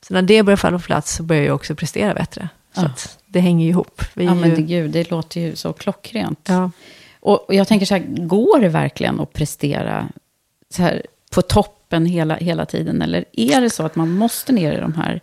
[0.00, 2.48] Så när det börjar falla på plats så börjar jag också prestera bättre.
[2.72, 2.90] Så ja.
[3.26, 4.02] det hänger ju ihop.
[4.14, 4.56] Vi ja, men ju...
[4.56, 6.40] det, gud, det låter ju så klockrent.
[6.48, 6.70] Ja.
[7.20, 10.08] Och, och jag tänker så här, går det verkligen att prestera
[10.70, 13.02] så här, på topp toppen hela, hela tiden?
[13.02, 15.20] Eller är det så att man måste ner i de här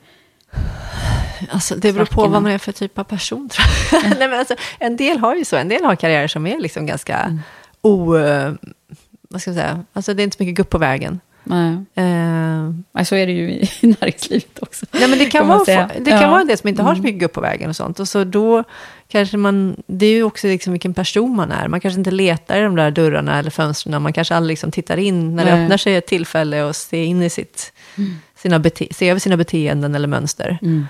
[1.52, 3.50] Alltså, det beror på vad man är för typ av person.
[3.50, 4.10] Tror jag.
[4.20, 6.86] Nej, men alltså, en del har ju så, en del har karriärer som är liksom
[6.86, 7.40] ganska mm.
[7.82, 8.16] o...
[9.30, 9.86] Vad ska jag säga?
[9.94, 11.20] Alltså det är inte så mycket gupp på vägen.
[11.44, 11.74] Nej.
[12.98, 13.50] Uh, så är det ju
[13.82, 14.86] i näringslivet också.
[14.92, 16.32] Nej, men det kan, kan vara, det kan ja.
[16.32, 17.04] vara det som inte har så mm.
[17.04, 18.00] mycket gupp på vägen och sånt.
[18.00, 18.64] Och så då
[19.08, 21.68] kanske man, det är ju också liksom vilken person man är.
[21.68, 24.02] Man kanske inte letar i de där dörrarna eller fönstren.
[24.02, 27.24] Man kanske aldrig liksom tittar in när det öppnar sig ett tillfälle och ser in
[27.24, 28.16] i sitt, mm.
[28.36, 30.58] sina, bete, ser över sina beteenden eller mönster.
[30.62, 30.86] Mm.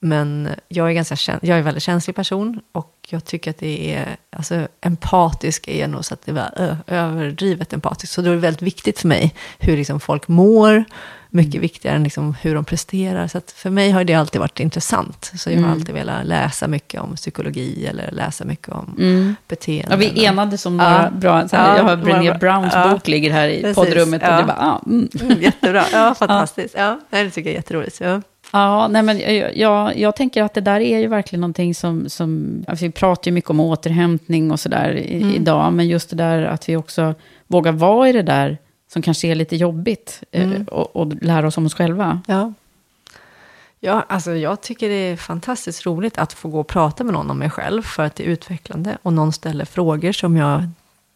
[0.00, 3.94] Men jag är, ganska, jag är en väldigt känslig person och jag tycker att det
[3.94, 8.12] är, alltså empatisk är nog så att det var överdrivet empatisk.
[8.12, 10.84] Så då är det väldigt viktigt för mig hur liksom folk mår,
[11.30, 11.62] mycket mm.
[11.62, 13.28] viktigare än liksom hur de presterar.
[13.28, 15.32] Så för mig har det alltid varit intressant.
[15.34, 15.72] Så jag har mm.
[15.72, 19.36] alltid velat läsa mycket om psykologi eller läsa mycket om mm.
[19.48, 19.88] beteende.
[19.90, 21.18] Ja, vi enades om några ja.
[21.18, 22.92] bra, så här, ja, jag har Brené Browns ja.
[22.92, 23.76] bok ligger här i Precis.
[23.76, 25.08] poddrummet och du bara, ah, mm.
[25.20, 26.74] mm jättebra, ja fantastiskt.
[26.78, 27.00] Ja.
[27.10, 28.00] det tycker jag är jätteroligt.
[28.00, 28.22] Ja.
[28.52, 32.08] Ja, nej men jag, jag, jag, tänker att det där är ju verkligen någonting som...
[32.08, 35.34] som alltså vi pratar ju mycket om återhämtning och sådär mm.
[35.34, 37.14] idag, men just det där att vi också
[37.46, 38.58] vågar vara i det där
[38.92, 40.64] som kanske är lite jobbigt eh, mm.
[40.64, 42.20] och, och lära oss om oss själva.
[42.26, 42.52] Ja.
[43.80, 47.30] Ja, alltså jag tycker det är fantastiskt roligt att få gå och prata med någon
[47.30, 48.98] om mig själv, för att det är utvecklande.
[49.02, 50.68] Och någon ställer frågor som jag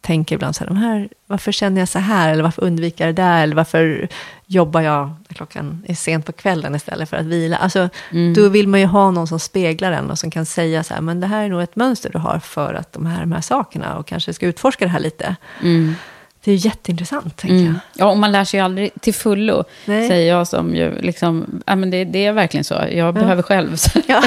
[0.03, 2.31] tänker ibland så här, de här, varför känner jag så här?
[2.31, 3.43] Eller varför undviker jag det där?
[3.43, 4.07] Eller varför
[4.45, 7.57] jobbar jag när klockan är sent på kvällen istället för att vila?
[7.57, 8.33] Alltså, mm.
[8.33, 11.01] Då vill man ju ha någon som speglar en och som kan säga så här,
[11.01, 13.41] men det här är nog ett mönster du har för att de här, de här
[13.41, 15.35] sakerna och kanske ska utforska det här lite.
[15.61, 15.95] Mm.
[16.43, 17.65] Det är jätteintressant, tänker mm.
[17.65, 18.05] jag.
[18.05, 20.07] Ja, och man lär sig ju aldrig till fullo, Nej.
[20.07, 22.73] säger jag som ju liksom, ja men det, det är verkligen så.
[22.73, 23.11] Jag ja.
[23.11, 23.75] behöver själv
[24.07, 24.23] ja.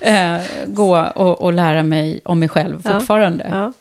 [0.00, 3.72] äh, gå och, och, lära mig om mig själv fortfarande.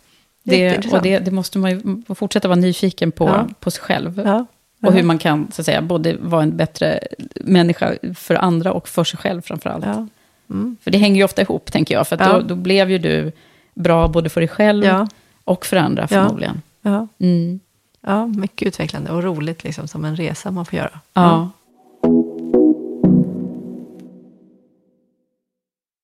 [0.57, 0.77] Ja.
[0.81, 3.47] Det, och det, det, måste man ju fortsätta vara nyfiken på, ja.
[3.59, 4.21] på sig själv.
[4.25, 4.45] Ja.
[4.83, 6.99] Och hur man kan så att säga, både vara en bättre
[7.35, 9.85] människa för andra och för sig själv framför allt.
[9.85, 10.07] Ja.
[10.49, 10.77] Mm.
[10.83, 12.07] För det hänger ju ofta ihop, tänker jag.
[12.07, 13.31] För då, då, blev ju du
[13.73, 15.07] bra både för dig själv
[15.43, 16.61] och för andra förmodligen.
[16.81, 17.07] Ja.
[17.19, 17.59] Mm.
[18.01, 20.99] ja, mycket utvecklande och roligt liksom, som en resa man får göra.
[21.13, 21.49] Ja.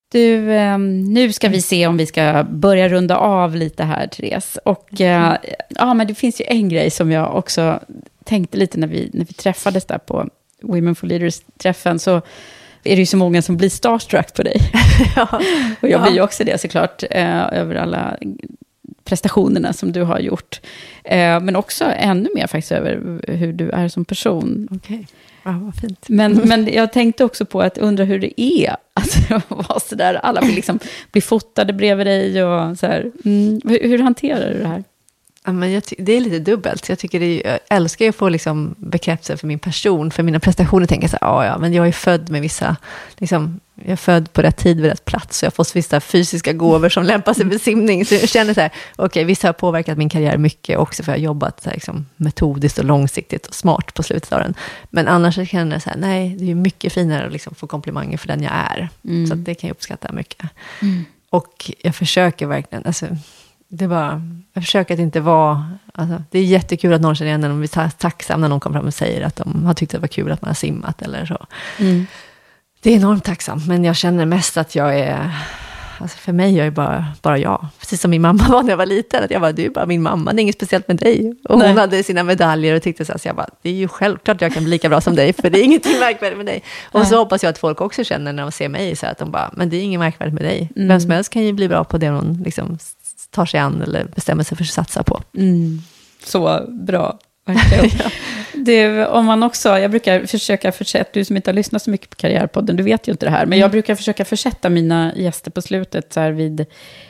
[0.08, 4.58] Du, ehm, nu ska vi se om vi ska börja runda av lite här, Therese.
[4.64, 5.36] Och eh,
[5.68, 7.80] ja, men det finns ju en grej som jag också
[8.24, 10.28] tänkte lite när vi, när vi träffades där på
[10.62, 12.16] Women for Leaders-träffen, så
[12.84, 14.60] är det ju så många som blir starstruck på dig.
[15.16, 15.28] ja.
[15.80, 18.16] Och jag blir ju också det såklart, eh, över alla
[19.04, 20.60] prestationerna som du har gjort.
[21.04, 24.68] Eh, men också ännu mer faktiskt över hur du är som person.
[24.70, 25.04] Okay.
[25.48, 26.08] Ja, vad fint.
[26.08, 30.14] Men, men jag tänkte också på att undra hur det är att vara så där.
[30.14, 30.78] Alla vill liksom
[31.12, 33.12] bli fotade bredvid dig och så här.
[33.24, 34.84] Mm, hur, hur hanterar du det här?
[35.44, 36.88] Ja, men jag det är lite dubbelt.
[36.88, 40.10] Jag, tycker är, jag älskar att få liksom bekräftelse för min person.
[40.10, 42.76] För mina prestationer tänker jag så här, ja, ja, men jag är född med vissa,
[43.16, 45.38] liksom, jag är född på rätt tid vid rätt plats.
[45.38, 48.04] Så jag har fått vissa fysiska gåvor som lämpar sig för simning.
[48.06, 51.12] Så jag känner så här, okej, okay, vissa har påverkat min karriär mycket också, för
[51.12, 54.54] jag har jobbat så här, liksom, metodiskt och långsiktigt och smart på slutet av den.
[54.90, 58.18] Men annars känner jag så här, nej, det är mycket finare att liksom få komplimanger
[58.18, 58.88] för den jag är.
[59.04, 59.26] Mm.
[59.26, 60.46] Så det kan jag uppskatta mycket.
[60.82, 61.04] Mm.
[61.30, 63.06] Och jag försöker verkligen, alltså,
[63.68, 64.22] det är bara,
[64.52, 65.78] jag försöker att inte vara...
[65.94, 68.78] Alltså, det är jättekul att någon känner igen en och blir tacksam när någon kommer
[68.78, 71.26] fram och säger att de har tyckt det var kul att man har simmat eller
[71.26, 71.46] så.
[71.78, 72.06] Mm.
[72.88, 75.30] Det är enormt tacksamt, men jag känner mest att jag är...
[75.98, 77.66] Alltså för mig är jag bara, bara jag.
[77.78, 79.24] Precis som min mamma var när jag var liten.
[79.24, 81.34] Att jag bara, du är bara min mamma, det är inget speciellt med dig.
[81.44, 81.68] Och Nej.
[81.68, 84.36] hon hade sina medaljer och tyckte så här, så jag bara, det är ju självklart
[84.36, 86.62] att jag kan bli lika bra som dig, för det är ingenting märkvärdigt med dig.
[86.84, 87.08] Och Nej.
[87.08, 89.50] så hoppas jag att folk också känner när de ser mig, så att de bara,
[89.52, 90.70] men det är inget märkvärdigt med dig.
[90.76, 90.88] Mm.
[90.88, 92.78] Vem som helst kan ju bli bra på det hon liksom
[93.30, 95.22] tar sig an eller bestämmer sig för att satsa på.
[95.36, 95.82] Mm.
[96.24, 97.18] Så bra.
[97.98, 98.10] ja.
[98.54, 102.10] det, om man också, jag brukar försöka försätta, du som inte har lyssnat så mycket
[102.10, 103.58] på Karriärpodden, du vet ju inte det här, men mm.
[103.58, 106.66] jag brukar försöka försätta mina gäster på slutet så här vid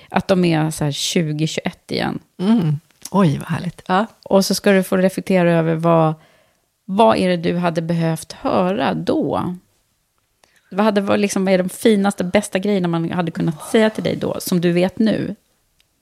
[0.08, 2.18] att de är så här 2021 igen.
[2.40, 2.80] Mm.
[3.10, 3.82] Oj, vad härligt.
[3.86, 4.06] Ja.
[4.22, 6.14] Och så ska du få reflektera över vad,
[6.84, 9.56] vad är det du hade behövt höra då?
[10.70, 14.16] Vad, hade, liksom, vad är de finaste, bästa grejerna man hade kunnat säga till dig
[14.16, 15.36] då, som du vet nu?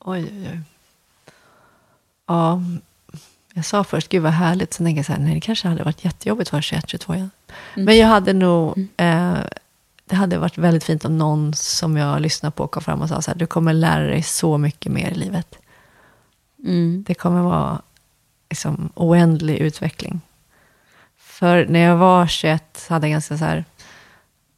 [0.00, 0.60] Oj, oj, oj.
[2.26, 2.62] Ja,
[3.56, 4.74] jag sa först, gud vad härligt.
[4.74, 7.14] Sen tänkte jag så här, nej det kanske hade varit jättejobbigt att vara 21, 22
[7.14, 7.30] igen.
[7.74, 7.84] Mm.
[7.84, 8.88] Men jag hade nog, mm.
[8.96, 9.44] eh,
[10.04, 13.22] det hade varit väldigt fint om någon som jag lyssnar på kom fram och sa
[13.22, 15.58] så här, du kommer lära dig så mycket mer i livet.
[16.64, 17.04] Mm.
[17.06, 17.82] Det kommer vara
[18.50, 20.20] liksom, oändlig utveckling.
[21.18, 23.64] För när jag var 21 hade jag ganska så här,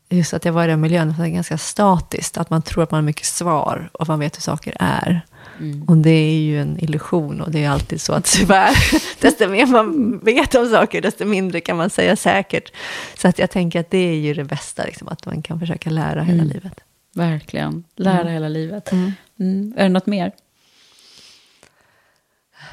[0.08, 2.38] just att jag var i den miljön, det var ganska statiskt.
[2.38, 5.20] Att man tror att man har mycket svar och man vet hur saker är.
[5.60, 5.82] Mm.
[5.82, 8.76] Och det är ju en illusion och det är alltid så att tyvärr,
[9.20, 12.72] desto mer man vet om saker, desto mindre kan man säga säkert.
[13.18, 15.90] Så att jag tänker att det är ju det bästa, liksom, att man kan försöka
[15.90, 16.48] lära hela mm.
[16.48, 16.80] livet.
[17.14, 18.32] Verkligen, lära mm.
[18.32, 18.92] hela livet.
[18.92, 19.12] Mm.
[19.40, 19.74] mm.
[19.76, 20.32] Är det något mer?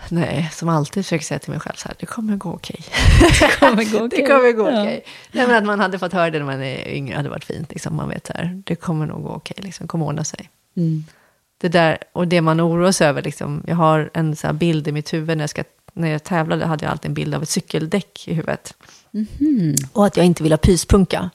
[0.09, 2.79] Nej, som alltid försöker säga till mig själv så här, det kommer gå okej.
[3.39, 4.19] Det kommer gå okej.
[4.19, 4.83] det kommer gå ja.
[5.31, 7.71] Nej, att man hade fått höra det när man är yngre hade varit fint.
[7.71, 7.95] Liksom.
[7.95, 9.83] Man vet så här, det kommer nog gå okej, liksom.
[9.83, 10.49] det kommer ordna sig.
[10.77, 11.05] Mm.
[11.57, 14.91] Det där, och det man oroar sig över, liksom, jag har en så bild i
[14.91, 15.63] mitt huvud när jag, ska,
[15.93, 18.73] när jag tävlade, hade jag alltid en bild av ett cykeldäck i huvudet.
[19.13, 19.75] Mm.
[19.93, 21.29] Och att jag inte vill ha pyspunka.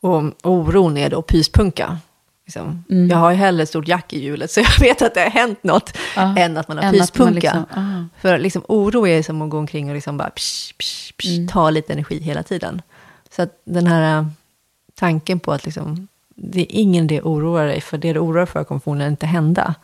[0.00, 1.98] Och oron är då pyspunka.
[2.46, 2.84] Liksom.
[2.90, 3.08] Mm.
[3.08, 5.30] Jag har ju hellre ett stort jack i hjulet, så jag vet att det har
[5.30, 7.32] hänt något, ah, än att man har pyspunka.
[7.32, 8.20] Liksom, ah.
[8.20, 11.48] För liksom, oro är som att gå omkring och liksom bara psh, psh, psh, mm.
[11.48, 12.82] ta lite energi hela tiden.
[13.30, 14.26] Så att den här äh,
[14.94, 16.08] tanken på att liksom,
[16.42, 19.26] det är ingen idé att oroa dig, för det du oroar för kommer förmodligen inte
[19.26, 19.74] hända.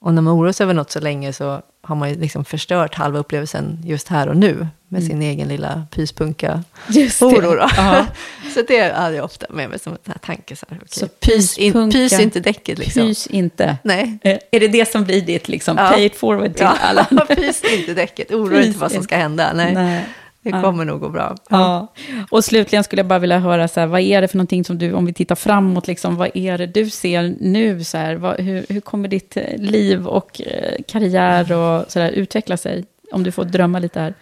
[0.00, 2.94] Och när man oroar sig över något så länge så har man ju liksom förstört
[2.94, 5.10] halva upplevelsen just här och nu med mm.
[5.10, 7.68] sin egen lilla pyspunka-oro.
[8.54, 10.56] så det hade jag ofta med mig som en tanke.
[10.56, 10.88] Så, här, okay.
[10.88, 13.02] så pys, in, pys inte däcket liksom.
[13.02, 13.76] Pys inte.
[13.82, 14.18] Nej.
[14.22, 15.88] Eh, är det det som blir ditt liksom, ja.
[15.88, 16.76] pay it forward till ja.
[16.80, 17.04] alla?
[17.28, 19.52] pys inte däcket, oroa inte vad som ska hända.
[19.52, 19.74] Nej.
[19.74, 20.04] Nej.
[20.42, 20.84] Det kommer ja.
[20.84, 21.36] nog gå bra.
[21.50, 21.92] Ja.
[22.30, 24.78] Och slutligen skulle jag bara vilja höra, så här, vad är det för någonting som
[24.78, 27.84] du, om vi tittar framåt, liksom, vad är det du ser nu?
[27.84, 32.10] Så här, vad, hur, hur kommer ditt eh, liv och eh, karriär och så där,
[32.10, 32.84] utveckla sig?
[33.12, 34.14] Om du får drömma lite här.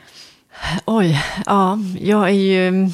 [0.84, 2.90] Oj, ja, jag är ju...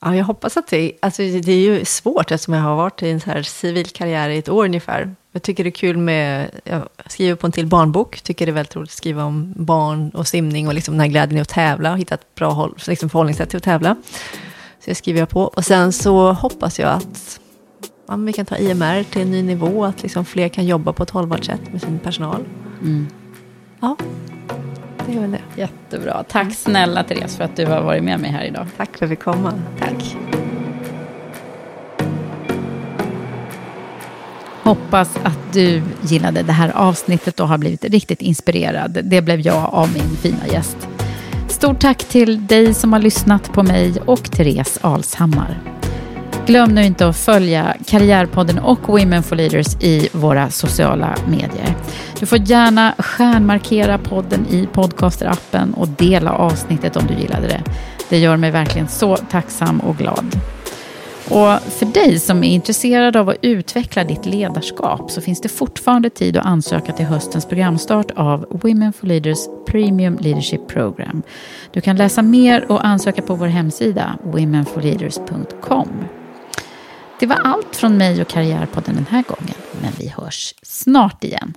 [0.00, 0.92] Ja, jag hoppas att det...
[1.00, 4.28] Alltså det är ju svårt eftersom jag har varit i en så här civil karriär
[4.28, 5.14] i ett år ungefär.
[5.32, 6.50] Jag tycker det är kul med...
[6.64, 8.20] Jag skriver på en till barnbok.
[8.20, 11.08] Tycker det är väldigt roligt att skriva om barn och simning och liksom den här
[11.08, 11.92] glädjen i att tävla.
[11.92, 13.96] Och hitta ett bra håll, liksom förhållningssätt till att tävla.
[14.80, 15.42] Så det skriver jag på.
[15.42, 17.40] Och sen så hoppas jag att
[18.08, 19.84] ja, vi kan ta IMR till en ny nivå.
[19.84, 22.44] Att liksom fler kan jobba på ett hållbart sätt med sin personal.
[22.82, 23.06] Mm.
[23.80, 23.96] Ja,
[25.06, 25.42] det är väl det.
[25.56, 26.24] Jättebra.
[26.28, 28.66] Tack snälla Therese för att du har varit med mig här idag.
[28.76, 29.52] Tack för att jag fick komma.
[29.78, 30.16] Tack.
[34.62, 38.98] Hoppas att du gillade det här avsnittet och har blivit riktigt inspirerad.
[39.04, 40.76] Det blev jag av min fina gäst.
[41.48, 45.60] Stort tack till dig som har lyssnat på mig och Therese Alshammar.
[46.46, 51.76] Glöm nu inte att följa Karriärpodden och Women for Leaders i våra sociala medier.
[52.20, 57.62] Du får gärna stjärnmarkera podden i podcasterappen och dela avsnittet om du gillade det.
[58.08, 60.40] Det gör mig verkligen så tacksam och glad.
[61.24, 66.10] Och för dig som är intresserad av att utveckla ditt ledarskap så finns det fortfarande
[66.10, 71.22] tid att ansöka till höstens programstart av Women for Leaders Premium Leadership Program.
[71.72, 75.88] Du kan läsa mer och ansöka på vår hemsida womenforleaders.com.
[77.20, 81.54] Det var allt från mig och Karriärpodden den här gången, men vi hörs snart igen.